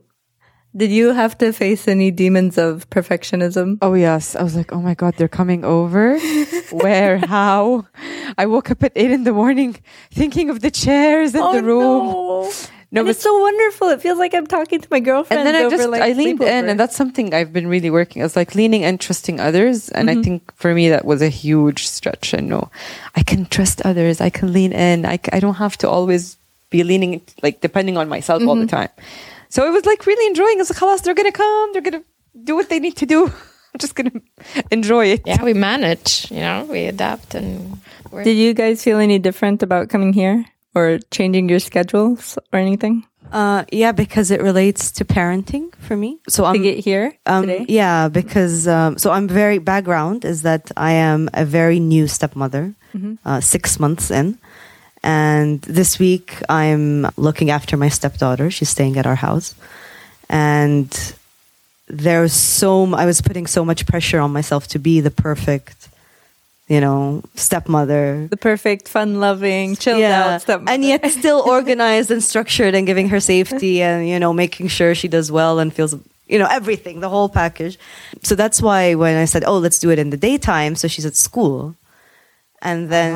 Did 0.77 0.93
you 0.93 1.13
have 1.13 1.37
to 1.39 1.53
face 1.53 1.89
any 1.89 2.13
demons 2.13 2.57
of 2.57 2.89
perfectionism? 2.91 3.79
Oh 3.83 3.95
yes, 3.95 4.37
I 4.37 4.43
was 4.43 4.55
like, 4.55 4.73
oh 4.73 4.81
my 4.81 4.95
god, 4.95 5.15
they're 5.17 5.27
coming 5.27 5.65
over. 5.65 6.19
Where? 6.71 7.19
How? 7.19 7.87
I 8.39 8.47
woke 8.47 8.71
up 8.71 8.85
at 8.85 8.93
eight 8.95 9.11
in 9.11 9.25
the 9.25 9.33
morning, 9.33 9.77
thinking 10.13 10.49
of 10.49 10.61
the 10.61 10.71
chairs 10.71 11.35
in 11.35 11.41
oh, 11.41 11.53
the 11.53 11.63
room. 11.65 12.07
No, 12.07 12.53
No, 12.93 13.07
it's 13.11 13.21
so 13.21 13.37
wonderful. 13.37 13.89
It 13.89 14.01
feels 14.01 14.19
like 14.21 14.33
I'm 14.33 14.47
talking 14.47 14.81
to 14.81 14.89
my 14.93 15.01
girlfriend. 15.01 15.41
and 15.41 15.47
then 15.47 15.57
I 15.57 15.65
over, 15.65 15.77
just 15.77 15.89
like, 15.89 16.03
I 16.03 16.13
leaned 16.13 16.41
in, 16.41 16.69
and 16.69 16.79
that's 16.79 16.95
something 16.95 17.35
I've 17.35 17.53
been 17.53 17.67
really 17.67 17.91
working. 17.91 18.23
It's 18.23 18.37
like 18.37 18.55
leaning 18.55 18.85
and 18.85 19.01
trusting 19.01 19.41
others, 19.41 19.89
and 19.89 20.09
I 20.09 20.15
mm-hmm. 20.15 20.23
think 20.23 20.55
for 20.55 20.73
me 20.73 20.89
that 20.91 21.05
was 21.05 21.21
a 21.21 21.29
huge 21.29 21.89
stretch. 21.89 22.33
And 22.33 22.49
no, 22.49 22.71
I 23.17 23.25
can 23.25 23.47
trust 23.47 23.83
others. 23.83 24.21
I 24.21 24.31
can 24.31 24.53
lean 24.53 24.73
in. 24.73 25.05
I, 25.05 25.19
I 25.33 25.41
don't 25.41 25.55
have 25.55 25.79
to 25.79 25.89
always 25.89 26.37
be 26.71 26.85
leaning 26.85 27.21
like 27.43 27.61
depending 27.61 27.97
on 27.97 28.09
myself 28.09 28.47
all 28.47 28.55
the 28.55 28.67
mm-hmm. 28.67 28.77
time. 28.77 28.91
So 29.51 29.67
it 29.67 29.73
was 29.73 29.85
like 29.85 30.07
really 30.07 30.27
enjoying. 30.27 30.59
It's 30.61 30.71
like, 30.71 30.79
"Khalas, 30.81 31.03
they're 31.03 31.15
gonna 31.15 31.33
come. 31.33 31.73
They're 31.73 31.83
gonna 31.83 32.05
do 32.45 32.55
what 32.57 32.69
they 32.71 32.79
need 32.81 32.97
to 32.97 33.07
do. 33.07 33.27
I'm 33.75 33.79
just 33.79 33.95
gonna 33.95 34.13
enjoy 34.71 35.07
it. 35.15 35.23
Yeah, 35.27 35.43
we 35.45 35.53
manage. 35.55 36.31
You 36.31 36.41
know, 36.41 36.65
we 36.65 36.87
adapt 36.87 37.35
and. 37.35 37.79
We're, 38.11 38.25
Did 38.25 38.37
you 38.39 38.55
guys 38.55 38.83
feel 38.83 38.99
any 38.99 39.19
different 39.21 39.63
about 39.63 39.89
coming 39.89 40.13
here 40.13 40.45
or 40.75 40.99
changing 41.13 41.49
your 41.49 41.61
schedules 41.61 42.39
or 42.53 42.59
anything 42.59 43.05
Uh, 43.33 43.63
yeah, 43.71 43.93
because 43.95 44.33
it 44.35 44.43
relates 44.43 44.91
to 44.99 45.05
parenting 45.05 45.71
for 45.79 45.95
me. 45.97 46.19
So 46.29 46.43
to 46.43 46.49
I'm 46.51 46.63
get 46.63 46.83
here 46.83 47.15
um, 47.27 47.47
today? 47.47 47.67
yeah, 47.69 48.09
because 48.11 48.67
um, 48.67 48.99
so 48.99 49.13
I'm 49.15 49.29
very 49.29 49.59
background 49.63 50.25
is 50.25 50.43
that 50.43 50.73
I 50.77 50.93
am 50.99 51.29
a 51.35 51.45
very 51.45 51.79
new 51.79 52.09
stepmother, 52.09 52.75
uh, 53.25 53.39
six 53.41 53.79
months 53.79 54.11
in, 54.11 54.39
and 55.03 55.61
this 55.63 55.99
week 55.99 56.37
I'm 56.49 57.07
looking 57.17 57.51
after 57.51 57.77
my 57.77 57.89
stepdaughter. 57.89 58.51
She's 58.51 58.69
staying 58.69 58.97
at 58.99 59.07
our 59.07 59.15
house, 59.17 59.55
and 60.29 61.15
there's 61.89 62.33
so 62.33 62.95
I 62.95 63.07
was 63.07 63.21
putting 63.21 63.47
so 63.47 63.65
much 63.65 63.87
pressure 63.87 64.21
on 64.21 64.33
myself 64.33 64.69
to 64.69 64.79
be 64.79 65.01
the 65.01 65.11
perfect, 65.11 65.89
you 66.69 66.81
know, 66.81 67.23
stepmother. 67.35 68.29
The 68.29 68.37
perfect, 68.37 68.89
fun-loving, 68.89 69.77
chilled 69.77 70.03
out 70.03 70.43
stuff. 70.43 70.63
and 70.69 70.85
yet 70.85 71.05
still 71.11 71.43
organized 71.47 72.11
and 72.11 72.23
structured 72.23 72.75
and 72.75 72.87
giving 72.87 73.09
her 73.09 73.21
safety 73.21 73.83
and 73.83 74.09
you 74.09 74.19
know 74.21 74.33
making 74.33 74.69
sure 74.69 74.95
she 74.95 75.09
does 75.09 75.33
well 75.33 75.59
and 75.59 75.73
feels 75.75 75.95
you 76.29 76.39
know 76.39 76.47
everything 76.49 77.01
the 77.01 77.09
whole 77.09 77.29
package 77.29 77.77
so 78.23 78.37
that's 78.37 78.63
why 78.63 78.95
when 78.95 79.17
i 79.17 79.25
said 79.25 79.43
oh 79.49 79.59
let's 79.59 79.81
do 79.81 79.91
it 79.91 79.99
in 79.99 80.11
the 80.11 80.17
daytime 80.17 80.77
so 80.77 80.87
she's 80.87 81.05
at 81.05 81.17
school 81.17 81.75
and 82.63 82.91
then 82.91 83.15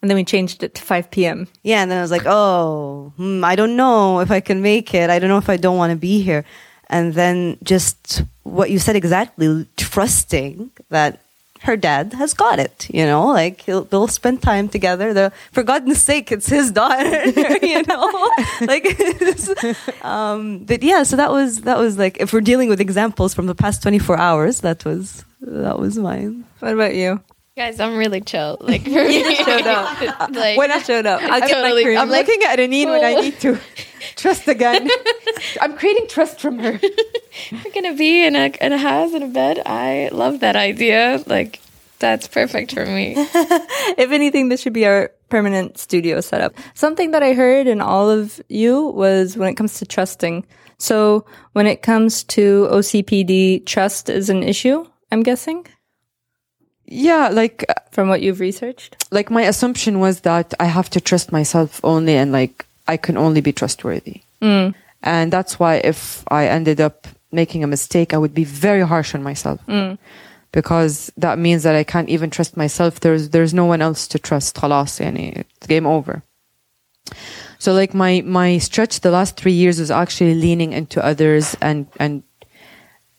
and 0.00 0.10
then 0.10 0.16
we 0.16 0.24
changed 0.24 0.62
it 0.62 0.74
to 0.74 0.82
5 0.82 1.10
p.m. 1.10 1.48
yeah 1.62 1.82
and 1.82 1.90
then 1.90 1.98
i 1.98 2.02
was 2.02 2.10
like 2.10 2.26
oh 2.26 3.12
hmm, 3.16 3.44
i 3.44 3.54
don't 3.54 3.76
know 3.76 4.20
if 4.20 4.30
i 4.30 4.40
can 4.40 4.62
make 4.62 4.94
it. 4.94 5.10
I 5.10 5.18
don't 5.18 5.28
know 5.28 5.38
if 5.38 5.50
i 5.50 5.56
don't 5.56 5.76
want 5.76 5.90
to 5.90 5.96
be 5.96 6.22
here. 6.22 6.44
And 6.88 7.14
then 7.14 7.58
just 7.64 8.22
what 8.44 8.70
you 8.70 8.78
said 8.78 8.94
exactly 8.94 9.66
trusting 9.76 10.70
that 10.88 11.20
her 11.62 11.76
dad 11.76 12.12
has 12.12 12.32
got 12.32 12.60
it 12.60 12.86
you 12.90 13.04
know 13.04 13.26
like 13.26 13.62
he'll, 13.62 13.82
they'll 13.84 14.06
spend 14.08 14.40
time 14.40 14.68
together. 14.68 15.12
The 15.12 15.32
for 15.52 15.62
god's 15.62 16.00
sake 16.00 16.30
it's 16.30 16.48
his 16.48 16.70
daughter 16.70 17.24
you 17.72 17.82
know? 17.82 18.30
Like 18.60 18.86
um 20.04 20.64
but 20.64 20.82
yeah 20.82 21.02
so 21.02 21.16
that 21.16 21.30
was 21.32 21.62
that 21.62 21.78
was 21.78 21.98
like 21.98 22.18
if 22.20 22.32
we're 22.32 22.40
dealing 22.52 22.68
with 22.68 22.80
examples 22.80 23.34
from 23.34 23.46
the 23.46 23.54
past 23.54 23.82
24 23.82 24.16
hours 24.16 24.60
that 24.60 24.84
was 24.84 25.24
that 25.40 25.78
was 25.78 25.98
mine. 25.98 26.44
What 26.60 26.72
about 26.74 26.94
you? 26.94 27.20
Guys, 27.56 27.80
I'm 27.80 27.96
really 27.96 28.20
chill. 28.20 28.58
Like, 28.60 28.82
for 28.84 28.90
me, 28.90 29.34
showed 29.36 29.66
up. 29.66 30.00
like, 30.00 30.20
uh, 30.20 30.26
uh, 30.30 30.54
When 30.56 30.70
I 30.70 30.82
showed 30.82 31.06
up, 31.06 31.22
I'll 31.22 31.40
get 31.40 31.50
my 31.50 31.70
totally-. 31.70 31.96
I'm 31.96 32.08
like, 32.08 32.26
looking 32.26 32.42
at 32.44 32.58
Anine 32.58 32.86
when 32.88 33.04
I 33.04 33.20
need 33.20 33.40
to 33.40 33.58
trust 34.16 34.46
again. 34.46 34.88
I'm 35.60 35.76
creating 35.76 36.06
trust 36.08 36.40
from 36.40 36.58
her. 36.58 36.78
we're 37.52 37.72
gonna 37.74 37.94
be 37.94 38.24
in 38.24 38.36
a 38.36 38.52
in 38.60 38.72
a 38.72 38.78
house 38.78 39.14
in 39.14 39.22
a 39.22 39.28
bed. 39.28 39.62
I 39.64 40.10
love 40.12 40.40
that 40.40 40.54
idea. 40.56 41.22
Like, 41.26 41.60
that's 41.98 42.28
perfect 42.28 42.72
for 42.74 42.84
me. 42.84 43.14
if 43.16 44.12
anything, 44.12 44.50
this 44.50 44.60
should 44.60 44.74
be 44.74 44.86
our 44.86 45.10
permanent 45.30 45.78
studio 45.78 46.20
setup. 46.20 46.54
Something 46.74 47.10
that 47.12 47.22
I 47.22 47.32
heard 47.32 47.66
in 47.66 47.80
all 47.80 48.10
of 48.10 48.40
you 48.48 48.88
was 48.88 49.36
when 49.36 49.48
it 49.48 49.54
comes 49.54 49.78
to 49.78 49.86
trusting. 49.86 50.46
So 50.78 51.24
when 51.54 51.66
it 51.66 51.80
comes 51.80 52.22
to 52.24 52.68
OCPD, 52.70 53.64
trust 53.64 54.10
is 54.10 54.28
an 54.28 54.42
issue, 54.42 54.86
I'm 55.10 55.22
guessing, 55.22 55.66
Yeah, 56.87 57.29
like 57.29 57.65
from 57.91 58.09
what 58.09 58.21
you've 58.21 58.39
researched. 58.39 58.91
like 59.11 59.29
my 59.31 59.43
assumption 59.43 59.99
was 59.99 60.21
that 60.21 60.53
I 60.59 60.65
have 60.65 60.89
to 60.91 60.99
trust 60.99 61.31
myself 61.31 61.79
only 61.83 62.15
and 62.15 62.31
like 62.31 62.65
I 62.87 62.97
can 62.97 63.17
only 63.17 63.41
be 63.41 63.53
trustworthy. 63.53 64.21
And 65.03 65.31
that's 65.33 65.59
why 65.59 65.75
if 65.75 66.23
I 66.27 66.47
ended 66.47 66.79
up 66.81 67.07
making 67.31 67.63
a 67.63 67.67
mistake, 67.67 68.13
I 68.13 68.17
would 68.17 68.33
be 68.33 68.43
very 68.43 68.81
harsh 68.81 69.15
on 69.15 69.23
myself. 69.23 69.59
Because 70.51 71.11
that 71.15 71.39
means 71.39 71.63
that 71.63 71.75
I 71.75 71.85
can't 71.85 72.09
even 72.09 72.29
trust 72.29 72.57
myself. 72.57 72.99
There's 72.99 73.29
there's 73.29 73.53
no 73.53 73.65
one 73.65 73.81
else 73.81 74.07
to 74.09 74.19
trust. 74.19 74.55
خلاص 74.55 74.99
يعني 74.99 75.45
it's 75.59 75.67
game 75.67 75.87
over. 75.87 76.23
So 77.57 77.73
like 77.73 77.93
my 77.93 78.21
my 78.25 78.57
stretch 78.57 78.99
the 78.99 79.11
last 79.11 79.37
3 79.37 79.53
years 79.53 79.79
was 79.79 79.91
actually 79.91 80.35
leaning 80.35 80.73
into 80.73 80.99
others 81.05 81.55
and 81.61 81.87
and 81.99 82.23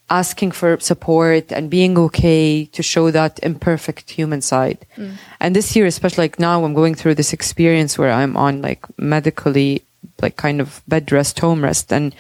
asking 0.10 0.52
for 0.52 0.80
support 0.80 1.52
and 1.52 1.70
being 1.70 1.98
okay 1.98 2.66
to 2.66 2.82
show 2.82 3.12
that 3.12 3.40
imperfect 3.44 4.10
human 4.10 4.42
side. 4.42 4.86
Mm. 4.96 5.16
And 5.40 5.56
this 5.56 5.76
year, 5.76 5.86
especially 5.86 6.24
like 6.24 6.40
now, 6.40 6.64
I'm 6.64 6.74
going 6.74 6.96
through 6.96 7.16
this 7.16 7.34
experience 7.34 7.98
where 7.98 8.12
I'm 8.12 8.38
on 8.38 8.62
like 8.62 8.86
medically, 8.98 9.84
like 10.22 10.38
kind 10.38 10.62
of 10.62 10.82
bed 10.88 11.12
rest, 11.12 11.40
home 11.40 11.64
rest. 11.64 11.92
And 11.92 12.16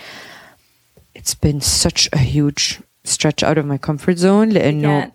it's 1.16 1.34
been 1.34 1.62
such 1.62 2.10
a 2.12 2.18
huge 2.18 2.82
stretch 3.04 3.42
out 3.42 3.58
of 3.58 3.66
my 3.66 3.78
comfort 3.78 4.18
zone. 4.18 4.58
And 4.58 4.82
no, 4.82 5.12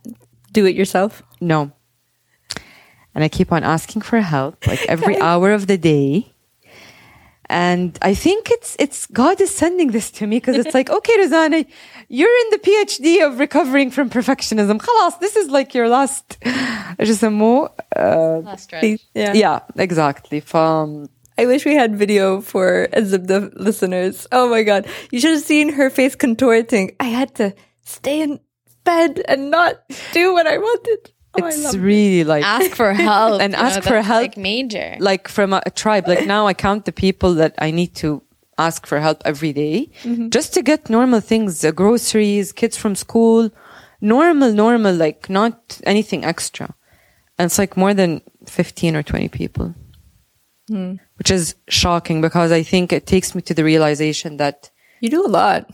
do 0.53 0.64
it 0.64 0.75
yourself? 0.75 1.23
No. 1.41 1.73
And 3.14 3.23
I 3.23 3.29
keep 3.29 3.53
on 3.53 3.62
asking 3.62 4.03
for 4.03 4.20
help 4.20 4.66
like 4.66 4.85
every 4.87 5.20
hour 5.20 5.53
of 5.53 5.66
the 5.66 5.77
day. 5.77 6.32
And 7.53 7.98
I 8.00 8.14
think 8.14 8.50
it's, 8.50 8.76
it's 8.78 9.05
God 9.09 9.38
is 9.38 9.55
sending 9.55 9.90
this 9.90 10.11
to 10.12 10.26
me 10.26 10.38
because 10.38 10.57
it's 10.57 10.72
like, 10.72 10.88
okay, 10.98 11.18
Rosanna, 11.18 11.66
you're 12.09 12.36
in 12.44 12.50
the 12.50 12.59
PhD 12.59 13.26
of 13.26 13.38
recovering 13.38 13.90
from 13.90 14.09
perfectionism. 14.09 14.78
Khalas, 14.78 15.20
this 15.20 15.36
is 15.36 15.50
like 15.50 15.74
your 15.74 15.86
last, 15.86 16.38
uh, 17.94 18.38
last 18.38 18.64
stretch. 18.64 19.00
Yeah. 19.14 19.34
yeah, 19.34 19.61
exactly. 19.76 20.40
From, 20.40 21.11
I 21.36 21.44
wish 21.44 21.66
we 21.66 21.74
had 21.74 21.94
video 21.94 22.40
for 22.40 22.88
the 22.90 23.53
listeners. 23.55 24.26
Oh 24.32 24.48
my 24.48 24.62
God. 24.62 24.86
You 25.11 25.20
should 25.20 25.32
have 25.32 25.42
seen 25.42 25.74
her 25.74 25.90
face 25.90 26.14
contorting. 26.14 26.96
I 27.00 27.09
had 27.09 27.34
to 27.34 27.55
stay 27.84 28.22
in 28.22 28.40
bed 28.84 29.22
and 29.28 29.50
not 29.50 29.74
do 30.12 30.32
what 30.32 30.46
I 30.46 30.57
wanted. 30.57 31.12
Oh, 31.35 31.45
I 31.45 31.49
it's 31.49 31.74
it. 31.74 31.80
really 31.80 32.24
like 32.24 32.45
Ask 32.45 32.74
for 32.76 32.93
help 32.93 33.41
And 33.41 33.53
you 33.53 33.59
know, 33.59 33.64
ask 33.64 33.83
for 33.83 33.91
that's, 33.95 34.07
help. 34.07 34.22
Like 34.22 34.37
major. 34.37 34.97
like 35.01 35.28
from 35.28 35.53
a, 35.53 35.62
a 35.66 35.70
tribe. 35.70 36.07
Like 36.09 36.26
now 36.26 36.47
I 36.47 36.55
count 36.55 36.85
the 36.85 36.93
people 36.93 37.35
that 37.35 37.55
I 37.59 37.70
need 37.70 37.95
to 37.97 38.22
ask 38.59 38.87
for 38.87 39.01
help 39.01 39.22
every 39.24 39.53
day 39.53 39.89
just 40.28 40.53
to 40.55 40.62
get 40.62 40.91
normal 40.91 41.20
things, 41.20 41.64
uh, 41.64 41.70
groceries, 41.72 42.53
kids 42.53 42.76
from 42.76 42.95
school, 42.95 43.51
normal, 44.01 44.53
normal, 44.53 44.95
like 44.95 45.30
not 45.30 45.80
anything 45.85 46.24
extra. 46.24 46.74
And 47.39 47.47
it's 47.47 47.59
like 47.59 47.76
more 47.78 47.95
than 47.95 48.20
15 48.47 48.95
or 48.97 49.03
20 49.03 49.28
people, 49.28 49.74
which 51.16 51.30
is 51.30 51.55
shocking 51.68 52.20
because 52.20 52.53
I 52.53 52.62
think 52.62 52.93
it 52.93 53.07
takes 53.07 53.35
me 53.35 53.41
to 53.43 53.55
the 53.55 53.64
realization 53.64 54.37
that 54.37 54.70
You 55.01 55.11
do 55.11 55.24
a 55.26 55.28
lot. 55.33 55.70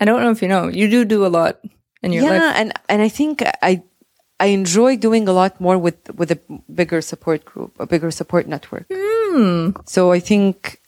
I 0.00 0.04
don't 0.04 0.22
know 0.22 0.30
if 0.30 0.42
you 0.42 0.48
know. 0.48 0.68
You 0.68 0.88
do 0.88 1.04
do 1.04 1.26
a 1.26 1.28
lot 1.28 1.58
in 2.02 2.12
your 2.12 2.24
yeah, 2.24 2.30
life. 2.38 2.56
and 2.56 2.72
and 2.88 3.02
I 3.02 3.08
think 3.08 3.42
I 3.62 3.82
I 4.40 4.46
enjoy 4.46 4.96
doing 4.96 5.28
a 5.28 5.32
lot 5.32 5.60
more 5.60 5.78
with 5.78 6.14
with 6.14 6.30
a 6.30 6.38
bigger 6.72 7.00
support 7.00 7.44
group, 7.44 7.78
a 7.78 7.86
bigger 7.86 8.10
support 8.10 8.46
network. 8.46 8.86
Hmm. 8.92 9.70
So 9.86 10.12
I 10.12 10.20
think 10.20 10.80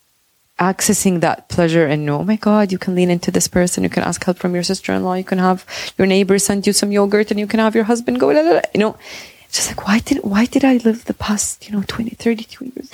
accessing 0.58 1.20
that 1.20 1.48
pleasure 1.48 1.86
and 1.86 2.06
know, 2.06 2.20
oh 2.20 2.24
my 2.24 2.36
God, 2.36 2.72
you 2.72 2.78
can 2.78 2.94
lean 2.94 3.10
into 3.10 3.30
this 3.30 3.46
person, 3.46 3.84
you 3.84 3.90
can 3.90 4.02
ask 4.02 4.24
help 4.24 4.38
from 4.38 4.54
your 4.54 4.62
sister-in-law, 4.62 5.14
you 5.14 5.24
can 5.24 5.38
have 5.38 5.66
your 5.98 6.06
neighbor 6.06 6.38
send 6.38 6.66
you 6.66 6.72
some 6.72 6.90
yogurt, 6.90 7.30
and 7.30 7.38
you 7.38 7.46
can 7.46 7.60
have 7.60 7.74
your 7.74 7.84
husband 7.84 8.18
go. 8.18 8.28
La, 8.28 8.40
la, 8.40 8.52
la. 8.52 8.60
You 8.74 8.80
know, 8.80 8.96
it's 9.44 9.56
just 9.56 9.68
like 9.68 9.86
why 9.86 10.00
did 10.00 10.18
why 10.24 10.46
did 10.46 10.64
I 10.64 10.78
live 10.78 11.04
the 11.04 11.14
past 11.14 11.68
you 11.68 11.76
know 11.76 11.84
20, 11.86 12.10
32 12.10 12.72
years 12.74 12.90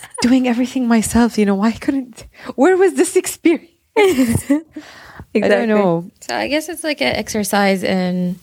doing 0.22 0.46
everything 0.48 0.86
myself? 0.86 1.38
You 1.38 1.46
know, 1.46 1.54
why 1.54 1.72
couldn't? 1.72 2.26
Where 2.56 2.76
was 2.76 2.94
this 2.94 3.16
experience? 3.16 3.70
I 3.96 5.48
don't 5.48 5.68
know. 5.68 6.10
So 6.20 6.36
I 6.36 6.48
guess 6.48 6.68
it's 6.68 6.84
like 6.84 7.00
an 7.00 7.14
exercise 7.14 7.82
in 7.82 8.38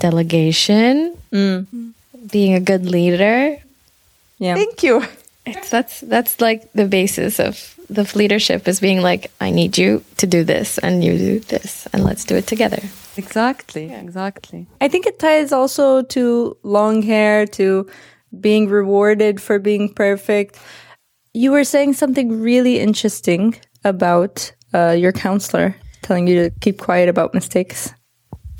delegation, 0.00 1.16
being 1.30 2.54
a 2.54 2.60
good 2.60 2.86
leader. 2.86 3.56
Yeah. 4.38 4.54
Thank 4.54 4.82
you. 4.82 5.04
It's 5.46 5.70
that's 5.70 6.00
that's 6.00 6.40
like 6.40 6.72
the 6.72 6.86
basis 6.86 7.38
of 7.40 7.74
the 7.88 8.10
leadership 8.14 8.68
is 8.68 8.80
being 8.80 9.02
like, 9.02 9.30
I 9.40 9.50
need 9.50 9.76
you 9.76 10.04
to 10.18 10.26
do 10.26 10.44
this 10.44 10.78
and 10.78 11.02
you 11.02 11.18
do 11.18 11.40
this 11.40 11.88
and 11.92 12.04
let's 12.04 12.24
do 12.24 12.36
it 12.36 12.46
together. 12.46 12.80
Exactly. 13.16 13.92
Exactly. 13.92 14.66
I 14.80 14.88
think 14.88 15.06
it 15.06 15.18
ties 15.18 15.52
also 15.52 16.02
to 16.02 16.56
long 16.62 17.02
hair, 17.02 17.46
to 17.46 17.88
being 18.40 18.68
rewarded 18.68 19.40
for 19.40 19.58
being 19.58 19.92
perfect. 19.92 20.58
You 21.34 21.50
were 21.50 21.64
saying 21.64 21.94
something 21.94 22.40
really 22.40 22.78
interesting 22.78 23.56
about 23.84 24.52
uh, 24.72 24.94
your 24.96 25.12
counselor 25.12 25.74
telling 26.02 26.28
you 26.28 26.44
to 26.44 26.50
keep 26.60 26.78
quiet 26.78 27.08
about 27.08 27.34
mistakes. 27.34 27.92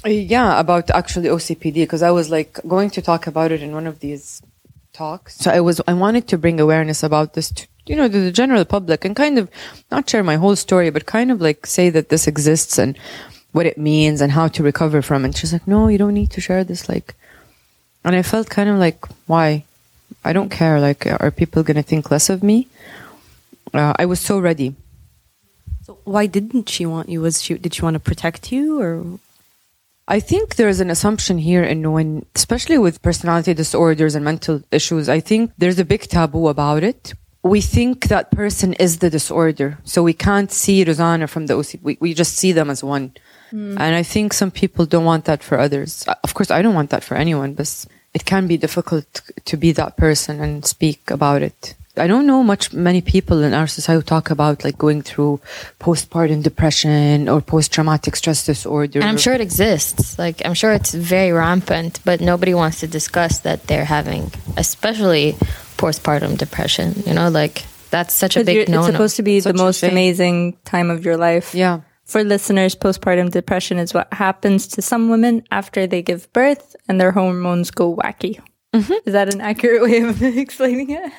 Yeah, 0.05 0.59
about 0.59 0.91
actually 0.91 1.29
OCPD 1.29 1.75
because 1.75 2.03
I 2.03 2.11
was 2.11 2.31
like 2.31 2.59
going 2.67 2.91
to 2.91 3.03
talk 3.03 3.27
about 3.27 3.53
it 3.53 3.63
in 3.63 3.73
one 3.73 3.87
of 3.87 4.01
these 4.01 4.43
talks. 4.93 5.37
So 5.37 5.51
I 5.51 5.61
was 5.61 5.81
I 5.87 5.93
wanted 5.93 6.27
to 6.29 6.39
bring 6.39 6.59
awareness 6.59 7.03
about 7.03 7.35
this 7.35 7.51
to 7.53 7.67
you 7.87 7.97
know 7.97 8.09
to 8.09 8.21
the 8.21 8.33
general 8.33 8.65
public 8.65 9.05
and 9.05 9.15
kind 9.15 9.39
of 9.39 9.51
not 9.91 10.09
share 10.09 10.25
my 10.25 10.37
whole 10.37 10.57
story, 10.57 10.91
but 10.91 11.05
kind 11.07 11.31
of 11.31 11.41
like 11.41 11.67
say 11.67 11.91
that 11.91 12.09
this 12.09 12.27
exists 12.27 12.79
and 12.79 12.97
what 13.53 13.67
it 13.67 13.77
means 13.77 14.21
and 14.21 14.33
how 14.33 14.49
to 14.49 14.63
recover 14.63 15.03
from 15.03 15.25
it. 15.25 15.37
She's 15.37 15.53
like, 15.53 15.67
no, 15.67 15.89
you 15.89 15.99
don't 15.99 16.15
need 16.15 16.31
to 16.31 16.41
share 16.41 16.65
this. 16.65 16.89
Like, 16.89 17.15
and 18.05 18.15
I 18.15 18.23
felt 18.23 18.49
kind 18.49 18.71
of 18.71 18.77
like, 18.77 19.05
why? 19.27 19.65
I 20.25 20.33
don't 20.33 20.51
care. 20.51 20.81
Like, 20.81 21.07
are 21.07 21.31
people 21.31 21.63
gonna 21.63 21.83
think 21.83 22.11
less 22.11 22.31
of 22.31 22.43
me? 22.43 22.69
Uh, 23.75 23.93
I 23.99 24.07
was 24.07 24.21
so 24.21 24.39
ready. 24.39 24.77
So 25.83 25.99
why 26.05 26.27
didn't 26.27 26.69
she 26.69 26.87
want 26.87 27.09
you? 27.09 27.21
Was 27.21 27.43
she 27.43 27.59
did 27.59 27.75
she 27.75 27.83
want 27.83 27.95
to 27.95 28.01
protect 28.01 28.51
you 28.51 28.81
or 28.81 29.19
I 30.11 30.19
think 30.19 30.57
there's 30.57 30.81
an 30.81 30.91
assumption 30.91 31.39
here 31.39 31.63
in 31.63 31.93
when, 31.93 32.27
especially 32.35 32.79
with 32.79 33.01
personality 33.01 33.55
disorders 33.55 34.17
and 34.17 34.25
mental 34.25 34.61
issues, 34.73 35.09
I 35.09 35.21
think 35.21 35.53
there's 35.57 35.79
a 35.79 35.85
big 35.85 36.03
taboo 36.03 36.49
about 36.49 36.83
it. 36.83 37.15
We 37.45 37.61
think 37.61 38.09
that 38.09 38.33
person 38.33 38.75
is 38.75 38.99
the 38.99 39.09
disorder. 39.09 39.79
So 39.85 40.03
we 40.03 40.13
can't 40.13 40.51
see 40.51 40.83
Rosanna 40.85 41.29
from 41.29 41.47
the 41.47 41.55
OCD. 41.55 41.81
We, 41.83 41.97
we 42.01 42.13
just 42.13 42.35
see 42.37 42.51
them 42.51 42.71
as 42.71 42.83
one. 42.83 43.13
And 43.53 43.95
I 44.03 44.03
think 44.03 44.33
some 44.33 44.51
people 44.51 44.85
don't 44.85 45.05
want 45.05 45.25
that 45.27 45.43
for 45.43 45.59
others. 45.59 46.05
Uh, 46.07 46.15
Of 46.25 46.35
course, 46.35 46.51
I 46.51 46.61
don't 46.63 46.75
want 46.75 46.91
that 46.91 47.05
for 47.05 47.17
anyone, 47.17 47.55
but 47.55 47.87
it 48.13 48.25
can 48.25 48.47
be 48.47 48.57
difficult 48.57 49.23
to 49.45 49.57
be 49.57 49.73
that 49.73 49.97
person 49.97 50.41
and 50.41 50.67
speak 50.67 51.11
about 51.11 51.43
it. 51.43 51.75
I 51.97 52.07
don't 52.07 52.27
know 52.27 52.43
much 52.43 52.73
many 52.73 53.01
people 53.01 53.43
in 53.43 53.53
our 53.53 53.67
society 53.67 53.99
who 53.99 54.03
talk 54.03 54.31
about 54.31 54.63
like 54.65 54.79
going 54.79 55.03
through 55.03 55.41
postpartum 55.81 56.43
depression 56.43 57.29
or 57.29 57.41
post 57.41 57.73
traumatic 57.73 58.15
stress 58.17 58.47
disorder. 58.47 59.01
And 59.01 59.09
I'm 59.09 59.19
sure 59.19 59.35
it 59.35 59.41
exists. 59.41 60.19
Like 60.19 60.41
I'm 60.45 60.55
sure 60.55 60.73
it's 60.73 60.95
very 60.95 61.33
rampant, 61.33 62.01
but 62.05 62.21
nobody 62.21 62.55
wants 62.55 62.81
to 62.81 62.87
discuss 62.87 63.41
that 63.41 63.67
they're 63.67 63.85
having, 63.85 64.31
especially 64.57 65.33
postpartum 65.79 66.39
depression. 66.39 66.95
You 67.07 67.15
know, 67.15 67.29
like 67.29 67.65
that's 67.91 68.15
such 68.15 68.37
a 68.37 68.45
big 68.45 68.69
no 68.69 68.81
it's 68.81 68.93
supposed 68.93 69.17
to 69.17 69.23
be 69.23 69.41
Such 69.41 69.53
the 69.53 69.59
most 69.59 69.83
amazing 69.83 70.59
time 70.65 70.91
of 70.91 71.05
your 71.05 71.17
life. 71.17 71.55
Yeah. 71.55 71.81
For 72.05 72.25
listeners, 72.25 72.75
postpartum 72.75 73.31
depression 73.31 73.79
is 73.79 73.95
what 73.95 74.13
happens 74.13 74.67
to 74.69 74.83
some 74.83 75.11
women 75.11 75.45
after 75.51 75.87
they 75.87 76.03
give 76.03 76.33
birth 76.33 76.75
and 76.89 77.01
their 77.01 77.13
hormones 77.13 77.71
go 77.71 77.95
wacky. 77.95 78.41
Mm-hmm. 78.73 78.93
Is 79.05 79.13
that 79.13 79.35
an 79.35 79.41
accurate 79.41 79.83
way 79.83 80.01
of 80.01 80.23
explaining 80.39 80.91
it? 80.91 81.13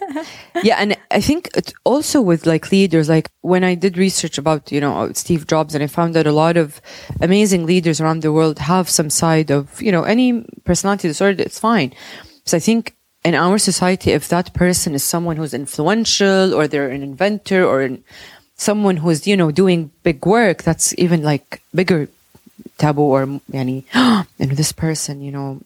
yeah 0.64 0.78
and 0.80 0.98
i 1.10 1.20
think 1.20 1.50
it 1.56 1.74
also 1.84 2.22
with 2.22 2.46
like 2.46 2.72
leaders 2.72 3.10
like 3.10 3.30
when 3.42 3.64
i 3.64 3.76
did 3.76 3.98
research 3.98 4.38
about 4.38 4.72
you 4.72 4.80
know 4.80 5.12
steve 5.14 5.48
jobs 5.48 5.76
and 5.76 5.84
i 5.84 5.88
found 5.88 6.14
that 6.16 6.28
a 6.28 6.32
lot 6.32 6.56
of 6.56 6.82
amazing 7.20 7.66
leaders 7.66 8.00
around 8.00 8.22
the 8.22 8.32
world 8.32 8.60
have 8.60 8.90
some 8.90 9.10
side 9.10 9.52
of 9.52 9.82
you 9.82 9.92
know 9.92 10.04
any 10.04 10.44
personality 10.64 11.08
disorder 11.08 11.42
it's 11.44 11.60
fine 11.60 11.94
so 12.46 12.56
i 12.56 12.60
think 12.60 12.96
in 13.24 13.36
our 13.36 13.58
society 13.58 14.12
if 14.12 14.28
that 14.30 14.54
person 14.54 14.96
is 14.96 15.04
someone 15.04 15.36
who's 15.36 15.54
influential 15.54 16.54
or 16.54 16.68
they're 16.68 16.90
an 16.90 17.04
inventor 17.04 17.66
or 17.66 17.82
an, 17.82 18.04
someone 18.56 18.98
who's 18.98 19.28
you 19.28 19.36
know 19.36 19.52
doing 19.52 19.92
big 20.04 20.26
work 20.26 20.64
that's 20.64 20.94
even 20.98 21.22
like 21.22 21.62
bigger 21.74 22.08
taboo 22.78 23.02
or 23.02 23.26
yani, 23.52 23.84
you 24.38 24.46
know 24.48 24.56
this 24.56 24.72
person 24.72 25.22
you 25.22 25.32
know 25.32 25.62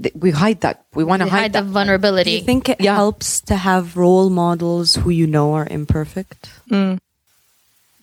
th- 0.00 0.14
we 0.14 0.30
hide 0.30 0.60
that 0.62 0.84
we 0.94 1.04
want 1.04 1.22
to 1.22 1.28
hide, 1.28 1.40
hide 1.40 1.52
that 1.54 1.62
the 1.62 1.66
do 1.68 1.72
vulnerability. 1.72 2.30
you 2.32 2.42
think 2.42 2.68
it 2.68 2.80
Yeah. 2.80 2.94
helps 2.94 3.40
to 3.42 3.56
have 3.56 3.96
role 3.96 4.30
models 4.30 4.96
who 4.96 5.10
you 5.10 5.26
know 5.26 5.54
are 5.54 5.66
imperfect? 5.70 6.48
Mm. 6.70 6.98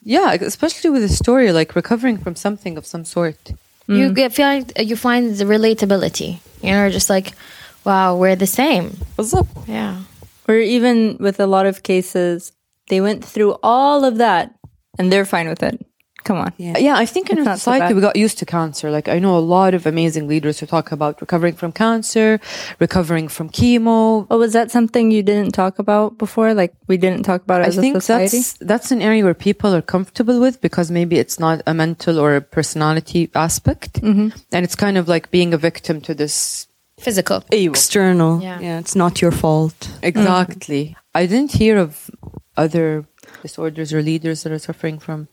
Yeah, 0.02 0.32
especially 0.32 0.90
with 0.90 1.04
a 1.04 1.08
story 1.08 1.52
like 1.52 1.74
recovering 1.76 2.16
from 2.18 2.34
something 2.36 2.76
of 2.78 2.86
some 2.86 3.04
sort. 3.04 3.36
Mm. 3.88 3.98
You 3.98 4.12
get 4.12 4.32
feel 4.32 4.46
like 4.46 4.72
uh, 4.78 4.82
you 4.82 4.96
find 4.96 5.34
the 5.36 5.44
relatability. 5.44 6.38
You 6.62 6.72
know, 6.72 6.90
just 6.90 7.10
like, 7.10 7.32
wow, 7.84 8.16
we're 8.16 8.36
the 8.36 8.46
same. 8.46 8.96
What's 9.16 9.34
up? 9.34 9.46
Yeah. 9.66 10.02
or 10.48 10.56
even 10.56 11.16
with 11.20 11.38
a 11.38 11.46
lot 11.46 11.64
of 11.66 11.82
cases, 11.84 12.50
they 12.88 13.00
went 13.00 13.24
through 13.24 13.54
all 13.62 14.04
of 14.04 14.16
that 14.18 14.52
and 14.98 15.12
they're 15.12 15.24
fine 15.24 15.48
with 15.48 15.62
it. 15.62 15.78
Come 16.24 16.36
on. 16.36 16.52
Yeah. 16.58 16.76
Yeah, 16.78 16.96
I 16.96 17.06
think 17.06 17.30
in 17.30 17.38
It's 17.38 17.46
our 17.46 17.52
not 17.52 17.58
so 17.58 17.72
society 17.72 17.94
we 17.94 18.00
got 18.00 18.16
used 18.16 18.38
to 18.38 18.46
cancer. 18.46 18.90
Like 18.90 19.08
I 19.08 19.18
know 19.18 19.36
a 19.36 19.40
lot 19.56 19.74
of 19.74 19.86
amazing 19.86 20.28
leaders 20.28 20.60
who 20.60 20.66
talk 20.66 20.92
about 20.92 21.20
recovering 21.20 21.54
from 21.54 21.72
cancer, 21.72 22.38
recovering 22.78 23.28
from 23.28 23.48
chemo. 23.48 24.26
Oh, 24.30 24.38
was 24.38 24.52
that 24.52 24.70
something 24.70 25.10
you 25.10 25.22
didn't 25.22 25.52
talk 25.52 25.78
about 25.78 26.18
before? 26.18 26.52
Like 26.54 26.74
we 26.88 26.96
didn't 26.98 27.22
talk 27.24 27.42
about 27.42 27.62
it 27.62 27.64
I 27.64 27.68
as 27.68 27.78
a 27.78 27.80
think 27.80 27.94
society? 27.96 28.38
that's 28.38 28.52
that's 28.60 28.90
an 28.92 29.00
area 29.02 29.24
where 29.24 29.34
people 29.34 29.74
are 29.74 29.82
comfortable 29.82 30.38
with 30.40 30.60
because 30.60 30.90
maybe 30.90 31.16
it's 31.18 31.38
not 31.40 31.62
a 31.66 31.72
mental 31.74 32.18
or 32.20 32.36
a 32.36 32.40
personality 32.40 33.30
aspect, 33.34 34.00
Mm-hmm. 34.02 34.28
and 34.52 34.64
it's 34.64 34.76
kind 34.76 34.96
of 34.98 35.08
like 35.08 35.30
being 35.30 35.54
a 35.54 35.58
victim 35.58 36.00
to 36.02 36.14
this. 36.14 36.66
Physical. 37.00 37.42
External. 37.50 38.42
Yeah. 38.42 38.60
yeah, 38.60 38.78
it's 38.78 38.94
not 38.94 39.22
your 39.22 39.32
fault. 39.32 39.88
Exactly. 40.02 40.96
I 41.14 41.24
didn't 41.24 41.52
hear 41.52 41.78
of 41.78 42.10
other 42.58 43.06
disorders 43.42 43.92
or 43.94 44.02
leaders 44.02 44.42
that 44.42 44.52
are 44.52 44.58
suffering 44.58 44.98
from. 44.98 45.28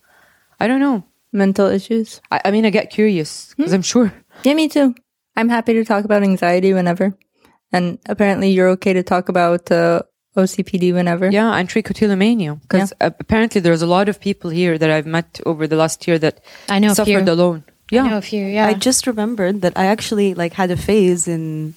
I 0.60 0.68
don't 0.68 0.80
know. 0.80 1.04
Mental 1.32 1.68
issues. 1.68 2.22
I, 2.32 2.42
I 2.46 2.52
mean, 2.52 2.66
I 2.66 2.70
get 2.70 2.90
curious 2.90 3.54
because 3.56 3.74
I'm 3.74 3.82
sure. 3.82 4.14
Yeah, 4.44 4.54
me 4.54 4.68
too. 4.70 4.96
I'm 5.36 5.50
happy 5.50 5.74
to 5.74 5.86
talk 5.86 6.06
about 6.06 6.24
anxiety 6.24 6.74
whenever. 6.74 7.16
And 7.72 8.00
apparently 8.08 8.50
you're 8.50 8.70
okay 8.70 8.94
to 8.94 9.04
talk 9.04 9.30
about 9.30 9.72
uh, 9.72 10.02
OCPD 10.36 10.94
whenever. 10.94 11.30
Yeah, 11.30 11.54
and 11.54 11.68
trichotillomania. 11.68 12.62
Because 12.62 12.94
apparently 13.02 13.60
there's 13.62 13.82
a 13.82 13.88
lot 13.88 14.10
of 14.10 14.20
people 14.20 14.50
here 14.50 14.78
that 14.78 14.90
I've 14.90 15.06
met 15.06 15.42
over 15.46 15.68
the 15.68 15.76
last 15.76 16.08
year 16.08 16.18
that 16.20 16.44
I 16.70 16.80
know 16.80 16.92
a 16.92 16.96
suffered 16.96 17.26
few. 17.26 17.34
alone. 17.34 17.64
Yeah. 17.92 18.04
I 18.04 18.10
know 18.10 18.18
a 18.18 18.22
few. 18.22 18.46
Yeah. 18.46 18.68
I 18.68 18.74
just 18.74 19.08
remembered 19.08 19.62
that 19.62 19.74
I 19.76 19.88
actually 19.88 20.34
like 20.34 20.54
had 20.54 20.72
a 20.72 20.78
phase 20.78 21.28
in 21.28 21.76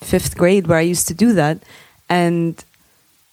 fifth 0.00 0.36
grade 0.36 0.66
where 0.66 0.78
I 0.78 0.82
used 0.82 1.08
to 1.08 1.14
do 1.14 1.32
that, 1.34 1.62
and 2.08 2.62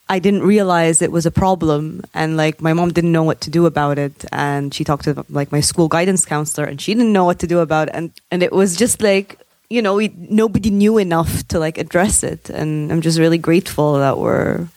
I 0.09 0.19
didn't 0.19 0.43
realize 0.43 1.01
it 1.01 1.11
was 1.11 1.25
a 1.25 1.31
problem, 1.31 2.03
and 2.13 2.35
like 2.35 2.61
my 2.61 2.73
mom 2.73 2.91
didn't 2.91 3.11
know 3.11 3.23
what 3.23 3.41
to 3.41 3.49
do 3.49 3.65
about 3.65 3.97
it, 3.97 4.25
and 4.31 4.73
she 4.73 4.83
talked 4.83 5.05
to 5.05 5.25
like 5.29 5.51
my 5.51 5.61
school 5.61 5.87
guidance 5.87 6.25
counselor, 6.25 6.67
and 6.67 6.79
she 6.79 6.93
didn't 6.93 7.13
know 7.13 7.25
what 7.25 7.39
to 7.39 7.47
do 7.47 7.59
about 7.59 7.87
it, 7.87 7.95
and 7.95 8.11
and 8.29 8.43
it 8.43 8.51
was 8.51 8.75
just 8.75 9.01
like 9.01 9.39
you 9.69 9.81
know 9.81 9.95
we, 9.95 10.13
nobody 10.17 10.69
knew 10.69 10.97
enough 10.97 11.47
to 11.47 11.59
like 11.59 11.77
address 11.77 12.23
it, 12.23 12.49
and 12.49 12.91
I'm 12.91 13.01
just 13.01 13.17
really 13.17 13.37
grateful 13.37 13.93
that 13.99 14.17
we're 14.17 14.67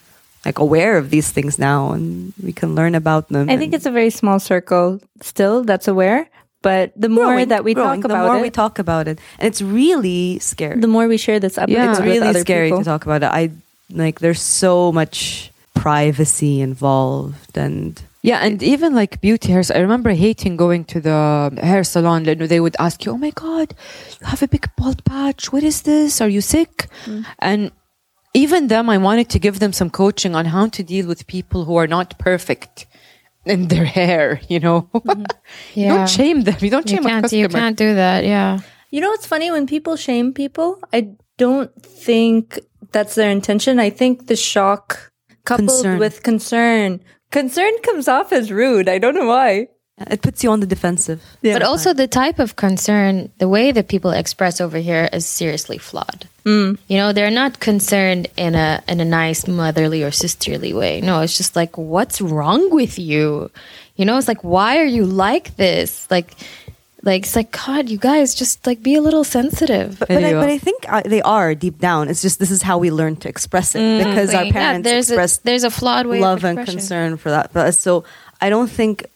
like 0.47 0.59
aware 0.61 0.97
of 0.97 1.11
these 1.11 1.31
things 1.33 1.59
now 1.59 1.91
and 1.91 2.33
we 2.41 2.53
can 2.53 2.77
learn 2.77 2.95
about 2.95 3.29
them. 3.29 3.51
I 3.51 3.57
think 3.57 3.75
it's 3.75 3.85
a 3.85 3.91
very 3.91 4.11
small 4.11 4.39
circle 4.39 5.01
still 5.21 5.65
that's 5.65 5.89
aware. 5.89 6.29
But 6.63 6.93
the 6.97 7.09
more 7.09 7.27
growing, 7.27 7.49
that 7.49 7.63
we 7.65 7.75
growing. 7.75 8.01
talk 8.01 8.09
the 8.09 8.15
about 8.15 8.27
more 8.27 8.39
it, 8.39 8.43
we 8.43 8.51
talk 8.51 8.79
about 8.79 9.07
it, 9.07 9.21
and 9.39 9.47
it's 9.47 9.63
really 9.63 10.39
scary. 10.41 10.81
the 10.81 10.89
more 10.89 11.07
we 11.07 11.17
share 11.17 11.39
this 11.39 11.59
up. 11.59 11.69
Yeah, 11.69 11.91
it's 11.91 12.01
really 12.01 12.33
scary 12.41 12.69
people. 12.69 12.79
to 12.79 12.85
talk 12.85 13.05
about 13.07 13.23
it. 13.23 13.31
I 13.31 13.51
like 13.91 14.21
there's 14.21 14.41
so 14.43 14.93
much 14.93 15.51
privacy 15.75 16.61
involved 16.61 17.57
and 17.57 18.03
Yeah, 18.23 18.41
and 18.43 18.63
even 18.63 18.95
like 18.95 19.21
beauty 19.21 19.53
hairs. 19.53 19.71
I 19.71 19.79
remember 19.79 20.11
hating 20.11 20.57
going 20.57 20.85
to 20.87 21.01
the 21.01 21.53
hair 21.63 21.85
salon. 21.85 22.25
You 22.25 22.35
know, 22.35 22.47
they 22.49 22.59
would 22.61 22.75
ask 22.79 23.05
you, 23.05 23.13
"Oh 23.15 23.19
my 23.19 23.31
god, 23.31 23.75
you 24.21 24.27
have 24.27 24.43
a 24.43 24.49
big 24.49 24.67
bald 24.77 25.05
patch. 25.05 25.53
What 25.53 25.63
is 25.63 25.83
this? 25.83 26.21
Are 26.21 26.29
you 26.37 26.41
sick?" 26.41 26.89
Mm. 27.07 27.25
And 27.39 27.71
even 28.35 28.67
them, 28.69 28.91
I 28.91 28.99
wanted 28.99 29.29
to 29.31 29.39
give 29.39 29.59
them 29.61 29.73
some 29.73 29.91
coaching 29.91 30.35
on 30.35 30.45
how 30.47 30.67
to 30.69 30.83
deal 30.83 31.07
with 31.07 31.27
people 31.27 31.65
who 31.67 31.77
are 31.79 31.87
not 31.87 32.19
perfect 32.19 32.87
in 33.45 33.69
their 33.69 33.85
hair. 33.99 34.41
You 34.49 34.59
know, 34.61 34.89
mm-hmm. 34.93 35.23
you 35.79 35.87
Yeah. 35.87 35.95
don't 35.97 36.11
shame 36.11 36.43
them. 36.43 36.57
You 36.61 36.71
don't 36.71 36.91
you 36.91 36.97
shame 36.97 37.07
a 37.07 37.09
can't. 37.09 37.23
customer. 37.25 37.43
You 37.43 37.49
can't 37.49 37.77
do 37.79 37.95
that. 37.95 38.25
Yeah. 38.25 38.59
You 38.91 39.01
know 39.03 39.11
what's 39.15 39.27
funny? 39.27 39.51
When 39.55 39.67
people 39.67 39.95
shame 39.97 40.33
people, 40.33 40.81
I 40.93 41.15
don't 41.39 41.71
think 41.83 42.59
that's 42.93 43.15
their 43.15 43.31
intention. 43.31 43.79
I 43.79 43.91
think 43.91 44.27
the 44.27 44.37
shock 44.37 45.13
coupled 45.45 45.69
Concern. 45.69 45.99
with 45.99 46.23
concern. 46.23 47.01
Concern 47.31 47.73
comes 47.83 48.09
off 48.09 48.33
as 48.33 48.51
rude. 48.51 48.89
I 48.89 48.99
don't 48.99 49.15
know 49.15 49.27
why. 49.27 49.69
it 49.99 50.21
puts 50.21 50.45
you 50.45 50.51
on 50.51 50.61
the 50.61 50.67
defensive. 50.67 51.23
But 51.43 51.63
also 51.63 51.95
the 51.95 52.07
type 52.07 52.39
of 52.39 52.57
concern, 52.57 53.33
the 53.39 53.49
way 53.49 53.73
that 53.73 53.89
people 53.89 54.11
express 54.11 54.61
over 54.61 54.79
here 54.79 55.09
is 55.13 55.25
seriously 55.25 55.79
flawed. 55.79 56.29
Mm. 56.45 56.79
You 56.87 56.99
know, 56.99 57.13
they're 57.13 57.31
not 57.31 57.61
concerned 57.61 58.29
in 58.37 58.55
a 58.55 58.83
in 58.87 59.01
a 59.01 59.05
nice 59.05 59.49
motherly 59.49 60.05
or 60.05 60.11
sisterly 60.11 60.73
way. 60.73 61.01
No, 61.01 61.21
it's 61.23 61.37
just 61.37 61.57
like, 61.57 61.77
what's 61.79 62.21
wrong 62.21 62.71
with 62.71 62.99
you? 62.99 63.51
You 63.97 64.05
know, 64.05 64.19
it's 64.19 64.29
like, 64.29 64.45
why 64.45 64.79
are 64.79 64.85
you 64.85 65.07
like 65.07 65.57
this? 65.57 66.07
Like, 66.11 66.35
like 67.07 67.23
it's 67.23 67.37
like, 67.37 67.53
God, 67.53 67.89
you 67.89 67.99
guys 67.99 68.35
just 68.35 68.67
like 68.67 68.83
be 68.83 68.97
a 68.97 69.01
little 69.01 69.25
sensitive. 69.25 69.99
But, 70.01 70.09
but, 70.09 70.25
I, 70.25 70.33
but. 70.33 70.51
I 70.51 70.59
think 70.59 70.85
uh, 70.89 71.03
they 71.07 71.23
are 71.23 71.55
deep 71.55 71.79
down. 71.79 72.09
It's 72.09 72.21
just 72.21 72.39
this 72.41 72.51
is 72.51 72.63
how 72.63 72.77
we 72.79 72.91
learn 72.91 73.15
to 73.23 73.29
express 73.29 73.75
it 73.77 74.05
because 74.05 74.35
our 74.35 74.43
Like, 74.45 74.53
yeah, 74.53 74.61
parents 74.61 74.85
there's 74.89 75.11
a 75.11 75.15
expressed 75.15 75.45
there's 75.45 75.65
a 75.65 75.71
flawed 75.71 76.07
way 76.07 76.21
love 76.21 76.45
of 76.45 76.59
and 76.59 76.67
concern 76.67 77.17
for 77.17 77.31
that. 77.31 77.53
But 77.53 77.73
so 77.75 78.05
I 78.41 78.51
don't 78.51 78.71
think. 78.71 79.07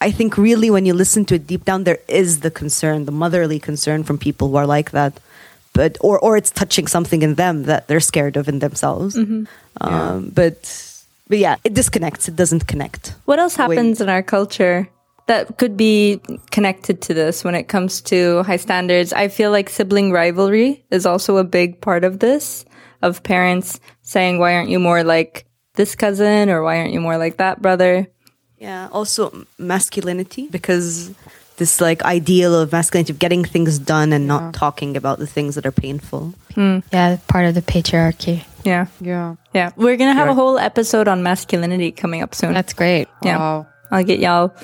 I 0.00 0.10
think 0.10 0.36
really 0.36 0.68
when 0.70 0.84
you 0.84 0.92
listen 0.92 1.24
to 1.26 1.36
it 1.36 1.46
deep 1.46 1.64
down, 1.64 1.84
there 1.84 2.00
is 2.08 2.40
the 2.40 2.50
concern, 2.50 3.06
the 3.06 3.12
motherly 3.12 3.58
concern 3.58 4.04
from 4.04 4.18
people 4.18 4.48
who 4.50 4.56
are 4.56 4.66
like 4.66 4.90
that, 4.90 5.18
but 5.72 5.96
or 6.00 6.18
or 6.18 6.36
it's 6.36 6.50
touching 6.50 6.86
something 6.86 7.22
in 7.22 7.36
them 7.36 7.64
that 7.64 7.88
they're 7.88 8.00
scared 8.00 8.36
of 8.36 8.46
in 8.46 8.58
themselves. 8.58 9.16
Um, 9.80 10.28
But 10.28 10.60
but 11.28 11.38
yeah, 11.38 11.56
it 11.64 11.72
disconnects. 11.72 12.28
It 12.28 12.36
doesn't 12.36 12.66
connect. 12.66 13.14
What 13.24 13.38
else 13.38 13.56
happens 13.56 14.00
in 14.00 14.08
our 14.10 14.22
culture 14.22 14.88
that 15.26 15.56
could 15.58 15.76
be 15.76 16.20
connected 16.50 17.00
to 17.02 17.14
this 17.14 17.44
when 17.44 17.54
it 17.54 17.64
comes 17.64 18.00
to 18.02 18.42
high 18.42 18.56
standards? 18.56 19.12
I 19.12 19.28
feel 19.28 19.50
like 19.50 19.70
sibling 19.70 20.12
rivalry 20.12 20.84
is 20.90 21.06
also 21.06 21.38
a 21.38 21.44
big 21.44 21.80
part 21.80 22.04
of 22.04 22.18
this, 22.18 22.64
of 23.02 23.22
parents 23.22 23.80
saying, 24.02 24.38
why 24.38 24.54
aren't 24.54 24.70
you 24.70 24.78
more 24.78 25.02
like 25.02 25.46
this 25.74 25.94
cousin 25.94 26.50
or 26.50 26.62
why 26.62 26.78
aren't 26.78 26.92
you 26.92 27.00
more 27.00 27.18
like 27.18 27.38
that 27.38 27.60
brother? 27.62 28.06
Yeah. 28.58 28.88
Also 28.92 29.46
masculinity 29.58 30.48
because 30.48 31.12
this 31.56 31.80
like 31.80 32.02
ideal 32.02 32.54
of 32.54 32.72
masculinity 32.72 33.12
of 33.12 33.18
getting 33.18 33.44
things 33.44 33.78
done 33.78 34.12
and 34.12 34.26
not 34.26 34.54
talking 34.54 34.96
about 34.96 35.18
the 35.18 35.26
things 35.26 35.54
that 35.54 35.66
are 35.66 35.72
painful. 35.72 36.34
Hmm. 36.54 36.78
Yeah, 36.92 37.18
part 37.28 37.46
of 37.46 37.54
the 37.54 37.62
patriarchy. 37.62 38.44
Yeah. 38.64 38.86
Yeah. 39.00 39.36
Yeah. 39.52 39.72
We're 39.76 39.96
going 39.96 40.10
to 40.10 40.18
have 40.18 40.28
a 40.28 40.34
whole 40.34 40.58
episode 40.58 41.08
on 41.08 41.22
masculinity 41.22 41.92
coming 41.92 42.22
up 42.22 42.34
soon. 42.34 42.54
That's 42.54 42.72
great. 42.72 43.08
yeah. 43.22 43.38
Wow. 43.38 43.66
I'll 43.90 44.04
get 44.04 44.18
y'all. 44.18 44.54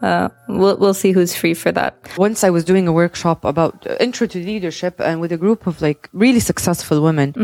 Uh, 0.00 0.28
we'll, 0.48 0.76
we'll 0.76 0.94
see 0.94 1.12
who's 1.12 1.34
free 1.34 1.54
for 1.54 1.72
that. 1.72 1.96
Once 2.16 2.44
I 2.44 2.50
was 2.50 2.64
doing 2.64 2.86
a 2.86 2.92
workshop 2.92 3.44
about 3.44 3.84
uh, 3.86 3.96
intro 3.98 4.26
to 4.28 4.38
leadership 4.38 5.00
and 5.00 5.20
with 5.20 5.32
a 5.32 5.36
group 5.36 5.66
of 5.66 5.82
like 5.82 6.08
really 6.12 6.40
successful 6.40 7.02
women. 7.02 7.34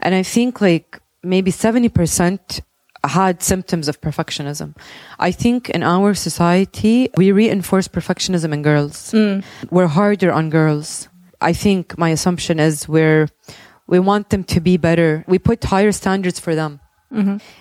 And 0.00 0.14
I 0.14 0.22
think 0.22 0.60
like 0.60 1.00
maybe 1.22 1.50
70% 1.50 2.60
had 3.04 3.42
symptoms 3.42 3.88
of 3.88 4.00
perfectionism. 4.00 4.76
I 5.18 5.32
think 5.32 5.70
in 5.70 5.82
our 5.82 6.14
society, 6.14 7.08
we 7.16 7.32
reinforce 7.32 7.88
perfectionism 7.88 8.52
in 8.52 8.62
girls. 8.62 9.12
We're 9.70 9.88
harder 9.88 10.30
on 10.32 10.50
girls. 10.50 11.08
I 11.40 11.52
think 11.54 11.96
my 11.98 12.10
assumption 12.10 12.60
is 12.60 12.86
we're, 12.86 13.28
we 13.88 13.98
want 13.98 14.28
them 14.30 14.44
to 14.44 14.60
be 14.60 14.76
better. 14.76 15.24
We 15.26 15.38
put 15.40 15.64
higher 15.64 15.90
standards 15.92 16.38
for 16.38 16.54
them. 16.54 16.78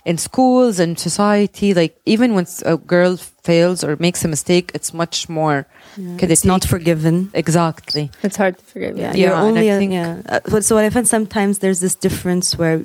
In 0.06 0.18
schools 0.18 0.80
and 0.80 0.98
society, 0.98 1.74
like 1.74 2.00
even 2.06 2.34
when 2.36 2.48
a 2.66 2.78
girl 2.78 3.18
fails 3.18 3.84
or 3.84 3.98
makes 4.00 4.24
a 4.24 4.28
mistake, 4.28 4.72
it's 4.74 4.94
much 4.94 5.28
more. 5.30 5.66
could 6.18 6.32
It's 6.32 6.46
not 6.46 6.64
forgiven. 6.64 7.30
exactly. 7.34 8.10
It's 8.24 8.38
hard 8.38 8.58
to 8.58 8.64
forgive. 8.64 8.98
Yeah, 8.98 9.12
Yeah. 9.14 9.28
you're 9.28 9.36
only 9.36 9.70
I 9.70 9.76
a- 9.76 9.80
think- 9.80 9.92
yeah. 9.94 10.22
Uh, 10.30 10.40
but 10.50 10.64
so 10.64 10.76
what 10.76 10.86
I 10.86 10.90
find 10.90 11.08
sometimes 11.08 11.60
there's 11.60 11.80
this 11.82 11.96
difference 11.96 12.58
where 12.58 12.80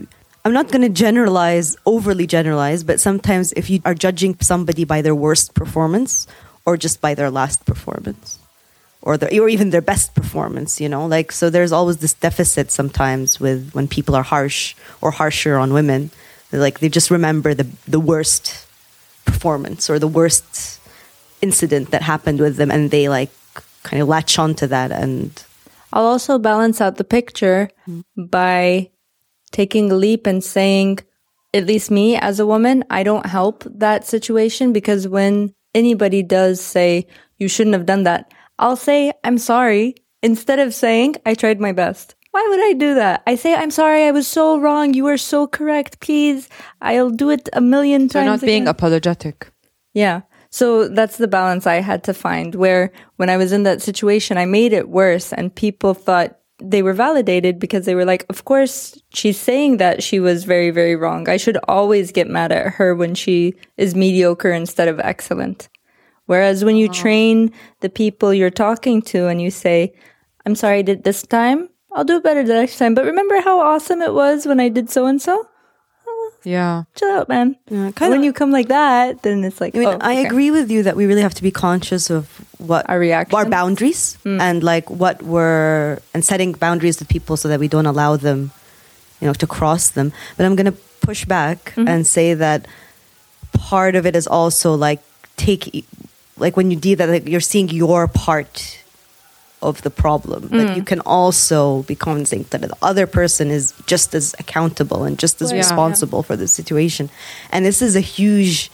I'm 0.45 0.53
not 0.53 0.71
going 0.73 0.83
to 0.83 0.89
generalize, 1.07 1.77
overly 1.87 2.27
generalize, 2.27 2.83
but 2.85 3.01
sometimes 3.01 3.53
if 3.57 3.71
you 3.71 3.81
are 3.85 3.95
judging 3.95 4.37
somebody 4.41 4.85
by 4.85 5.03
their 5.03 5.15
worst 5.15 5.55
performance 5.55 6.27
or 6.65 6.77
just 6.77 7.01
by 7.01 7.15
their 7.15 7.31
last 7.31 7.65
performance 7.65 8.39
or 9.03 9.17
their, 9.17 9.31
or 9.43 9.49
even 9.49 9.71
their 9.71 9.83
best 9.83 10.15
performance, 10.15 10.81
you 10.81 10.89
know, 10.89 11.07
like 11.07 11.31
so 11.31 11.51
there's 11.51 11.71
always 11.73 11.99
this 11.99 12.15
deficit 12.15 12.71
sometimes 12.71 13.39
with 13.41 13.71
when 13.73 13.87
people 13.87 14.15
are 14.17 14.23
harsh 14.23 14.75
or 15.01 15.11
harsher 15.13 15.57
on 15.59 15.73
women. 15.73 16.11
Like 16.53 16.81
they 16.81 16.89
just 16.89 17.11
remember 17.11 17.55
the 17.55 17.67
the 17.87 18.01
worst 18.01 18.67
performance 19.25 19.91
or 19.91 19.99
the 19.99 20.09
worst 20.09 20.81
incident 21.43 21.91
that 21.91 22.03
happened 22.03 22.41
with 22.41 22.57
them 22.57 22.71
and 22.71 22.91
they 22.91 23.09
like 23.09 23.31
kind 23.83 24.01
of 24.03 24.09
latch 24.09 24.39
onto 24.39 24.67
that 24.67 24.91
and 24.91 25.45
I'll 25.93 26.07
also 26.07 26.39
balance 26.39 26.81
out 26.81 26.97
the 26.97 27.05
picture 27.05 27.71
mm-hmm. 27.89 28.25
by 28.27 28.91
taking 29.53 29.91
a 29.91 29.95
leap 29.95 30.27
and 30.27 30.43
saying, 30.43 30.99
at 31.55 31.67
least 31.67 31.91
me 31.91 32.17
as 32.17 32.41
a 32.41 32.47
woman, 32.47 32.85
I 32.91 33.03
don't 33.03 33.27
help 33.27 33.65
that 33.65 34.07
situation 34.07 34.73
because 34.73 35.09
when 35.09 35.55
anybody 35.75 36.23
does 36.23 36.61
say, 36.61 37.07
you 37.39 37.49
shouldn't 37.49 37.75
have 37.75 37.87
done 37.87 38.03
that, 38.03 38.33
I'll 38.59 38.77
say, 38.77 39.13
I'm 39.25 39.39
sorry, 39.39 39.95
instead 40.23 40.59
of 40.59 40.75
saying, 40.75 41.17
I 41.25 41.35
tried 41.35 41.61
my 41.61 41.73
best. 41.73 42.16
Why 42.37 42.47
would 42.51 42.61
I 42.61 42.75
do 42.75 42.95
that? 42.97 43.23
I 43.27 43.35
say, 43.35 43.55
I'm 43.55 43.71
sorry, 43.71 44.05
I 44.05 44.11
was 44.11 44.29
so 44.29 44.61
wrong. 44.61 44.93
You 44.93 45.05
were 45.05 45.17
so 45.17 45.47
correct. 45.47 46.01
Please, 46.01 46.51
I'll 46.83 47.09
do 47.09 47.31
it 47.31 47.49
a 47.55 47.63
million 47.63 48.11
So 48.11 48.19
times. 48.19 48.25
You're 48.27 48.33
not 48.35 48.41
being 48.43 48.63
again." 48.65 48.77
apologetic. 48.77 49.51
Yeah. 49.95 50.21
So 50.51 50.87
that's 50.87 51.17
the 51.17 51.29
balance 51.29 51.67
I 51.67 51.77
had 51.77 52.05
to 52.05 52.13
find 52.13 52.55
where 52.55 52.93
when 53.17 53.31
I 53.31 53.39
was 53.39 53.53
in 53.53 53.63
that 53.63 53.81
situation, 53.81 54.37
I 54.37 54.45
made 54.45 54.75
it 54.75 54.91
worse 54.91 55.33
and 55.33 55.55
people 55.55 55.95
thought 55.95 56.39
they 56.59 56.83
were 56.83 56.93
validated 56.93 57.59
because 57.59 57.87
they 57.87 57.95
were 57.95 58.05
like, 58.05 58.27
of 58.29 58.45
course, 58.45 59.01
she's 59.15 59.41
saying 59.41 59.79
that 59.79 60.03
she 60.03 60.21
was 60.21 60.45
very, 60.45 60.71
very 60.71 60.95
wrong. 60.95 61.31
I 61.31 61.39
should 61.39 61.57
always 61.69 62.13
get 62.13 62.29
mad 62.29 62.53
at 62.53 62.75
her 62.75 62.95
when 62.95 63.15
she 63.15 63.55
is 63.79 63.95
mediocre 63.95 64.53
instead 64.53 64.89
of 64.89 65.01
excellent. 65.01 65.71
Whereas 66.27 66.67
when 66.67 66.77
you 66.77 66.91
oh. 66.91 66.93
train 66.93 67.51
the 67.81 67.89
people 67.89 68.35
you're 68.35 68.51
talking 68.51 69.01
to 69.13 69.27
and 69.27 69.41
you 69.41 69.51
say, 69.51 69.95
I'm 70.45 70.55
sorry 70.55 70.81
I 70.81 70.83
did 70.83 71.03
this 71.03 71.23
time, 71.23 71.71
I'll 71.97 72.05
do 72.05 72.19
it 72.19 72.23
better 72.23 72.45
the 72.45 72.55
next 72.55 72.77
time. 72.79 72.95
But 72.95 73.07
remember 73.07 73.41
how 73.41 73.59
awesome 73.59 74.03
it 74.03 74.13
was 74.13 74.47
when 74.47 74.61
I 74.61 74.69
did 74.69 74.91
so 74.91 75.07
and 75.07 75.21
so? 75.21 75.49
Yeah. 76.45 76.85
Chill 76.95 77.11
out, 77.11 77.29
man. 77.29 77.57
Yeah, 77.69 77.91
And 78.01 78.11
when 78.11 78.23
you 78.23 78.33
come 78.33 78.53
like 78.53 78.69
that, 78.69 79.23
then 79.23 79.43
it's 79.43 79.61
like, 79.61 79.75
I 79.75 79.79
mean, 79.81 79.89
oh, 79.89 79.99
I 80.01 80.13
okay. 80.13 80.27
agree 80.27 80.53
with 80.53 80.71
you 80.71 80.85
that 80.85 80.95
we 80.95 81.07
really 81.07 81.23
have 81.23 81.35
to 81.35 81.43
be 81.43 81.51
conscious 81.51 82.09
of 82.09 82.29
what 82.59 82.89
Our 82.89 83.01
reactions. 83.01 83.35
our 83.35 83.49
boundaries, 83.49 84.15
hmm. 84.23 84.41
and 84.41 84.63
like 84.63 84.89
what 84.89 85.23
we're 85.23 85.99
and 86.15 86.25
setting 86.25 86.53
boundaries 86.53 87.01
with 87.01 87.09
people 87.09 87.37
so 87.37 87.49
that 87.49 87.59
we 87.59 87.67
don't 87.67 87.87
allow 87.87 88.17
them, 88.17 88.53
you 89.21 89.27
know, 89.27 89.35
to 89.35 89.47
cross 89.47 89.91
them. 89.91 90.13
But 90.37 90.47
I'm 90.47 90.55
gonna 90.55 90.77
push 91.01 91.25
back 91.25 91.73
mm-hmm. 91.75 91.89
and 91.89 92.07
say 92.07 92.35
that 92.35 92.69
part 93.53 93.97
of 93.97 94.07
it 94.07 94.15
is 94.15 94.29
also 94.29 94.75
like 94.75 95.03
take 95.37 95.85
like 96.39 96.57
when 96.57 96.71
you 96.71 96.77
do 96.77 96.95
that, 96.95 97.09
like 97.09 97.27
you're 97.27 97.41
seeing 97.41 97.69
your 97.71 98.07
part 98.07 98.85
of 99.63 99.83
the 99.83 99.91
problem, 99.91 100.49
but 100.49 100.67
mm. 100.69 100.77
you 100.77 100.83
can 100.83 101.01
also 101.01 101.83
be 101.85 101.95
cognizant 101.95 102.51
that 102.51 102.61
the 102.61 102.77
other 102.83 103.07
person 103.07 103.51
is 103.51 103.73
just 103.87 104.15
as 104.15 104.35
accountable 104.39 105.05
and 105.05 105.19
just 105.19 105.41
as. 105.43 105.51
Yeah. 105.51 105.59
responsible 105.59 106.23
for 106.23 106.37
the 106.37 106.47
situation. 106.47 107.09
And 107.51 107.65
this 107.65 107.81
is 107.81 107.97
a 107.97 108.01
huge 108.01 108.71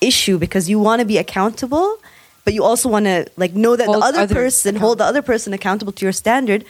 issue 0.00 0.38
because 0.38 0.68
you 0.68 0.78
want 0.78 1.00
to 1.00 1.06
be 1.06 1.18
accountable, 1.18 1.98
but 2.44 2.52
you 2.54 2.62
also 2.64 2.88
want 2.88 3.06
to 3.06 3.26
like 3.36 3.54
know 3.54 3.76
that 3.76 3.86
Hold 3.86 4.02
the 4.02 4.06
other 4.06 4.20
others 4.20 4.34
person 4.34 4.76
hold 4.76 4.98
the 4.98 5.04
other 5.04 5.22
person 5.22 5.52
accountable 5.52 5.92
to 5.92 6.04
your 6.04 6.12
standard. 6.12 6.64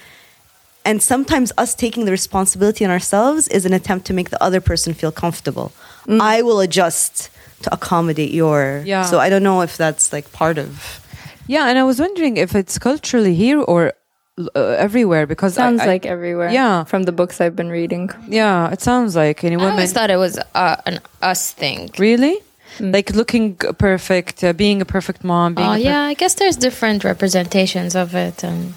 And 0.84 1.02
sometimes 1.02 1.50
us 1.56 1.74
taking 1.74 2.04
the 2.04 2.10
responsibility 2.10 2.84
on 2.84 2.90
ourselves 2.90 3.48
is 3.48 3.64
an 3.64 3.72
attempt 3.72 4.06
to 4.06 4.12
make 4.12 4.28
the 4.28 4.42
other 4.42 4.60
person 4.60 4.92
feel 4.92 5.10
comfortable. 5.10 5.72
Mm. 6.06 6.20
I 6.20 6.42
will 6.42 6.60
adjust 6.60 7.30
to 7.62 7.72
accommodate 7.72 8.30
your. 8.30 8.82
Yeah. 8.84 9.04
So 9.04 9.18
I 9.18 9.30
don't 9.30 9.42
know 9.42 9.62
if 9.62 9.76
that's 9.76 10.12
like 10.12 10.30
part 10.32 10.58
of. 10.58 11.00
Yeah, 11.47 11.68
and 11.68 11.78
I 11.78 11.84
was 11.84 11.99
wondering 12.01 12.36
if 12.36 12.55
it's 12.55 12.78
culturally 12.78 13.34
here 13.34 13.61
or 13.61 13.92
uh, 14.38 14.61
everywhere 14.86 15.26
because 15.26 15.59
I- 15.59 15.62
Sounds 15.62 15.80
I- 15.82 15.86
like 15.86 16.07
everywhere. 16.07 16.51
Yeah. 16.51 16.84
From 16.84 17.03
the 17.05 17.12
books 17.12 17.40
I've 17.40 17.55
been 17.57 17.70
reading. 17.70 18.11
yeah, 18.28 18.72
it 18.72 18.80
sounds 18.80 19.14
like 19.14 19.45
any 19.45 19.55
I 19.57 19.59
women 19.59 19.72
always 19.72 19.92
thought 19.92 20.11
it 20.11 20.16
was 20.18 20.38
uh, 20.55 20.76
an 20.86 21.01
us 21.22 21.53
thing. 21.53 21.90
really 21.99 22.36
like 22.80 23.14
looking 23.14 23.55
perfect, 23.78 24.42
uh, 24.42 24.53
being 24.53 24.80
a 24.82 24.84
perfect 24.84 25.22
mom. 25.22 25.55
Being 25.55 25.68
Oh 25.68 25.72
a 25.72 25.76
per- 25.76 25.80
yeah, 25.90 26.03
I 26.03 26.14
guess 26.14 26.34
there's 26.34 26.57
different 26.57 27.05
representations 27.05 27.95
of 27.95 28.14
it, 28.16 28.42
and 28.42 28.74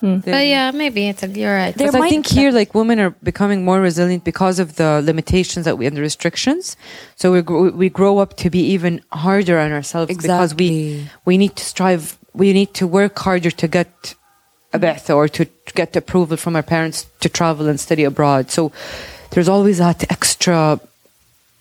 Hmm. 0.00 0.18
but 0.18 0.46
yeah, 0.46 0.70
maybe 0.70 1.08
it's 1.08 1.22
a, 1.22 1.28
you're 1.28 1.54
right. 1.54 1.74
There 1.74 1.88
Because 1.88 2.00
I 2.00 2.08
think 2.08 2.26
here, 2.26 2.52
like 2.52 2.74
women 2.74 3.00
are 3.00 3.10
becoming 3.22 3.64
more 3.64 3.80
resilient 3.80 4.24
because 4.24 4.58
of 4.58 4.76
the 4.76 5.02
limitations 5.02 5.64
that 5.64 5.76
we 5.76 5.86
and 5.86 5.96
the 5.96 6.00
restrictions. 6.00 6.76
So 7.16 7.32
we 7.32 7.42
grow, 7.42 7.70
we 7.70 7.88
grow 7.88 8.18
up 8.18 8.36
to 8.38 8.50
be 8.50 8.60
even 8.60 9.02
harder 9.10 9.58
on 9.58 9.72
ourselves 9.72 10.14
because 10.14 10.54
we 10.54 11.08
we 11.24 11.36
need 11.36 11.56
to 11.56 11.64
strive. 11.64 12.16
We 12.32 12.52
need 12.52 12.74
to 12.74 12.86
work 12.86 13.18
harder 13.18 13.50
to 13.50 13.66
get 13.66 14.14
a 14.72 14.78
beth 14.78 15.10
or 15.10 15.28
to 15.28 15.46
get 15.74 15.96
approval 15.96 16.36
from 16.36 16.54
our 16.54 16.62
parents 16.62 17.06
to 17.20 17.28
travel 17.28 17.68
and 17.68 17.80
study 17.80 18.04
abroad. 18.04 18.50
So 18.50 18.70
there's 19.30 19.48
always 19.48 19.78
that 19.78 20.10
extra 20.10 20.80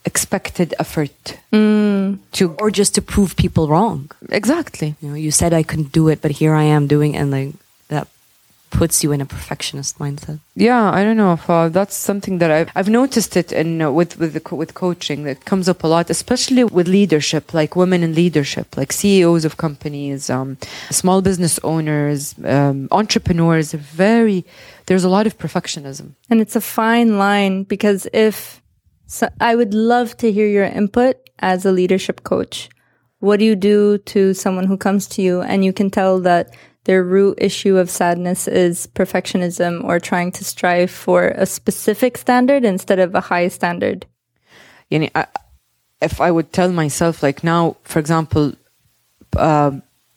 expected 0.06 0.74
effort 0.80 1.38
hmm. 1.52 2.16
to 2.32 2.56
Or 2.60 2.72
just 2.72 2.96
to 2.96 3.02
prove 3.02 3.36
people 3.36 3.68
wrong. 3.68 4.10
exactly. 4.30 4.96
You 5.02 5.10
know, 5.10 5.16
you 5.16 5.32
said 5.32 5.54
I 5.54 5.64
couldn't 5.64 5.92
do 5.92 6.08
it, 6.08 6.22
but 6.22 6.32
here 6.32 6.54
I 6.54 6.64
am 6.64 6.88
doing, 6.88 7.16
and 7.16 7.30
like 7.32 7.54
puts 8.70 9.04
you 9.04 9.12
in 9.12 9.22
a 9.22 9.26
perfectionist 9.26 9.98
mindset. 10.00 10.40
Yeah, 10.56 10.92
I 10.92 11.04
don't 11.04 11.18
know 11.18 11.34
if 11.34 11.50
uh, 11.50 11.70
that's 11.70 11.96
something 11.96 12.38
that 12.40 12.52
I've 12.52 12.70
I've 12.76 12.90
noticed 12.90 13.38
it 13.38 13.52
in 13.52 13.82
uh, 13.82 13.92
with 13.92 14.20
with 14.20 14.34
the, 14.34 14.40
co- 14.40 14.56
with 14.56 14.74
coaching 14.74 15.24
that 15.24 15.46
comes 15.46 15.68
up 15.70 15.84
a 15.84 15.88
lot, 15.88 16.10
especially 16.10 16.64
with 16.64 16.88
leadership, 16.88 17.54
like 17.54 17.76
women 17.76 18.04
in 18.04 18.14
leadership, 18.14 18.78
like 18.78 18.92
CEOs 18.92 19.46
of 19.46 19.58
companies, 19.58 20.30
um, 20.30 20.58
small 20.90 21.22
business 21.22 21.60
owners, 21.64 22.36
um, 22.44 22.88
entrepreneurs. 22.92 23.74
Very 23.74 24.46
there's 24.88 25.04
a 25.04 25.10
lot 25.10 25.28
of 25.28 25.38
perfectionism. 25.38 26.16
And 26.30 26.42
it's 26.42 26.56
a 26.56 26.62
fine 26.62 27.18
line 27.18 27.64
because 27.64 28.08
if 28.14 28.62
so, 29.06 29.30
I 29.40 29.56
would 29.56 29.74
love 29.74 30.18
to 30.18 30.32
hear 30.32 30.48
your 30.48 30.66
input 30.66 31.16
as 31.40 31.66
a 31.66 31.72
leadership 31.72 32.24
coach. 32.24 32.70
What 33.20 33.40
do 33.40 33.46
you 33.46 33.56
do 33.56 33.98
to 34.00 34.34
someone 34.34 34.66
who 34.66 34.78
comes 34.78 35.08
to 35.10 35.22
you 35.22 35.42
and 35.42 35.64
you 35.64 35.74
can 35.74 35.90
tell 35.90 36.20
that 36.22 36.56
their 36.88 37.04
root 37.04 37.38
issue 37.38 37.78
of 37.78 37.90
sadness 37.90 38.48
is 38.48 38.88
perfectionism 38.96 39.84
or 39.84 40.00
trying 40.00 40.32
to 40.32 40.44
strive 40.44 40.90
for 40.90 41.28
a 41.28 41.46
specific 41.46 42.18
standard 42.18 42.64
instead 42.64 42.98
of 42.98 43.14
a 43.14 43.20
high 43.20 43.50
standard? 43.50 44.06
Yani, 44.90 45.12
I, 45.14 45.28
if 46.02 46.22
I 46.22 46.32
would 46.32 46.54
tell 46.54 46.72
myself, 46.72 47.22
like 47.22 47.44
now, 47.44 47.76
for 47.84 48.00
example, 48.00 48.54
uh, 49.36 49.72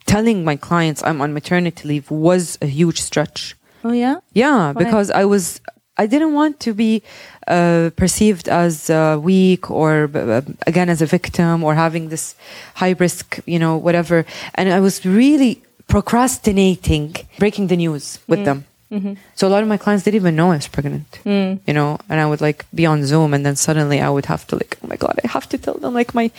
telling 0.06 0.44
my 0.44 0.54
clients 0.54 1.02
I'm 1.02 1.20
on 1.20 1.34
maternity 1.34 1.88
leave 1.88 2.08
was 2.08 2.56
a 2.62 2.66
huge 2.66 3.00
stretch. 3.00 3.56
Oh, 3.82 3.92
yeah? 3.92 4.20
Yeah, 4.32 4.72
Why? 4.72 4.84
because 4.84 5.10
I 5.10 5.24
was, 5.24 5.60
I 5.96 6.06
didn't 6.06 6.34
want 6.34 6.60
to 6.60 6.72
be 6.72 7.02
uh, 7.48 7.90
perceived 7.96 8.48
as 8.48 8.90
uh, 8.90 9.18
weak 9.20 9.72
or 9.72 10.08
uh, 10.14 10.42
again 10.68 10.88
as 10.88 11.02
a 11.02 11.06
victim 11.06 11.64
or 11.64 11.74
having 11.74 12.10
this 12.10 12.36
high 12.76 12.94
risk, 12.96 13.40
you 13.44 13.58
know, 13.58 13.76
whatever. 13.76 14.24
And 14.54 14.72
I 14.72 14.78
was 14.78 15.04
really 15.04 15.62
procrastinating 15.90 17.14
breaking 17.38 17.66
the 17.66 17.76
news 17.76 18.18
with 18.26 18.40
mm. 18.40 18.44
them. 18.44 18.64
Mm-hmm. 18.90 19.14
So 19.36 19.46
a 19.46 19.50
lot 19.50 19.62
of 19.62 19.68
my 19.68 19.76
clients 19.76 20.04
didn't 20.04 20.16
even 20.16 20.34
know 20.34 20.50
I 20.50 20.56
was 20.56 20.66
pregnant, 20.66 21.20
mm. 21.24 21.60
you 21.64 21.74
know, 21.74 21.98
and 22.08 22.18
I 22.18 22.26
would 22.26 22.40
like 22.40 22.64
be 22.74 22.86
on 22.86 23.04
Zoom 23.04 23.34
and 23.34 23.46
then 23.46 23.54
suddenly 23.54 24.00
I 24.00 24.10
would 24.10 24.26
have 24.26 24.46
to 24.48 24.56
like, 24.56 24.78
oh 24.82 24.88
my 24.88 24.96
God, 24.96 25.20
I 25.22 25.28
have 25.28 25.48
to 25.50 25.58
tell 25.58 25.74
them 25.74 25.94
like 25.94 26.12
my, 26.12 26.30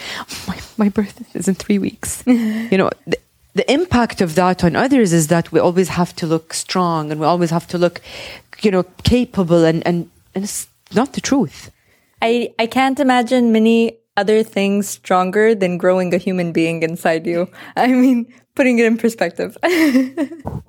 my, 0.47 0.60
my 0.78 0.89
birth 0.89 1.24
is 1.34 1.47
in 1.47 1.56
three 1.56 1.80
weeks. 1.80 2.24
you 2.26 2.78
know, 2.78 2.89
the, 3.08 3.18
the 3.54 3.72
impact 3.72 4.20
of 4.20 4.36
that 4.36 4.66
on 4.66 4.76
others 4.76 5.14
is 5.14 5.28
that 5.28 5.52
we 5.54 5.62
always 5.62 5.89
have 5.89 6.14
to 6.18 6.28
look 6.28 6.54
strong 6.54 7.12
and 7.12 7.22
we 7.22 7.26
always 7.26 7.52
have 7.52 7.68
to 7.68 7.78
look, 7.78 8.02
you 8.62 8.72
know, 8.72 8.84
capable 9.04 9.64
and, 9.64 9.86
and, 9.88 10.10
and 10.36 10.43
it's 10.43 10.68
not 10.93 11.14
the 11.14 11.22
truth. 11.22 11.72
I, 12.22 12.54
I 12.60 12.68
can't 12.68 12.99
imagine 12.99 13.54
many 13.54 13.97
other 14.18 14.43
things 14.43 14.89
stronger 14.89 15.56
than 15.56 15.78
growing 15.78 16.14
a 16.14 16.18
human 16.18 16.52
being 16.52 16.84
inside 16.84 17.26
you. 17.26 17.49
I 17.78 17.88
mean, 17.88 18.32
putting 18.55 18.78
it 18.78 18.87
in 18.87 18.97
perspective. 18.97 19.57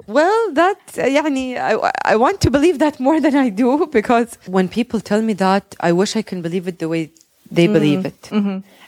Well, 0.08 0.54
that 0.54 0.80
uh, 0.98 1.02
يعني, 1.04 1.58
I, 1.58 1.92
I 2.06 2.16
want 2.16 2.40
to 2.42 2.50
believe 2.50 2.80
that 2.80 2.98
more 3.00 3.20
than 3.20 3.36
I 3.36 3.50
do 3.50 3.86
because 3.88 4.38
when 4.46 4.70
people 4.70 5.02
tell 5.02 5.22
me 5.22 5.34
that, 5.34 5.76
I 5.82 5.92
wish 5.92 6.16
I 6.16 6.22
can 6.22 6.42
believe 6.42 6.68
it 6.68 6.80
the 6.80 6.88
way 6.88 7.12
they 7.52 7.68
believe 7.68 8.06
it. 8.06 8.30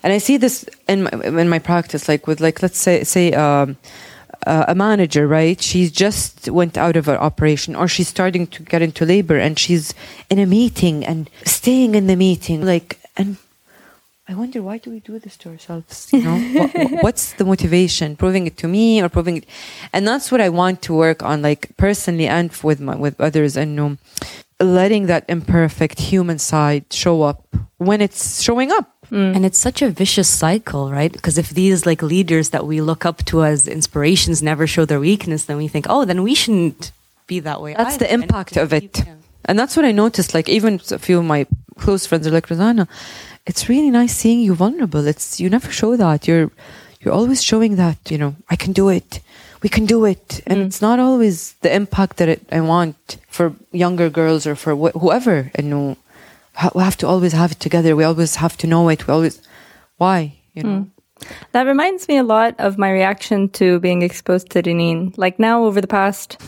And 0.04 0.14
I 0.14 0.18
see 0.18 0.38
this 0.38 0.66
in 0.88 1.04
my, 1.04 1.12
in 1.42 1.50
my 1.50 1.60
practice, 1.60 2.08
like 2.08 2.26
with 2.26 2.40
like 2.40 2.62
let's 2.62 2.78
say 2.78 3.04
say 3.04 3.34
um, 3.34 3.76
uh, 4.48 4.66
a 4.70 4.76
manager, 4.76 5.28
right? 5.28 5.60
She 5.62 5.90
just 5.90 6.50
went 6.50 6.78
out 6.78 6.96
of 6.96 7.06
her 7.08 7.20
operation, 7.22 7.76
or 7.76 7.88
she's 7.90 8.08
starting 8.08 8.48
to 8.48 8.64
get 8.64 8.82
into 8.82 9.06
labor, 9.06 9.38
and 9.38 9.60
she's 9.60 9.94
in 10.30 10.40
a 10.40 10.46
meeting 10.46 11.06
and 11.06 11.30
staying 11.44 11.96
in 11.96 12.08
the 12.08 12.16
meeting, 12.16 12.66
like 12.66 12.98
and. 13.18 13.38
I 14.27 14.35
wonder 14.35 14.63
why 14.63 14.79
do 14.79 14.91
we 14.91 15.01
do 15.01 15.19
this 15.19 15.37
to 15.39 15.51
ourselves? 15.51 16.09
You 16.13 16.23
know, 16.23 16.39
what, 16.39 16.75
what- 16.75 17.03
what's 17.03 17.33
the 17.35 17.45
motivation? 17.45 18.17
Proving 18.17 18.47
it 18.47 18.57
to 18.59 18.69
me 18.69 19.03
or 19.03 19.09
proving 19.11 19.37
it, 19.39 19.47
and 19.93 20.09
that's 20.09 20.33
what 20.33 20.41
I 20.41 20.49
want 20.49 20.81
to 20.83 20.95
work 20.95 21.23
on, 21.23 21.43
like 21.43 21.77
personally 21.77 22.27
and 22.27 22.51
with 22.63 22.81
my 22.81 22.97
with 22.97 23.21
others, 23.21 23.57
and 23.57 23.79
um, 23.79 23.99
letting 24.61 25.07
that 25.07 25.25
imperfect 25.29 25.99
human 25.99 26.39
side 26.39 26.85
show 26.91 27.23
up 27.23 27.45
when 27.79 28.01
it's 28.01 28.41
showing 28.43 28.73
up. 28.73 28.91
And 29.11 29.45
it's 29.47 29.59
such 29.59 29.81
a 29.81 29.91
vicious 29.91 30.29
cycle, 30.29 30.91
right? 30.91 31.13
Because 31.13 31.39
if 31.39 31.51
these 31.51 31.87
like 31.87 32.03
leaders 32.03 32.49
that 32.51 32.67
we 32.67 32.81
look 32.81 33.05
up 33.07 33.19
to 33.27 33.45
as 33.45 33.69
inspirations 33.69 34.43
never 34.43 34.67
show 34.67 34.85
their 34.87 34.99
weakness, 34.99 35.45
then 35.45 35.57
we 35.57 35.69
think, 35.69 35.87
oh, 35.89 36.05
then 36.05 36.25
we 36.25 36.35
shouldn't 36.35 36.91
be 37.29 37.39
that 37.41 37.61
way. 37.61 37.75
That's 37.75 37.95
either. 37.95 38.07
the 38.07 38.13
impact 38.15 38.57
of 38.57 38.73
it. 38.73 39.05
Yeah. 39.07 39.15
And 39.45 39.57
that's 39.57 39.77
what 39.77 39.85
I 39.85 39.93
noticed. 39.93 40.35
Like 40.35 40.49
even 40.49 40.81
a 40.91 40.99
few 40.99 41.19
of 41.19 41.25
my 41.27 41.47
close 41.79 42.07
friends 42.07 42.27
are 42.27 42.33
like, 42.33 42.51
Rosanna, 42.51 42.89
it's 43.47 43.69
really 43.69 43.91
nice 43.91 44.15
seeing 44.15 44.41
you 44.41 44.55
vulnerable. 44.55 45.07
It's 45.07 45.41
you 45.41 45.51
never 45.51 45.71
show 45.71 45.97
that. 45.97 46.27
You're 46.27 46.51
you're 47.05 47.15
always 47.15 47.43
showing 47.43 47.77
that, 47.77 48.11
you 48.11 48.19
know, 48.19 48.35
I 48.49 48.57
can 48.57 48.73
do 48.73 48.89
it. 48.89 49.21
We 49.63 49.69
can 49.69 49.87
do 49.87 50.05
it. 50.05 50.41
And 50.47 50.59
mm. 50.59 50.67
it's 50.67 50.81
not 50.81 50.99
always 50.99 51.53
the 51.61 51.75
impact 51.75 52.17
that 52.17 52.29
it, 52.29 52.43
I 52.51 52.61
want 52.61 53.19
for 53.29 53.55
younger 53.73 54.09
girls 54.09 54.47
or 54.47 54.55
for 54.55 54.75
wh- 54.75 54.99
whoever. 54.99 55.51
And 55.55 55.71
no, 55.71 55.97
ha- 56.55 56.71
we 56.75 56.83
have 56.83 56.97
to 56.99 57.07
always 57.07 57.33
have 57.33 57.53
it 57.53 57.61
together. 57.61 57.95
We 57.95 58.05
always 58.05 58.37
have 58.37 58.57
to 58.59 58.67
know 58.67 58.89
it. 58.89 59.07
We 59.07 59.13
always, 59.13 59.43
why? 59.99 60.39
You 60.55 60.63
know? 60.63 60.69
Mm. 60.69 60.91
That 61.53 61.67
reminds 61.67 62.09
me 62.09 62.17
a 62.17 62.23
lot 62.23 62.55
of 62.59 62.79
my 62.79 62.91
reaction 62.91 63.49
to 63.51 63.79
being 63.81 64.03
exposed 64.03 64.51
to 64.51 64.63
Reneen. 64.63 65.17
Like 65.17 65.39
now 65.39 65.65
over 65.65 65.81
the 65.81 65.87
past 65.87 66.41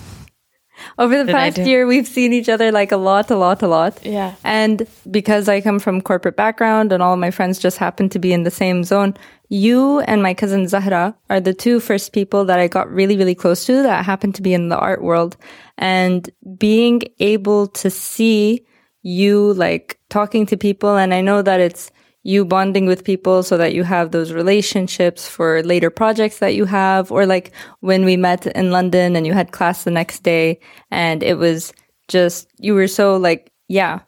over 0.98 1.22
the 1.22 1.32
past 1.32 1.58
year 1.58 1.86
we've 1.86 2.06
seen 2.06 2.32
each 2.32 2.48
other 2.48 2.72
like 2.72 2.92
a 2.92 2.96
lot, 2.96 3.30
a 3.30 3.36
lot, 3.36 3.62
a 3.62 3.68
lot. 3.68 3.98
Yeah. 4.04 4.34
And 4.44 4.86
because 5.10 5.48
I 5.48 5.60
come 5.60 5.78
from 5.78 6.00
corporate 6.00 6.36
background 6.36 6.92
and 6.92 7.02
all 7.02 7.14
of 7.14 7.18
my 7.18 7.30
friends 7.30 7.58
just 7.58 7.78
happen 7.78 8.08
to 8.10 8.18
be 8.18 8.32
in 8.32 8.42
the 8.42 8.50
same 8.50 8.84
zone, 8.84 9.14
you 9.48 10.00
and 10.00 10.22
my 10.22 10.34
cousin 10.34 10.66
Zahra 10.68 11.16
are 11.30 11.40
the 11.40 11.54
two 11.54 11.80
first 11.80 12.12
people 12.12 12.44
that 12.46 12.58
I 12.58 12.68
got 12.68 12.90
really, 12.90 13.16
really 13.16 13.34
close 13.34 13.64
to 13.66 13.82
that 13.82 14.04
happened 14.04 14.34
to 14.36 14.42
be 14.42 14.54
in 14.54 14.68
the 14.68 14.78
art 14.78 15.02
world. 15.02 15.36
And 15.78 16.28
being 16.58 17.02
able 17.20 17.68
to 17.68 17.90
see 17.90 18.66
you 19.02 19.52
like 19.54 20.00
talking 20.08 20.46
to 20.46 20.56
people, 20.56 20.96
and 20.96 21.14
I 21.14 21.20
know 21.20 21.42
that 21.42 21.60
it's 21.60 21.90
you 22.26 22.44
bonding 22.44 22.86
with 22.86 23.04
people 23.04 23.44
so 23.44 23.56
that 23.56 23.72
you 23.72 23.84
have 23.84 24.10
those 24.10 24.32
relationships 24.32 25.28
for 25.28 25.62
later 25.62 25.90
projects 25.90 26.40
that 26.40 26.56
you 26.56 26.64
have, 26.64 27.12
or 27.12 27.24
like 27.24 27.52
when 27.80 28.04
we 28.04 28.16
met 28.16 28.46
in 28.48 28.72
London 28.72 29.14
and 29.14 29.24
you 29.24 29.32
had 29.32 29.52
class 29.52 29.84
the 29.84 29.92
next 29.92 30.24
day, 30.24 30.58
and 30.90 31.22
it 31.22 31.38
was 31.38 31.72
just, 32.08 32.48
you 32.58 32.74
were 32.74 32.88
so 32.88 33.16
like, 33.16 33.52
yeah, 33.68 34.00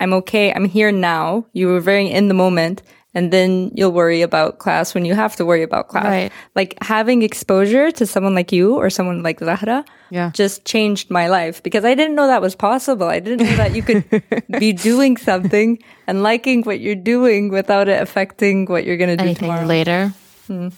I'm 0.00 0.12
okay. 0.14 0.52
I'm 0.52 0.64
here 0.64 0.90
now. 0.90 1.46
You 1.52 1.68
were 1.68 1.80
very 1.80 2.10
in 2.10 2.26
the 2.26 2.34
moment. 2.34 2.82
And 3.12 3.32
then 3.32 3.72
you'll 3.74 3.90
worry 3.90 4.22
about 4.22 4.58
class 4.58 4.94
when 4.94 5.04
you 5.04 5.14
have 5.14 5.34
to 5.36 5.44
worry 5.44 5.64
about 5.64 5.88
class. 5.88 6.04
Right. 6.04 6.32
Like 6.54 6.78
having 6.80 7.22
exposure 7.22 7.90
to 7.90 8.06
someone 8.06 8.34
like 8.36 8.52
you 8.52 8.74
or 8.76 8.88
someone 8.88 9.22
like 9.24 9.40
Zahra 9.40 9.84
Yeah. 10.10 10.30
just 10.32 10.64
changed 10.64 11.10
my 11.10 11.26
life 11.26 11.60
because 11.62 11.84
I 11.84 11.94
didn't 11.96 12.14
know 12.14 12.28
that 12.28 12.40
was 12.40 12.54
possible. 12.54 13.08
I 13.08 13.18
didn't 13.18 13.46
know 13.48 13.56
that 13.56 13.74
you 13.74 13.82
could 13.82 14.04
be 14.60 14.72
doing 14.72 15.16
something 15.16 15.78
and 16.06 16.22
liking 16.22 16.62
what 16.62 16.78
you're 16.78 16.94
doing 16.94 17.48
without 17.50 17.88
it 17.88 18.00
affecting 18.00 18.66
what 18.66 18.84
you're 18.84 18.96
going 18.96 19.10
to 19.10 19.16
do 19.16 19.24
anything 19.24 19.48
tomorrow. 19.50 19.66
later. 19.66 20.14
Hmm. 20.46 20.68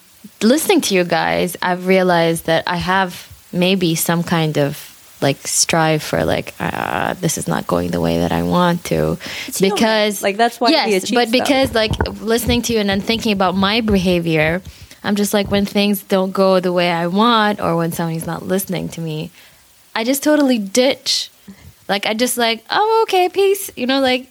Listening 0.40 0.80
to 0.82 0.94
you 0.94 1.04
guys, 1.04 1.56
I've 1.60 1.86
realized 1.86 2.46
that 2.46 2.64
I 2.66 2.76
have 2.76 3.28
maybe 3.52 3.94
some 3.94 4.22
kind 4.22 4.56
of 4.56 4.91
like 5.22 5.46
strive 5.46 6.02
for 6.02 6.24
like 6.24 6.54
uh, 6.60 7.14
this 7.14 7.38
is 7.38 7.46
not 7.48 7.66
going 7.66 7.90
the 7.90 8.00
way 8.00 8.18
that 8.18 8.32
I 8.32 8.42
want 8.42 8.84
to 8.86 9.18
because 9.60 10.22
Like, 10.22 10.36
that's 10.36 10.60
why 10.60 10.68
we 10.68 10.74
yes, 10.74 11.10
but 11.10 11.28
stuff. 11.28 11.32
because 11.32 11.74
like 11.74 11.96
listening 12.20 12.62
to 12.62 12.72
you 12.72 12.80
and 12.80 12.88
then 12.88 13.00
thinking 13.00 13.32
about 13.32 13.54
my 13.54 13.80
behavior, 13.80 14.60
I'm 15.04 15.16
just 15.16 15.32
like 15.32 15.50
when 15.50 15.64
things 15.66 16.02
don't 16.02 16.32
go 16.32 16.60
the 16.60 16.72
way 16.72 16.90
I 16.90 17.06
want 17.06 17.60
or 17.60 17.76
when 17.76 17.92
somebody's 17.92 18.26
not 18.26 18.44
listening 18.46 18.88
to 18.90 19.00
me, 19.00 19.30
I 19.94 20.04
just 20.04 20.22
totally 20.22 20.58
ditch. 20.58 21.30
Like 21.88 22.06
I 22.06 22.14
just 22.14 22.38
like 22.38 22.64
oh 22.70 23.00
okay 23.04 23.28
peace 23.28 23.70
you 23.76 23.86
know 23.86 24.00
like 24.00 24.28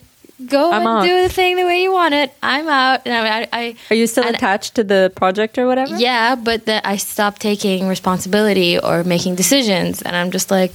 go 0.48 0.72
I'm 0.72 0.82
and 0.82 0.88
out. 0.88 1.04
do 1.04 1.22
the 1.24 1.30
thing 1.30 1.56
the 1.56 1.66
way 1.66 1.82
you 1.84 1.92
want 1.92 2.14
it. 2.14 2.34
I'm 2.44 2.68
out 2.68 3.02
and 3.06 3.14
I, 3.14 3.48
I 3.52 3.76
Are 3.90 3.96
you 3.96 4.08
still 4.08 4.26
and- 4.26 4.36
attached 4.36 4.76
to 4.76 4.84
the 4.84 5.12
project 5.16 5.58
or 5.58 5.68
whatever? 5.68 5.96
yeah, 5.98 6.36
but 6.36 6.66
that 6.66 6.86
I 6.86 6.98
stopped 6.98 7.42
taking 7.42 7.88
responsibility 7.88 8.78
or 8.80 9.04
making 9.04 9.36
decisions, 9.36 10.02
and 10.02 10.16
I'm 10.16 10.32
just 10.32 10.52
like, 10.52 10.72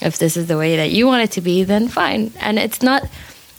if 0.00 0.18
this 0.18 0.36
is 0.36 0.46
the 0.46 0.56
way 0.56 0.76
that 0.76 0.90
you 0.90 1.06
want 1.06 1.24
it 1.24 1.32
to 1.32 1.40
be, 1.40 1.64
then 1.64 1.88
fine. 1.88 2.32
And 2.40 2.58
it's 2.58 2.82
not 2.82 3.02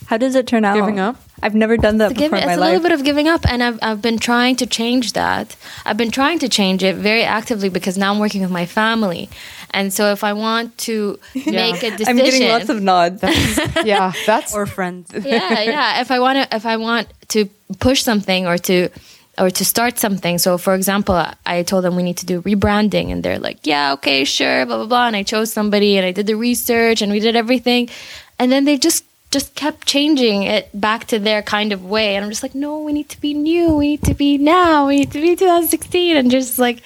How 0.08 0.18
does 0.18 0.36
it 0.36 0.48
turn 0.48 0.66
out? 0.66 0.76
Giving 0.76 1.00
up? 1.00 1.16
I've 1.44 1.56
never 1.56 1.76
done 1.76 1.98
that 1.98 2.10
to 2.10 2.14
give 2.14 2.30
before 2.30 2.38
it's 2.38 2.44
in 2.44 2.48
my 2.50 2.54
a 2.54 2.58
life. 2.60 2.68
little 2.74 2.84
bit 2.84 2.92
of 2.92 3.04
giving 3.04 3.28
up, 3.28 3.48
and 3.52 3.64
I've 3.64 3.80
I've 3.82 4.02
been 4.02 4.20
trying 4.20 4.56
to 4.58 4.66
change 4.68 5.14
that. 5.14 5.56
I've 5.88 5.98
been 5.98 6.12
trying 6.12 6.38
to 6.40 6.48
change 6.50 6.84
it 6.84 6.96
very 6.98 7.24
actively 7.24 7.70
because 7.70 7.98
now 7.98 8.12
I'm 8.14 8.20
working 8.20 8.42
with 8.42 8.52
my 8.52 8.68
family, 8.68 9.28
and 9.72 9.94
so 9.94 10.12
if 10.12 10.24
I 10.24 10.34
want 10.34 10.78
to 10.90 11.20
make 11.34 11.84
a 11.84 11.92
decision, 11.92 12.08
I'm 12.08 12.16
getting 12.18 12.48
lots 12.48 12.70
of 12.70 12.82
nods. 12.82 13.24
yeah, 13.84 14.14
that's 14.26 14.54
Or 14.54 14.66
friends. 14.66 15.12
yeah, 15.14 15.62
yeah. 15.62 16.02
If 16.02 16.12
I 16.12 16.20
want 16.20 16.38
to, 16.50 16.56
if 16.56 16.66
I 16.66 16.78
want 16.78 17.08
to 17.30 17.46
push 17.80 18.04
something 18.04 18.46
or 18.48 18.58
to, 18.58 18.90
or 19.38 19.50
to 19.50 19.64
start 19.66 19.98
something. 19.98 20.38
So, 20.38 20.58
for 20.58 20.76
example, 20.76 21.16
I 21.46 21.64
told 21.64 21.84
them 21.86 21.96
we 21.96 22.04
need 22.04 22.18
to 22.18 22.26
do 22.26 22.42
rebranding, 22.42 23.12
and 23.12 23.24
they're 23.24 23.40
like, 23.40 23.60
"Yeah, 23.66 23.94
okay, 23.94 24.24
sure, 24.26 24.66
blah 24.66 24.78
blah 24.78 24.86
blah." 24.88 25.08
And 25.08 25.16
I 25.16 25.24
chose 25.24 25.52
somebody, 25.52 25.98
and 25.98 26.06
I 26.06 26.12
did 26.12 26.28
the 26.28 26.36
research, 26.36 27.02
and 27.02 27.12
we 27.12 27.20
did 27.20 27.36
everything, 27.36 27.90
and 28.38 28.52
then 28.52 28.66
they 28.66 28.78
just 28.78 29.06
just 29.32 29.56
kept 29.56 29.88
changing 29.88 30.44
it 30.44 30.68
back 30.74 31.08
to 31.08 31.18
their 31.18 31.42
kind 31.42 31.72
of 31.72 31.86
way, 31.86 32.16
and 32.16 32.26
I'm 32.26 32.30
just 32.30 32.44
like, 32.44 32.54
"No, 32.54 32.80
we 32.84 32.92
need 32.92 33.08
to 33.10 33.22
be 33.22 33.34
new. 33.34 33.74
We 33.78 33.88
need 33.92 34.04
to 34.04 34.14
be 34.14 34.38
now. 34.38 34.88
We 34.88 34.98
need 35.00 35.12
to 35.14 35.22
be 35.22 35.36
2016," 35.38 36.18
and 36.18 36.30
just 36.30 36.60
like, 36.60 36.82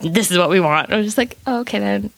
"This 0.00 0.30
is 0.30 0.38
what 0.38 0.48
we 0.48 0.60
want." 0.60 0.90
I'm 0.90 1.04
just 1.04 1.18
like, 1.18 1.36
oh, 1.46 1.60
"Okay, 1.60 1.78
then." 1.78 2.10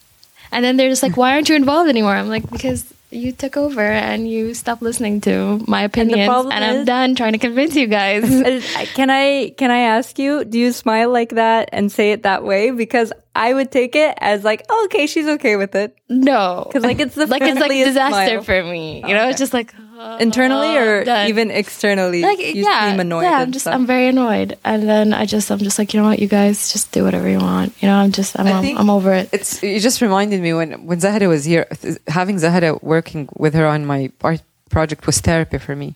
And 0.53 0.65
then 0.65 0.77
they're 0.77 0.91
just 0.91 1.03
like, 1.03 1.17
why 1.17 1.33
aren't 1.33 1.49
you 1.49 1.57
involved 1.57 1.89
anymore? 1.89 2.15
I'm 2.15 2.29
like, 2.29 2.49
because 2.51 2.85
you 3.11 3.33
took 3.33 3.57
over 3.57 3.83
and 3.83 4.29
you 4.29 4.55
stopped 4.55 4.83
listening 4.83 5.21
to 5.23 5.63
my 5.67 5.83
opinions, 5.83 6.21
and, 6.21 6.29
problem 6.29 6.53
I'm 6.53 6.85
done 6.85 7.15
trying 7.15 7.33
to 7.33 7.39
convince 7.39 7.77
you 7.77 7.87
guys. 7.87 8.23
Can 8.95 9.11
I 9.11 9.55
can 9.57 9.71
I 9.71 9.81
ask 9.81 10.19
you? 10.19 10.45
Do 10.45 10.59
you 10.59 10.73
smile 10.73 11.11
like 11.11 11.31
that 11.31 11.69
and 11.73 11.93
say 11.93 12.13
it 12.13 12.23
that 12.23 12.43
way? 12.43 12.71
Because 12.71 13.13
I 13.35 13.55
would 13.55 13.71
take 13.71 13.97
it 13.97 14.17
as 14.21 14.45
like, 14.45 14.65
oh, 14.69 14.85
okay, 14.87 15.07
she's 15.07 15.27
okay 15.27 15.57
with 15.57 15.75
it 15.75 15.97
no, 16.09 16.69
'Cause, 16.71 16.83
like, 16.83 17.01
it's 17.01 17.15
the 17.15 17.27
like 17.35 17.43
it's 17.43 17.59
like 17.59 17.71
disaster 17.71 18.43
smile. 18.43 18.43
for 18.43 18.63
me. 18.65 19.03
You 19.07 19.15
know, 19.15 19.29
it's 19.29 19.39
just 19.39 19.55
like 19.55 19.75
internally 20.21 20.77
or 20.77 21.01
oh, 21.01 21.05
done. 21.05 21.29
even 21.29 21.51
externally. 21.51 22.23
like 22.23 22.39
you 22.39 22.65
yeah, 22.65 22.91
seem 22.91 23.01
annoyed. 23.01 23.23
yeah. 23.23 23.39
I'm 23.39 23.53
just 23.53 23.65
stuff. 23.65 23.75
I'm 23.75 23.87
very 23.87 24.09
annoyed, 24.09 24.59
and 24.65 24.89
then 24.89 25.15
I 25.15 25.25
just 25.27 25.51
I'm 25.51 25.59
just 25.59 25.79
like 25.79 25.95
you 25.95 26.01
know 26.01 26.07
what, 26.09 26.19
you 26.19 26.29
guys 26.29 26.73
just 26.73 26.93
do 26.93 27.05
whatever 27.05 27.29
you 27.29 27.39
want. 27.39 27.73
You 27.83 27.89
know, 27.89 27.97
I'm 27.97 28.13
just 28.13 28.39
I'm 28.39 28.47
I 28.47 28.53
I'm, 28.53 28.79
I'm 28.79 28.91
over 28.91 29.13
it. 29.13 29.31
It's 29.33 29.63
you 29.63 29.81
just 29.81 30.01
reminded 30.03 30.41
me 30.43 30.53
when 30.53 30.87
when 30.87 31.01
Zahra 31.01 31.29
was 31.29 31.45
here, 31.45 31.67
having 32.09 32.39
Zahra 32.39 32.79
working 32.83 33.29
with 33.37 33.55
her 33.55 33.67
on 33.67 33.87
my 33.87 34.11
art 34.21 34.43
project 34.72 35.06
was 35.06 35.20
therapy 35.20 35.58
for 35.58 35.76
me 35.76 35.96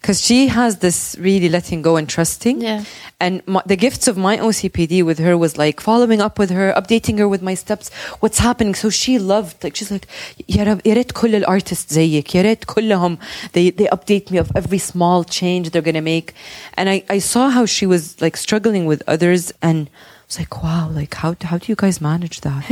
because 0.00 0.20
she 0.20 0.48
has 0.48 0.78
this 0.78 1.16
really 1.18 1.48
letting 1.48 1.82
go 1.82 1.96
and 1.96 2.08
trusting. 2.08 2.60
Yeah. 2.60 2.84
And 3.20 3.42
my, 3.46 3.62
the 3.66 3.76
gifts 3.76 4.06
of 4.08 4.16
my 4.16 4.36
OCPD 4.36 5.02
with 5.04 5.18
her 5.18 5.36
was 5.38 5.56
like 5.56 5.80
following 5.80 6.20
up 6.20 6.38
with 6.38 6.50
her, 6.50 6.72
updating 6.76 7.18
her 7.18 7.28
with 7.28 7.42
my 7.42 7.54
steps, 7.54 7.90
what's 8.20 8.38
happening. 8.38 8.74
So 8.74 8.90
she 8.90 9.18
loved 9.18 9.64
like 9.64 9.76
she's 9.76 9.90
like 9.90 10.06
يا 10.48 10.64
رب 10.64 10.80
يا 10.86 10.94
ريت 10.94 11.12
كل 11.12 11.34
الارtists 11.34 11.92
زيك 11.92 12.34
يا 12.34 12.42
ريت 12.42 12.64
كلهم 12.64 13.18
they 13.52 13.70
they 13.70 13.88
update 13.88 14.30
me 14.30 14.38
of 14.38 14.50
every 14.54 14.78
small 14.78 15.24
change 15.24 15.70
they're 15.70 15.82
gonna 15.82 16.02
make. 16.02 16.34
And 16.76 16.88
I 16.88 17.04
I 17.08 17.18
saw 17.18 17.50
how 17.50 17.66
she 17.66 17.86
was 17.86 18.20
like 18.20 18.36
struggling 18.36 18.86
with 18.86 19.02
others 19.06 19.52
and. 19.62 19.88
I 20.26 20.26
was 20.28 20.38
like, 20.38 20.62
wow, 20.62 20.88
like 21.00 21.12
how 21.22 21.30
how 21.50 21.56
do 21.58 21.66
you 21.72 21.76
guys 21.76 22.00
manage 22.00 22.40
that? 22.46 22.62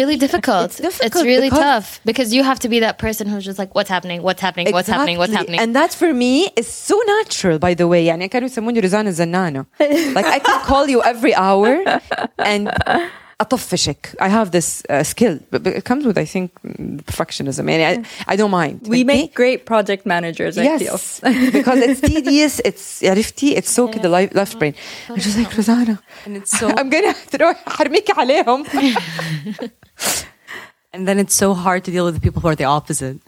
really 0.00 0.16
difficult. 0.16 0.64
It's 0.66 0.76
difficult 0.88 1.24
really 1.24 1.48
because- 1.50 1.58
tough 1.58 2.00
because 2.04 2.28
you 2.36 2.42
have 2.50 2.58
to 2.64 2.68
be 2.68 2.78
that 2.80 2.98
person 2.98 3.26
who's 3.30 3.44
just 3.50 3.58
like, 3.58 3.74
what's 3.74 3.88
happening? 3.88 4.18
What's 4.22 4.40
happening? 4.46 4.66
What's 4.76 4.88
happening? 4.88 5.16
What's 5.18 5.32
Exactly. 5.32 5.56
happening? 5.56 5.60
And 5.60 5.76
that 5.80 5.92
for 5.94 6.12
me 6.12 6.34
is 6.56 6.68
so 6.68 6.96
natural, 7.06 7.58
by 7.58 7.72
the 7.74 7.86
way. 7.88 8.04
يعني 8.06 8.28
كانوا 8.28 8.48
يسموني 8.48 8.80
رزانة 8.80 9.10
زنانة. 9.10 9.64
Like 10.14 10.26
I 10.26 10.38
can 10.40 10.60
call 10.66 10.86
you 10.88 11.02
every 11.02 11.34
hour 11.34 11.82
and 12.38 12.70
أطفشك. 13.42 14.16
I 14.20 14.28
have 14.28 14.50
this 14.50 14.82
uh, 14.90 15.04
skill, 15.04 15.38
but, 15.50 15.62
but 15.62 15.72
it 15.72 15.84
comes 15.84 16.04
with, 16.04 16.18
I 16.18 16.24
think, 16.24 16.50
mm, 16.66 17.02
perfectionism. 17.04 17.70
And 17.70 18.04
I, 18.26 18.32
I 18.32 18.36
don't 18.36 18.50
mind. 18.50 18.80
we 18.88 19.04
فهمتي? 19.04 19.06
make 19.06 19.34
great 19.34 19.64
project 19.64 20.04
managers. 20.06 20.58
I 20.58 20.78
feel. 20.78 20.98
Yes, 20.98 21.20
because 21.52 21.78
it's 21.78 22.00
tedious. 22.00 22.60
It's 22.64 23.02
عرفتي 23.02 23.56
it's 23.56 23.70
so 23.70 23.88
كده 23.88 24.08
left, 24.10 24.34
left 24.34 24.58
brain. 24.58 24.74
I'm 25.08 25.20
just 25.20 25.38
like 25.38 25.56
Rosanna. 25.56 25.98
And 26.26 26.36
it's 26.36 26.58
so 26.58 26.68
I'm 26.68 26.90
gonna 26.90 27.14
تروح 27.32 27.56
حرميكي 27.68 28.12
عليهم. 28.12 28.64
and 30.92 31.06
then 31.06 31.18
it's 31.18 31.34
so 31.34 31.54
hard 31.54 31.84
to 31.84 31.90
deal 31.90 32.04
with 32.04 32.14
the 32.14 32.20
people 32.20 32.40
who 32.42 32.48
are 32.48 32.56
the 32.56 32.64
opposite. 32.64 33.18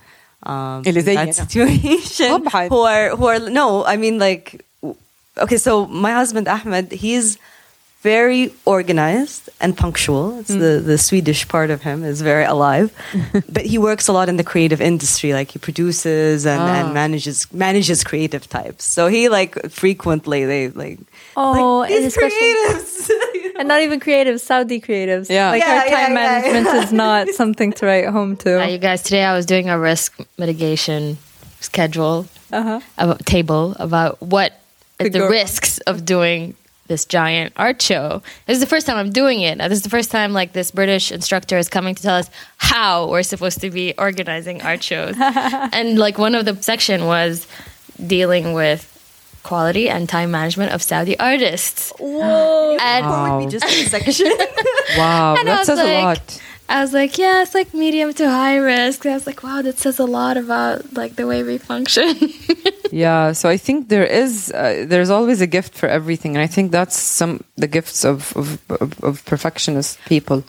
Um, 0.43 0.83
اللي 0.87 1.01
in 1.01 1.05
that 1.05 1.05
زينا. 1.05 1.33
situation. 1.33 2.49
طبعاً. 2.49 2.69
Who 2.69 2.81
are 2.83 3.17
who 3.17 3.27
are 3.27 3.39
no, 3.51 3.85
I 3.85 3.97
mean 3.97 4.19
like 4.19 4.65
okay, 5.39 5.57
so 5.57 5.87
my 5.87 6.13
husband 6.13 6.49
Ahmed, 6.49 6.91
he's 6.93 7.39
very 8.06 8.54
organized 8.66 9.44
and 9.64 9.72
punctual. 9.84 10.38
It's 10.40 10.54
the, 10.66 10.74
the 10.92 10.98
Swedish 10.98 11.42
part 11.48 11.70
of 11.76 11.80
him 11.82 12.04
is 12.12 12.22
very 12.22 12.46
alive. 12.56 12.90
but 13.56 13.66
he 13.72 13.78
works 13.90 14.08
a 14.08 14.14
lot 14.14 14.28
in 14.30 14.38
the 14.38 14.44
creative 14.44 14.82
industry. 14.92 15.34
Like 15.34 15.50
he 15.56 15.60
produces 15.60 16.46
and, 16.46 16.62
Ah. 16.62 16.76
and 16.80 16.94
manages 16.94 17.38
manages 17.66 18.04
creative 18.04 18.44
types. 18.58 18.84
So 18.96 19.02
he 19.16 19.22
like 19.40 19.54
frequently 19.84 20.46
they 20.52 20.70
like 20.84 21.00
Oh, 21.36 21.52
like, 21.82 21.92
and 21.92 22.00
these 22.04 22.14
especially- 22.14 22.54
creatives. 22.56 23.10
And 23.60 23.70
not 23.70 23.80
even 23.88 24.00
creatives, 24.02 24.42
Saudi 24.42 24.80
creatives. 24.88 25.28
Yeah. 25.30 25.50
Like 25.52 25.64
Yeah, 25.64 25.80
our 25.80 25.88
time 25.98 26.12
yeah, 26.12 26.22
management 26.24 26.66
yeah. 26.68 26.84
is 26.84 26.92
not 26.92 27.24
something 27.42 27.72
to 27.80 27.86
write 27.88 28.08
home 28.18 28.36
to. 28.44 28.50
Uh, 28.62 28.68
you 28.68 28.78
guys, 28.88 29.00
today 29.02 29.24
I 29.24 29.34
was 29.38 29.46
doing 29.46 29.70
a 29.70 29.78
risk 29.80 30.10
mitigation 30.38 31.02
schedule 31.62 32.18
Uh-huh. 32.52 32.80
about, 32.98 33.20
table 33.26 33.66
about 33.80 34.14
what 34.34 34.52
Could 35.00 35.14
the 35.14 35.20
go 35.20 35.26
wrong. 35.26 35.40
risks 35.42 35.80
of 35.88 36.04
doing 36.04 36.54
this 36.88 37.06
giant 37.06 37.54
art 37.58 37.82
show. 37.82 38.22
This 38.46 38.56
is 38.56 38.62
the 38.62 38.68
first 38.70 38.86
time 38.86 38.98
I'm 38.98 39.12
doing 39.12 39.42
it. 39.42 39.58
This 39.58 39.74
is 39.74 39.82
the 39.82 39.90
first 39.90 40.12
time 40.12 40.34
like 40.34 40.54
this 40.54 40.72
British 40.72 41.12
instructor 41.12 41.58
is 41.58 41.68
coming 41.70 41.96
to 41.96 42.02
tell 42.02 42.16
us 42.16 42.30
how 42.58 43.10
we're 43.10 43.24
supposed 43.24 43.62
to 43.62 43.70
be 43.70 43.94
organizing 43.98 44.62
art 44.62 44.84
shows. 44.84 45.16
and 45.20 45.98
like 45.98 46.18
one 46.18 46.36
of 46.36 46.46
the 46.46 46.62
section 46.62 47.06
was 47.06 47.48
dealing 48.06 48.54
with 48.54 48.92
quality 49.44 49.90
and 49.90 50.10
time 50.10 50.32
management 50.32 50.74
of 50.74 50.82
Saudi 50.82 51.18
artists. 51.20 51.94
Whoa. 52.00 52.78
And 52.80 53.40
Maybe 53.40 53.52
just 53.52 53.66
a 53.66 53.90
section. 53.90 54.32
Wow, 54.98 55.36
And 55.38 55.48
that 55.48 55.60
was 55.60 55.68
says 55.68 55.80
a 55.80 56.02
lot. 56.04 56.42
I 56.68 56.82
was 56.82 56.94
like, 56.94 57.18
yeah, 57.18 57.42
it's 57.42 57.54
like 57.54 57.74
medium 57.74 58.14
to 58.14 58.30
high 58.30 58.58
risk. 58.58 59.06
I 59.06 59.14
was 59.14 59.28
like, 59.28 59.44
wow, 59.44 59.62
that 59.62 59.78
says 59.78 60.00
a 60.00 60.06
lot 60.06 60.38
about 60.38 60.94
like 60.94 61.16
the 61.16 61.28
way 61.28 61.44
we 61.44 61.58
function. 61.58 62.16
Yeah, 62.92 63.34
so 63.34 63.50
I 63.50 63.58
think 63.58 63.90
there 63.90 64.06
is 64.06 64.52
uh, 64.52 64.86
there's 64.88 65.10
always 65.10 65.42
a 65.42 65.48
gift 65.48 65.74
for 65.76 65.90
everything, 65.90 66.36
and 66.36 66.42
I 66.42 66.48
think 66.48 66.72
that's 66.72 66.98
some 66.98 67.44
the 67.58 67.68
gifts 67.68 68.06
of 68.06 68.36
of, 68.38 68.60
of, 68.70 69.04
of 69.04 69.26
perfectionist 69.26 70.00
people. 70.06 70.44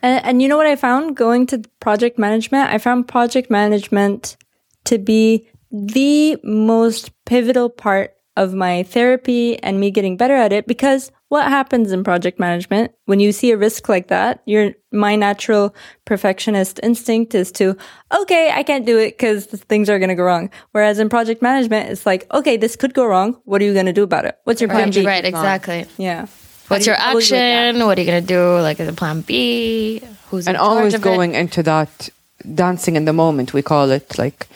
And, 0.00 0.24
and 0.24 0.42
you 0.42 0.48
know 0.48 0.56
what 0.56 0.66
I 0.66 0.76
found 0.76 1.14
going 1.16 1.46
to 1.48 1.62
project 1.80 2.18
management? 2.18 2.70
I 2.70 2.78
found 2.78 3.06
project 3.06 3.50
management 3.50 4.36
to 4.84 4.98
be 4.98 5.48
the 5.70 6.38
most 6.42 7.10
pivotal 7.26 7.68
part 7.68 8.14
of 8.36 8.54
my 8.54 8.82
therapy 8.84 9.62
and 9.62 9.78
me 9.78 9.90
getting 9.90 10.16
better 10.16 10.34
at 10.34 10.52
it 10.52 10.66
because 10.66 11.12
what 11.30 11.48
happens 11.48 11.92
in 11.92 12.02
project 12.04 12.38
management 12.38 12.92
when 13.06 13.20
you 13.24 13.30
see 13.32 13.50
a 13.52 13.56
risk 13.56 13.88
like 13.88 14.08
that 14.08 14.42
your 14.46 14.72
my 14.92 15.14
natural 15.16 15.74
perfectionist 16.04 16.80
instinct 16.82 17.34
is 17.34 17.50
to 17.52 17.76
okay 18.20 18.50
i 18.52 18.62
can't 18.62 18.84
do 18.84 18.98
it 18.98 19.12
because 19.16 19.46
things 19.72 19.88
are 19.88 19.98
going 20.02 20.08
to 20.14 20.14
go 20.22 20.24
wrong 20.24 20.50
whereas 20.72 20.98
in 20.98 21.08
project 21.08 21.40
management 21.40 21.88
it's 21.88 22.04
like 22.04 22.26
okay 22.40 22.56
this 22.56 22.74
could 22.76 22.94
go 22.94 23.06
wrong 23.06 23.36
what 23.44 23.62
are 23.62 23.64
you 23.64 23.72
going 23.72 23.86
to 23.86 23.92
do 24.00 24.02
about 24.02 24.24
it 24.24 24.36
what's 24.44 24.60
your 24.60 24.68
plan 24.70 24.90
right, 24.90 24.94
b 24.94 25.06
right, 25.06 25.24
exactly. 25.24 25.86
yeah 25.98 26.26
What's 26.70 26.84
do 26.84 26.90
your 26.92 26.98
you 26.98 27.04
deal 27.04 27.14
with 27.16 27.28
that? 27.30 27.34
action? 27.66 27.86
What 27.86 27.98
are 27.98 28.00
you 28.02 28.06
gonna 28.06 28.20
do? 28.20 28.42
Like, 28.60 28.78
is 28.78 28.86
it 28.86 28.94
plan 28.96 29.22
B? 29.22 30.00
Who's 30.30 30.46
in 30.46 30.50
and 30.54 30.56
charge 30.56 30.68
always 30.76 30.94
of 30.94 31.00
it? 31.00 31.04
going 31.04 31.34
into 31.34 31.64
that 31.64 32.08
dancing 32.54 32.94
in 32.94 33.06
the 33.06 33.12
moment 33.12 33.52
we 33.52 33.60
call 33.60 33.90
it 33.90 34.16
like 34.18 34.46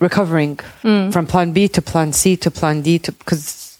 recovering 0.00 0.58
Hmm. 0.80 1.10
from 1.10 1.26
plan 1.26 1.52
b 1.52 1.68
to 1.68 1.82
plan 1.82 2.14
c 2.14 2.36
to 2.38 2.50
plan 2.50 2.80
d 2.80 2.98
to 3.00 3.12
because 3.12 3.76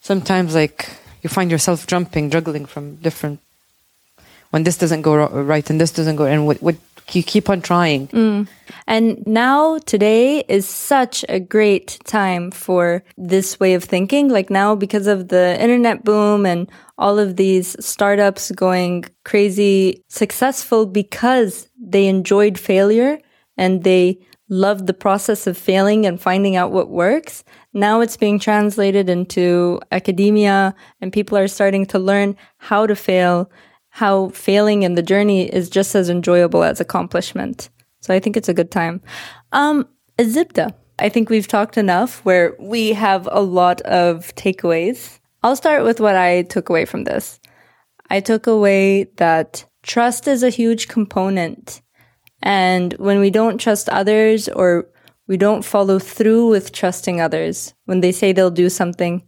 sometimes 0.00 0.54
like 0.54 0.88
you 1.26 1.34
find 1.38 1.50
yourself 1.50 1.86
jumping 1.88 2.30
juggling 2.30 2.66
from 2.66 2.94
different 3.06 3.40
when 4.50 4.62
this 4.62 4.78
doesn't 4.78 5.02
go 5.02 5.26
right 5.52 5.68
and 5.70 5.80
this 5.80 5.90
doesn't 5.90 6.14
go 6.14 6.24
and 6.24 6.46
what, 6.46 6.62
what 6.62 6.76
you 7.12 7.22
keep 7.22 7.50
on 7.50 7.60
trying 7.60 8.06
Hmm. 8.08 8.42
And 8.86 9.26
now 9.26 9.78
today 9.78 10.44
is 10.48 10.68
such 10.68 11.24
a 11.28 11.40
great 11.40 11.98
time 12.04 12.50
for 12.50 13.02
this 13.16 13.58
way 13.58 13.74
of 13.74 13.82
thinking. 13.82 14.28
Like 14.28 14.48
now 14.50 14.76
because 14.76 15.08
of 15.08 15.28
the 15.28 15.60
internet 15.60 16.04
boom 16.04 16.46
and 16.46 16.70
all 16.96 17.18
of 17.18 17.36
these 17.36 17.76
startups 17.84 18.50
going 18.52 19.04
crazy 19.24 20.04
successful 20.08 20.86
because 20.86 21.68
they 21.80 22.06
enjoyed 22.06 22.58
failure 22.58 23.18
and 23.56 23.82
they 23.82 24.18
loved 24.48 24.86
the 24.86 24.94
process 24.94 25.46
of 25.46 25.58
failing 25.58 26.06
and 26.06 26.20
finding 26.20 26.54
out 26.54 26.70
what 26.70 26.88
works. 26.88 27.42
Now 27.76 28.00
it's 28.00 28.16
being 28.16 28.38
translated 28.38 29.10
into 29.10 29.80
academia 29.92 30.74
and 31.02 31.12
people 31.12 31.36
are 31.36 31.46
starting 31.46 31.84
to 31.88 31.98
learn 31.98 32.34
how 32.56 32.86
to 32.86 32.96
fail, 32.96 33.50
how 33.90 34.30
failing 34.30 34.82
in 34.82 34.94
the 34.94 35.02
journey 35.02 35.44
is 35.44 35.68
just 35.68 35.94
as 35.94 36.08
enjoyable 36.08 36.64
as 36.64 36.80
accomplishment. 36.80 37.68
So 38.00 38.14
I 38.14 38.18
think 38.18 38.34
it's 38.34 38.48
a 38.48 38.54
good 38.54 38.70
time. 38.70 39.02
Um, 39.52 39.86
Zibda. 40.18 40.72
I 40.98 41.10
think 41.10 41.28
we've 41.28 41.46
talked 41.46 41.76
enough 41.76 42.24
where 42.24 42.56
we 42.58 42.94
have 42.94 43.28
a 43.30 43.42
lot 43.42 43.82
of 43.82 44.34
takeaways. 44.36 45.20
I'll 45.42 45.54
start 45.54 45.84
with 45.84 46.00
what 46.00 46.16
I 46.16 46.44
took 46.44 46.70
away 46.70 46.86
from 46.86 47.04
this. 47.04 47.38
I 48.08 48.20
took 48.20 48.46
away 48.46 49.04
that 49.16 49.66
trust 49.82 50.26
is 50.26 50.42
a 50.42 50.48
huge 50.48 50.88
component. 50.88 51.82
And 52.42 52.94
when 52.94 53.20
we 53.20 53.28
don't 53.28 53.58
trust 53.60 53.90
others 53.90 54.48
or 54.48 54.88
we 55.26 55.36
don't 55.36 55.64
follow 55.64 55.98
through 55.98 56.48
with 56.48 56.72
trusting 56.72 57.20
others, 57.20 57.74
when 57.84 58.00
they 58.00 58.12
say 58.12 58.32
they'll 58.32 58.50
do 58.50 58.68
something 58.68 59.22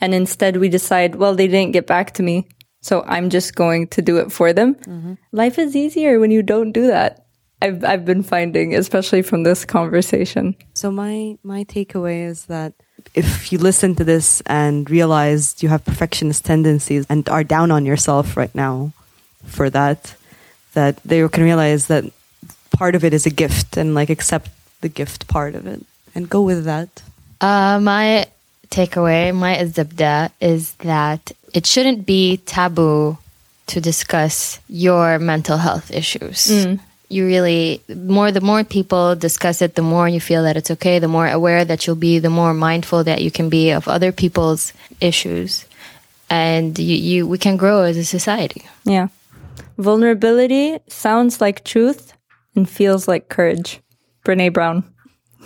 and 0.00 0.14
instead 0.14 0.56
we 0.56 0.68
decide, 0.68 1.16
well, 1.16 1.34
they 1.34 1.46
didn't 1.46 1.72
get 1.72 1.86
back 1.86 2.12
to 2.14 2.22
me. 2.22 2.48
So 2.80 3.04
I'm 3.06 3.28
just 3.28 3.54
going 3.54 3.88
to 3.88 4.02
do 4.02 4.16
it 4.16 4.32
for 4.32 4.52
them. 4.52 4.74
Mm-hmm. 4.74 5.14
Life 5.32 5.58
is 5.58 5.76
easier 5.76 6.18
when 6.18 6.30
you 6.30 6.42
don't 6.42 6.72
do 6.72 6.86
that. 6.86 7.26
I've, 7.60 7.84
I've 7.84 8.06
been 8.06 8.22
finding, 8.22 8.74
especially 8.74 9.20
from 9.20 9.42
this 9.42 9.66
conversation. 9.66 10.56
So 10.72 10.90
my 10.90 11.36
my 11.42 11.64
takeaway 11.64 12.24
is 12.24 12.46
that 12.46 12.72
if 13.14 13.52
you 13.52 13.58
listen 13.58 13.94
to 13.96 14.04
this 14.04 14.40
and 14.46 14.88
realize 14.88 15.62
you 15.62 15.68
have 15.68 15.84
perfectionist 15.84 16.46
tendencies 16.46 17.04
and 17.10 17.28
are 17.28 17.44
down 17.44 17.70
on 17.70 17.84
yourself 17.84 18.34
right 18.34 18.54
now 18.54 18.92
for 19.44 19.68
that, 19.68 20.14
that 20.72 20.96
they 21.04 21.26
can 21.28 21.44
realize 21.44 21.88
that 21.88 22.04
part 22.70 22.94
of 22.94 23.04
it 23.04 23.12
is 23.12 23.26
a 23.26 23.30
gift 23.30 23.76
and 23.76 23.94
like 23.94 24.08
accept 24.08 24.48
the 24.80 24.88
gift 24.88 25.28
part 25.28 25.54
of 25.54 25.66
it 25.66 25.84
and 26.14 26.28
go 26.28 26.42
with 26.42 26.64
that. 26.64 26.88
Uh, 27.40 27.78
my 27.80 28.26
takeaway, 28.70 29.34
my 29.34 29.56
zibda, 29.56 30.30
is 30.40 30.72
that 30.74 31.32
it 31.52 31.66
shouldn't 31.66 32.06
be 32.06 32.38
taboo 32.38 33.18
to 33.66 33.80
discuss 33.80 34.58
your 34.68 35.18
mental 35.18 35.56
health 35.56 35.90
issues. 35.90 36.50
You 37.08 37.26
really 37.26 37.82
more 37.88 38.30
the 38.30 38.40
more 38.40 38.62
people 38.62 39.16
discuss 39.16 39.62
it, 39.62 39.74
the 39.74 39.82
more 39.82 40.08
you 40.08 40.20
feel 40.20 40.44
that 40.44 40.56
it's 40.56 40.70
okay, 40.70 41.00
the 41.00 41.08
more 41.08 41.28
aware 41.28 41.64
that 41.64 41.86
you'll 41.86 41.96
be, 41.96 42.20
the 42.20 42.30
more 42.30 42.54
mindful 42.54 43.02
that 43.04 43.20
you 43.22 43.32
can 43.32 43.48
be 43.48 43.70
of 43.70 43.88
other 43.88 44.12
people's 44.12 44.72
issues. 45.00 45.66
And 46.28 46.78
you, 46.78 46.94
you 46.94 47.26
we 47.26 47.38
can 47.38 47.56
grow 47.56 47.82
as 47.82 47.96
a 47.96 48.04
society. 48.04 48.62
Yeah. 48.84 49.08
Vulnerability 49.76 50.78
sounds 50.86 51.40
like 51.40 51.64
truth 51.64 52.12
and 52.54 52.68
feels 52.68 53.08
like 53.08 53.28
courage. 53.28 53.80
Brene 54.24 54.52
Brown. 54.52 54.84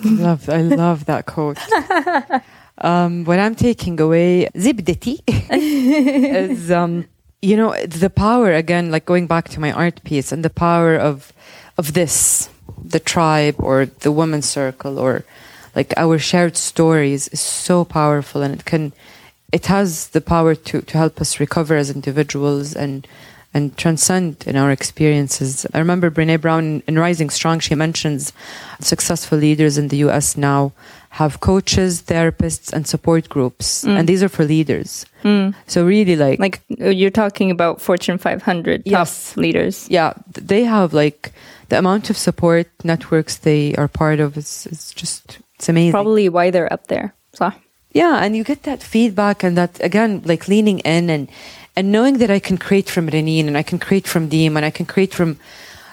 love 0.05 0.49
I 0.49 0.63
love 0.63 1.05
that 1.07 1.27
quote. 1.27 1.59
um, 2.79 3.25
what 3.25 3.39
I'm 3.39 3.55
taking 3.55 4.01
away, 4.01 4.49
zibdati, 4.55 5.21
is 5.51 6.71
um, 6.71 7.07
you 7.43 7.57
know 7.57 7.75
the 7.87 8.11
power 8.11 8.53
again, 8.53 8.91
like 8.91 9.05
going 9.05 9.27
back 9.27 9.49
to 9.51 9.61
my 9.61 9.73
art 9.73 10.03
piece 10.05 10.33
and 10.33 10.45
the 10.45 10.51
power 10.51 10.97
of 10.97 11.33
of 11.79 11.93
this, 11.93 12.49
the 12.83 13.01
tribe 13.01 13.57
or 13.59 13.87
the 13.87 14.13
women's 14.13 14.49
circle 14.49 14.99
or 14.99 15.25
like 15.75 15.93
our 15.97 16.19
shared 16.19 16.57
stories 16.57 17.29
is 17.29 17.41
so 17.41 17.85
powerful 17.85 18.43
and 18.43 18.55
it 18.55 18.65
can 18.65 18.93
it 19.53 19.67
has 19.67 20.09
the 20.09 20.21
power 20.21 20.55
to 20.55 20.81
to 20.83 20.99
help 20.99 21.21
us 21.21 21.41
recover 21.41 21.77
as 21.77 21.91
individuals 21.91 22.75
and 22.75 23.07
and 23.55 23.77
transcend 23.77 24.45
in 24.47 24.57
our 24.57 24.71
experiences. 24.71 25.65
I 25.73 25.79
remember 25.79 26.11
Brene 26.11 26.41
Brown 26.41 26.83
in 26.89 26.99
Rising 26.99 27.31
Strong, 27.31 27.61
she 27.61 27.75
mentions 27.75 28.33
successful 28.81 29.39
leaders 29.39 29.79
in 29.79 29.89
the 29.89 29.99
US 29.99 30.37
now 30.37 30.73
have 31.11 31.39
coaches, 31.39 32.03
therapists, 32.03 32.73
and 32.73 32.89
support 32.89 33.29
groups. 33.29 33.85
Mm. 33.85 33.99
And 34.01 34.09
these 34.09 34.21
are 34.25 34.29
for 34.29 34.45
leaders. 34.45 35.07
Mm. 35.23 35.55
So, 35.69 35.87
really, 35.87 36.17
like, 36.17 36.41
Like 36.41 36.61
you're 36.69 37.11
talking 37.15 37.53
about 37.53 37.81
Fortune 37.81 38.19
500 38.19 38.85
top 38.85 38.91
Yes. 38.91 39.37
leaders. 39.37 39.87
yeah, 39.89 40.15
they 40.35 40.65
have 40.65 40.93
like 40.93 41.33
the 41.69 41.79
amount 41.79 42.11
of 42.11 42.17
support 42.17 42.67
networks 42.83 43.37
they 43.37 43.75
are 43.77 43.87
part 43.87 44.19
of 44.19 44.37
is, 44.37 44.67
is 44.73 44.93
just, 44.93 45.39
it's 45.55 45.69
amazing. 45.69 45.93
Probably 45.93 46.29
why 46.29 46.51
they're 46.51 46.73
up 46.73 46.89
there. 46.89 47.15
So, 47.33 47.53
Yeah, 47.93 48.19
and 48.19 48.35
you 48.37 48.43
get 48.43 48.65
that 48.65 48.83
feedback 48.83 49.45
and 49.45 49.57
that 49.57 49.79
again, 49.81 50.21
like 50.25 50.49
leaning 50.49 50.81
in 50.81 51.09
and 51.11 51.29
and 51.77 51.91
knowing 51.91 52.19
that 52.19 52.31
I 52.31 52.39
can 52.39 52.59
create 52.59 52.89
from 52.89 53.09
Reneen 53.09 53.47
and 53.47 53.57
I 53.57 53.63
can 53.63 53.79
create 53.79 54.07
from 54.07 54.29
Deem 54.29 54.57
and 54.57 54.65
I 54.65 54.71
can 54.71 54.87
create 54.87 55.13
from 55.13 55.39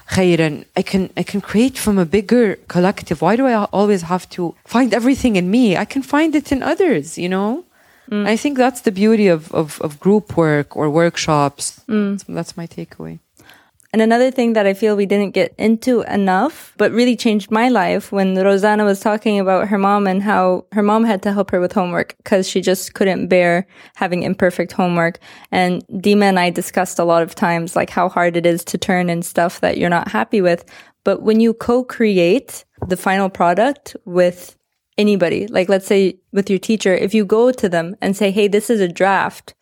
Khairan. 0.09 0.65
I 0.75 0.81
can 0.81 1.09
I 1.17 1.23
can 1.23 1.41
create 1.41 1.77
from 1.77 1.97
a 1.97 2.05
bigger 2.05 2.55
collective. 2.67 3.21
Why 3.21 3.35
do 3.35 3.45
I 3.47 3.65
always 3.65 4.03
have 4.03 4.29
to 4.31 4.55
find 4.65 4.93
everything 4.93 5.35
in 5.35 5.49
me? 5.49 5.77
I 5.77 5.85
can 5.85 6.03
find 6.03 6.35
it 6.35 6.51
in 6.51 6.61
others, 6.61 7.17
you 7.17 7.29
know? 7.29 7.65
Mm. 8.09 8.27
I 8.27 8.35
think 8.35 8.57
that's 8.57 8.81
the 8.81 8.91
beauty 8.91 9.27
of, 9.27 9.53
of, 9.53 9.79
of 9.81 9.99
group 9.99 10.35
work 10.35 10.75
or 10.75 10.89
workshops. 10.89 11.81
Mm. 11.87 12.11
That's, 12.11 12.23
that's 12.23 12.57
my 12.57 12.67
takeaway. 12.67 13.19
And 13.93 14.01
another 14.01 14.31
thing 14.31 14.53
that 14.53 14.65
I 14.65 14.73
feel 14.73 14.95
we 14.95 15.05
didn't 15.05 15.33
get 15.33 15.53
into 15.57 16.01
enough, 16.03 16.73
but 16.77 16.93
really 16.93 17.17
changed 17.17 17.51
my 17.51 17.67
life 17.67 18.09
when 18.09 18.35
Rosanna 18.35 18.85
was 18.85 19.01
talking 19.01 19.37
about 19.37 19.67
her 19.67 19.77
mom 19.77 20.07
and 20.07 20.23
how 20.23 20.65
her 20.71 20.81
mom 20.81 21.03
had 21.03 21.21
to 21.23 21.33
help 21.33 21.51
her 21.51 21.59
with 21.59 21.73
homework 21.73 22.15
because 22.17 22.47
she 22.47 22.61
just 22.61 22.93
couldn't 22.93 23.27
bear 23.27 23.67
having 23.95 24.23
imperfect 24.23 24.71
homework. 24.71 25.19
And 25.51 25.85
Dima 25.89 26.23
and 26.23 26.39
I 26.39 26.51
discussed 26.51 26.99
a 26.99 27.03
lot 27.03 27.21
of 27.21 27.35
times 27.35 27.75
like 27.75 27.89
how 27.89 28.07
hard 28.07 28.37
it 28.37 28.45
is 28.45 28.63
to 28.65 28.77
turn 28.77 29.09
in 29.09 29.21
stuff 29.23 29.59
that 29.59 29.77
you're 29.77 29.89
not 29.89 30.07
happy 30.07 30.39
with. 30.39 30.63
But 31.03 31.23
when 31.23 31.41
you 31.41 31.53
co-create 31.53 32.63
the 32.87 32.97
final 32.97 33.29
product 33.29 33.97
with 34.05 34.55
anybody, 34.97 35.47
like 35.47 35.67
let's 35.67 35.87
say 35.87 36.17
with 36.31 36.49
your 36.49 36.59
teacher, 36.59 36.93
if 36.93 37.13
you 37.13 37.25
go 37.25 37.51
to 37.51 37.67
them 37.67 37.97
and 37.99 38.15
say, 38.15 38.31
Hey, 38.31 38.47
this 38.47 38.69
is 38.69 38.79
a 38.79 38.87
draft. 38.87 39.53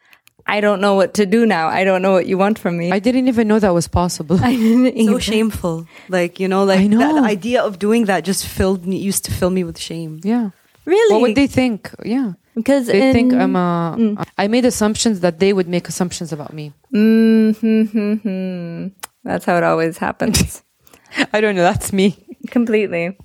I 0.46 0.62
don't 0.62 0.82
know 0.82 0.96
what 0.96 1.14
to 1.16 1.26
do 1.26 1.46
now. 1.46 1.68
I 1.68 1.84
don't 1.84 2.02
know 2.02 2.14
what 2.14 2.26
you 2.26 2.38
want 2.38 2.58
from 2.60 2.78
me. 2.78 2.92
I 2.92 3.00
didn't 3.00 3.28
even 3.28 3.48
know 3.48 3.60
that 3.60 3.74
was 3.74 3.88
possible. 3.88 4.40
I 4.44 4.56
didn't 4.56 5.06
So 5.06 5.20
shameful. 5.20 5.88
Like, 6.08 6.40
you 6.40 6.48
know, 6.48 6.64
like 6.64 6.88
know. 6.90 7.00
that 7.00 7.24
idea 7.24 7.62
of 7.62 7.78
doing 7.80 8.06
that 8.06 8.24
just 8.24 8.46
filled 8.48 8.86
me, 8.86 8.98
used 8.98 9.26
to 9.26 9.32
fill 9.32 9.50
me 9.50 9.64
with 9.64 9.78
shame. 9.80 10.20
yeah. 10.24 10.52
Really? 10.86 11.14
What 11.14 11.22
would 11.22 11.36
they 11.36 11.46
think? 11.46 11.92
Yeah. 12.04 12.34
Because 12.56 12.88
They 12.88 13.14
think 13.14 13.32
I'm 13.32 13.56
a. 13.56 14.26
I 14.38 14.48
made 14.48 14.66
assumptions 14.66 15.20
that 15.20 15.40
they 15.40 15.54
would 15.54 15.68
make 15.68 15.88
assumptions 15.88 16.34
about 16.34 16.52
me. 16.52 16.74
Mm-hmm. 16.94 18.88
That's 19.24 19.46
how 19.46 19.58
it 19.58 19.64
always 19.64 19.98
happens. 20.00 20.64
I 21.34 21.42
don't 21.42 21.56
know. 21.56 21.62
That's 21.62 21.94
me. 21.94 22.16
Completely. 22.50 23.18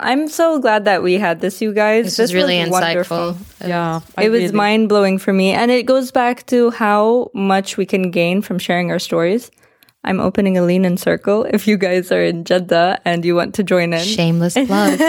I'm 0.00 0.28
so 0.28 0.58
glad 0.58 0.84
that 0.86 1.02
we 1.02 1.14
had 1.14 1.40
this, 1.40 1.62
you 1.62 1.72
guys. 1.72 2.04
This, 2.04 2.18
is 2.18 2.34
really 2.34 2.58
was 2.60 2.70
wonderful. 2.70 3.34
insightful. 3.34 3.68
Yeah. 3.68 4.00
It 4.18 4.30
was 4.30 4.52
mind 4.52 4.88
blowing 4.88 5.18
for 5.18 5.32
me. 5.32 5.52
And 5.52 5.70
it 5.70 5.86
goes 5.86 6.10
back 6.10 6.46
to 6.46 6.70
how 6.70 7.30
much 7.32 7.76
we 7.76 7.86
can 7.86 8.10
gain 8.10 8.42
from 8.42 8.58
sharing 8.58 8.90
our 8.90 8.98
stories. 8.98 9.50
I'm 10.06 10.20
opening 10.20 10.58
a 10.58 10.62
lean 10.62 10.84
in 10.84 10.98
circle. 10.98 11.44
If 11.44 11.66
you 11.66 11.78
guys 11.78 12.12
are 12.12 12.22
in 12.22 12.44
Jeddah 12.44 13.00
and 13.06 13.24
you 13.24 13.34
want 13.34 13.54
to 13.54 13.62
join 13.62 13.94
in, 13.94 14.04
Shameless 14.04 14.52
plug. 14.66 15.00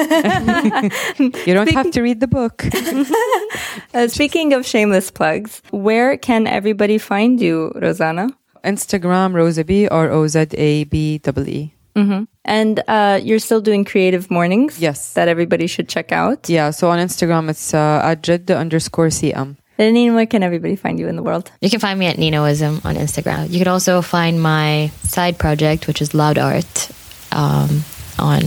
You 1.20 1.54
don't 1.54 1.72
have 1.72 1.92
to 1.92 2.02
read 2.02 2.22
the 2.22 2.28
book. 2.28 2.64
uh, 3.94 4.08
speaking 4.08 4.54
of 4.54 4.66
shameless 4.66 5.12
plugs, 5.12 5.62
where 5.72 6.16
can 6.18 6.48
everybody 6.48 6.98
find 6.98 7.42
you, 7.42 7.74
Rosanna? 7.76 8.30
Instagram, 8.64 9.34
Rosa 9.34 9.66
B, 9.66 9.88
R 9.90 10.10
O 10.10 10.28
Z 10.28 10.48
A 10.54 10.86
B 10.86 11.20
E 11.20 11.74
E. 11.96 12.28
And 12.44 12.84
uh, 12.88 13.20
you're 13.24 13.40
still 13.40 13.62
doing 13.62 13.86
creative 13.86 14.30
mornings? 14.30 14.80
Yes. 14.80 15.14
That 15.14 15.28
everybody 15.28 15.68
should 15.68 15.90
check 15.90 16.12
out. 16.12 16.50
Yeah. 16.50 16.72
So 16.72 16.90
on 16.90 17.00
Instagram, 17.00 17.50
it's 17.50 17.74
uh, 17.74 18.02
at 18.04 18.22
Jeddah 18.22 18.58
underscore 18.58 19.08
CM. 19.08 19.58
Reneen, 19.80 20.16
where 20.16 20.26
can 20.26 20.42
everybody 20.42 20.76
find 20.76 21.00
you 21.00 21.08
in 21.08 21.16
the 21.16 21.24
world? 21.24 21.52
You 21.60 21.70
can 21.70 21.80
find 21.82 22.00
me 22.00 22.06
at 22.06 22.16
Ninoism 22.16 22.86
on 22.86 22.96
Instagram. 22.96 23.50
You 23.50 23.60
can 23.60 23.68
also 23.68 24.02
find 24.02 24.42
my 24.42 24.90
side 25.04 25.38
project, 25.38 25.88
which 25.88 26.02
is 26.02 26.14
Loud 26.14 26.38
Art, 26.38 26.90
um, 27.34 27.84
on 28.18 28.42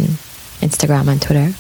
Instagram 0.63 1.09
and 1.09 1.21
Twitter. 1.21 1.53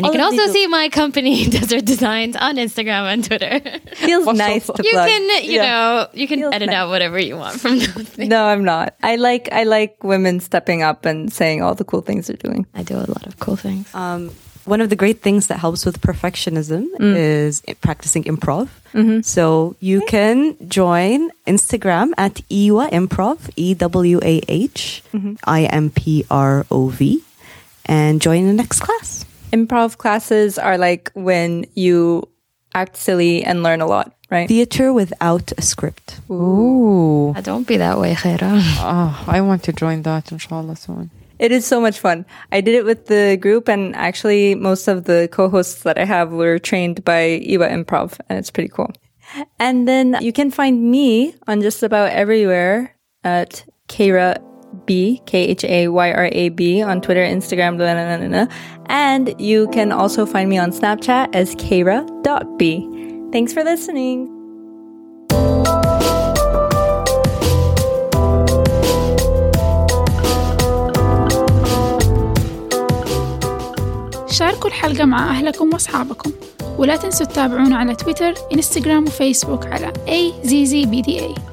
And 0.00 0.06
you 0.06 0.12
can 0.12 0.20
also 0.20 0.36
will- 0.46 0.52
see 0.52 0.66
my 0.66 0.88
company, 0.88 1.46
Desert 1.58 1.84
Designs, 1.84 2.36
on 2.36 2.56
Instagram 2.56 3.04
and 3.12 3.24
Twitter. 3.24 3.60
Feels 3.96 4.26
nice 4.36 4.66
to 4.66 4.82
you 4.82 4.90
plug. 4.92 5.08
can, 5.08 5.22
you 5.44 5.52
Yeah. 5.60 5.62
know, 5.68 6.08
you 6.14 6.26
can 6.26 6.38
Feels 6.40 6.54
edit 6.54 6.66
nice. 6.68 6.76
out 6.76 6.88
whatever 6.88 7.18
you 7.18 7.36
want 7.36 7.60
from 7.60 7.78
those 7.84 8.08
things. 8.08 8.28
No, 8.28 8.44
I'm 8.46 8.64
not. 8.64 8.94
I 9.02 9.16
like 9.16 9.48
I 9.52 9.64
like 9.64 10.02
women 10.02 10.40
stepping 10.40 10.82
up 10.82 11.04
and 11.04 11.32
saying 11.32 11.62
all 11.62 11.74
the 11.74 11.84
cool 11.84 12.00
things 12.02 12.26
they're 12.28 12.36
doing. 12.36 12.66
I 12.74 12.82
do 12.82 12.96
a 12.96 13.06
lot 13.06 13.26
of 13.26 13.38
cool 13.38 13.56
things. 13.56 13.92
Um, 13.94 14.30
one 14.66 14.80
of 14.82 14.90
the 14.90 14.96
great 14.96 15.22
things 15.22 15.46
that 15.48 15.58
helps 15.58 15.84
with 15.86 16.00
perfectionism 16.00 16.86
Mm. 17.00 17.16
is 17.16 17.62
practicing 17.80 18.24
improv. 18.24 18.68
Mm-hmm. 18.94 19.20
So 19.22 19.74
you 19.80 20.02
can 20.06 20.54
join 20.68 21.30
Instagram 21.46 22.12
at 22.18 22.34
Ewah 22.50 22.90
Improv, 22.90 23.38
E 23.56 23.74
W 23.74 24.20
A 24.22 24.42
H 24.48 25.02
Mm-hmm. 25.12 25.34
I 25.44 25.64
M 25.64 25.90
P 25.90 26.24
R 26.30 26.66
O 26.70 26.88
V, 26.88 27.22
and 27.86 28.20
join 28.20 28.46
the 28.46 28.52
next 28.52 28.80
class. 28.80 29.24
Improv 29.52 29.98
classes 29.98 30.58
are 30.58 30.78
like 30.78 31.10
when 31.14 31.66
you 31.74 32.28
act 32.74 32.96
silly 32.96 33.42
and 33.42 33.62
learn 33.62 33.80
a 33.80 33.86
lot, 33.86 34.14
right? 34.30 34.48
Theater 34.48 34.92
without 34.92 35.52
a 35.58 35.62
script. 35.62 36.20
Ooh. 36.30 37.34
Uh, 37.36 37.40
Don't 37.40 37.66
be 37.66 37.76
that 37.76 37.98
way, 37.98 38.14
Khaira. 38.14 38.60
Oh, 38.78 39.24
I 39.26 39.40
want 39.40 39.62
to 39.64 39.72
join 39.72 40.02
that, 40.02 40.30
inshallah, 40.30 40.76
soon. 40.76 41.10
It 41.38 41.52
is 41.52 41.66
so 41.66 41.80
much 41.80 41.98
fun. 41.98 42.26
I 42.52 42.60
did 42.60 42.74
it 42.74 42.84
with 42.84 43.06
the 43.06 43.38
group, 43.40 43.68
and 43.68 43.96
actually, 43.96 44.54
most 44.54 44.88
of 44.88 45.04
the 45.04 45.28
co-hosts 45.32 45.82
that 45.82 45.98
I 45.98 46.04
have 46.04 46.32
were 46.32 46.58
trained 46.58 47.02
by 47.04 47.40
Ewah 47.48 47.70
Improv, 47.72 48.20
and 48.28 48.38
it's 48.38 48.50
pretty 48.50 48.68
cool. 48.68 48.92
And 49.58 49.88
then 49.88 50.18
you 50.20 50.32
can 50.32 50.50
find 50.50 50.90
me 50.90 51.34
on 51.46 51.62
just 51.62 51.82
about 51.82 52.12
everywhere 52.12 52.94
at 53.24 53.64
Khayra 53.88 54.36
B, 54.86 55.22
K 55.26 55.44
H 55.46 55.64
A 55.64 55.88
Y 55.88 56.12
R 56.12 56.28
A 56.32 56.48
B 56.48 56.82
on 56.82 57.00
Twitter, 57.00 57.24
Instagram, 57.24 57.76
blah, 57.76 57.94
blah, 57.94 58.16
blah, 58.18 58.28
blah. 58.28 58.46
And 58.86 59.34
you 59.40 59.68
can 59.68 59.92
also 59.92 60.26
find 60.26 60.48
me 60.48 60.58
on 60.58 60.70
Snapchat 60.72 61.34
as 61.34 61.54
Khayra.b. 61.56 62.62
Thanks 63.32 63.52
for 63.52 63.62
listening. 63.64 64.28
شاركوا 74.30 74.68
الحلقة 74.68 75.04
مع 75.04 75.30
أهلكم 75.30 75.70
وأصحابكم 75.72 76.32
ولا 76.78 76.96
تنسوا 76.96 77.26
تتابعونا 77.26 77.76
على 77.76 77.94
تويتر، 77.94 78.34
إنستغرام 78.54 79.04
وفيسبوك 79.04 79.66
على 79.66 79.92
AZZBDA 80.06 81.49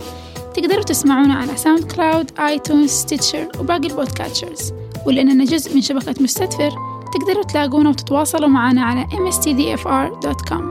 تقدروا 0.58 0.84
تسمعونا 0.84 1.34
على 1.34 1.58
ساوند 1.58 1.91
كلاود 1.91 2.32
آيتونز 2.39 2.89
ستيتشر 2.89 3.47
وباقي 3.60 3.88
البودكاتشرز 3.88 4.74
ولأننا 5.05 5.45
جزء 5.45 5.76
من 5.76 5.82
شبكة 5.82 6.24
مستدفر 6.24 6.72
تقدروا 7.14 7.43
تلاقونا 7.43 7.89
وتتواصلوا 7.89 8.47
معنا 8.47 8.82
على 8.82 9.05
mstdfr.com 9.05 10.64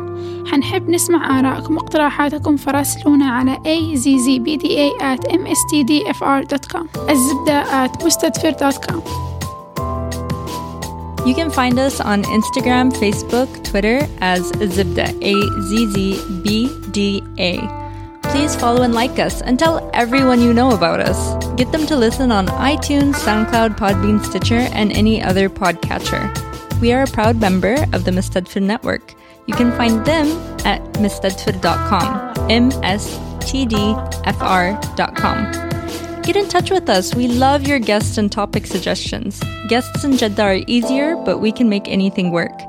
حنحب 0.51 0.91
نسمع 0.91 1.39
آرائكم 1.39 1.76
واقتراحاتكم 1.76 2.57
فراسلونا 2.57 3.26
على 3.30 3.57
azzbda 3.57 5.03
at 5.03 5.30
mstdfr.com 5.32 7.11
الزبدة 7.11 7.87
at 7.87 8.05
مستدفر.com 8.05 9.01
You 11.26 11.34
can 11.34 11.51
find 11.51 11.76
us 11.80 12.01
on 12.01 12.22
Instagram, 12.39 12.87
Facebook, 13.03 13.51
Twitter 13.68 13.99
as 14.20 14.43
Zibda, 14.76 15.09
A 15.32 15.34
Z 15.68 15.70
Z 15.95 15.97
B 16.45 16.47
D 16.93 17.20
A. 17.39 17.86
Please 18.31 18.55
follow 18.57 18.83
and 18.83 18.95
like 18.95 19.18
us 19.18 19.41
and 19.43 19.59
tell 19.59 19.91
everyone 19.95 20.41
you 20.41 20.53
know 20.53 20.72
about 20.72 21.01
us. 21.01 21.35
Get 21.57 21.72
them 21.72 21.87
to 21.87 21.97
listen 21.97 22.31
on 22.31 22.47
iTunes, 22.49 23.14
SoundCloud, 23.14 23.77
Podbean, 23.79 24.22
Stitcher, 24.24 24.68
and 24.72 24.93
any 24.93 25.22
other 25.22 25.49
podcatcher. 25.49 26.31
We 26.81 26.93
are 26.93 27.05
a 27.05 27.07
proud 27.07 27.41
member 27.41 27.74
of 27.95 28.05
the 28.05 28.11
Mustadfir 28.11 28.62
Network. 28.62 29.14
You 29.47 29.55
can 29.55 29.72
find 29.72 30.05
them 30.05 30.27
at 30.66 30.83
mstadfir.com. 30.95 32.51
M-S-T-D-F-R.com. 32.51 33.07
Get 36.22 36.37
in 36.37 36.49
touch 36.49 36.70
with 36.70 36.89
us. 36.91 37.14
We 37.14 37.29
love 37.29 37.66
your 37.66 37.79
guests 37.79 38.18
and 38.18 38.31
topic 38.31 38.66
suggestions. 38.66 39.41
Guests 39.68 40.03
in 40.05 40.16
Jeddah 40.16 40.43
are 40.43 40.59
easier, 40.66 41.16
but 41.16 41.39
we 41.39 41.53
can 41.53 41.68
make 41.68 41.87
anything 41.89 42.33
work. 42.33 42.61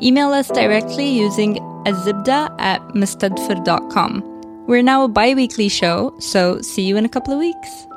Email 0.00 0.30
us 0.30 0.48
directly 0.48 1.08
using 1.08 1.56
azibda 1.84 2.54
at 2.60 2.80
mustadfir.com. 2.94 4.29
We're 4.70 4.82
now 4.82 5.02
a 5.02 5.08
bi 5.08 5.34
weekly 5.34 5.68
show, 5.68 6.14
so 6.20 6.60
see 6.62 6.82
you 6.82 6.96
in 6.96 7.04
a 7.04 7.08
couple 7.08 7.32
of 7.32 7.40
weeks. 7.40 7.88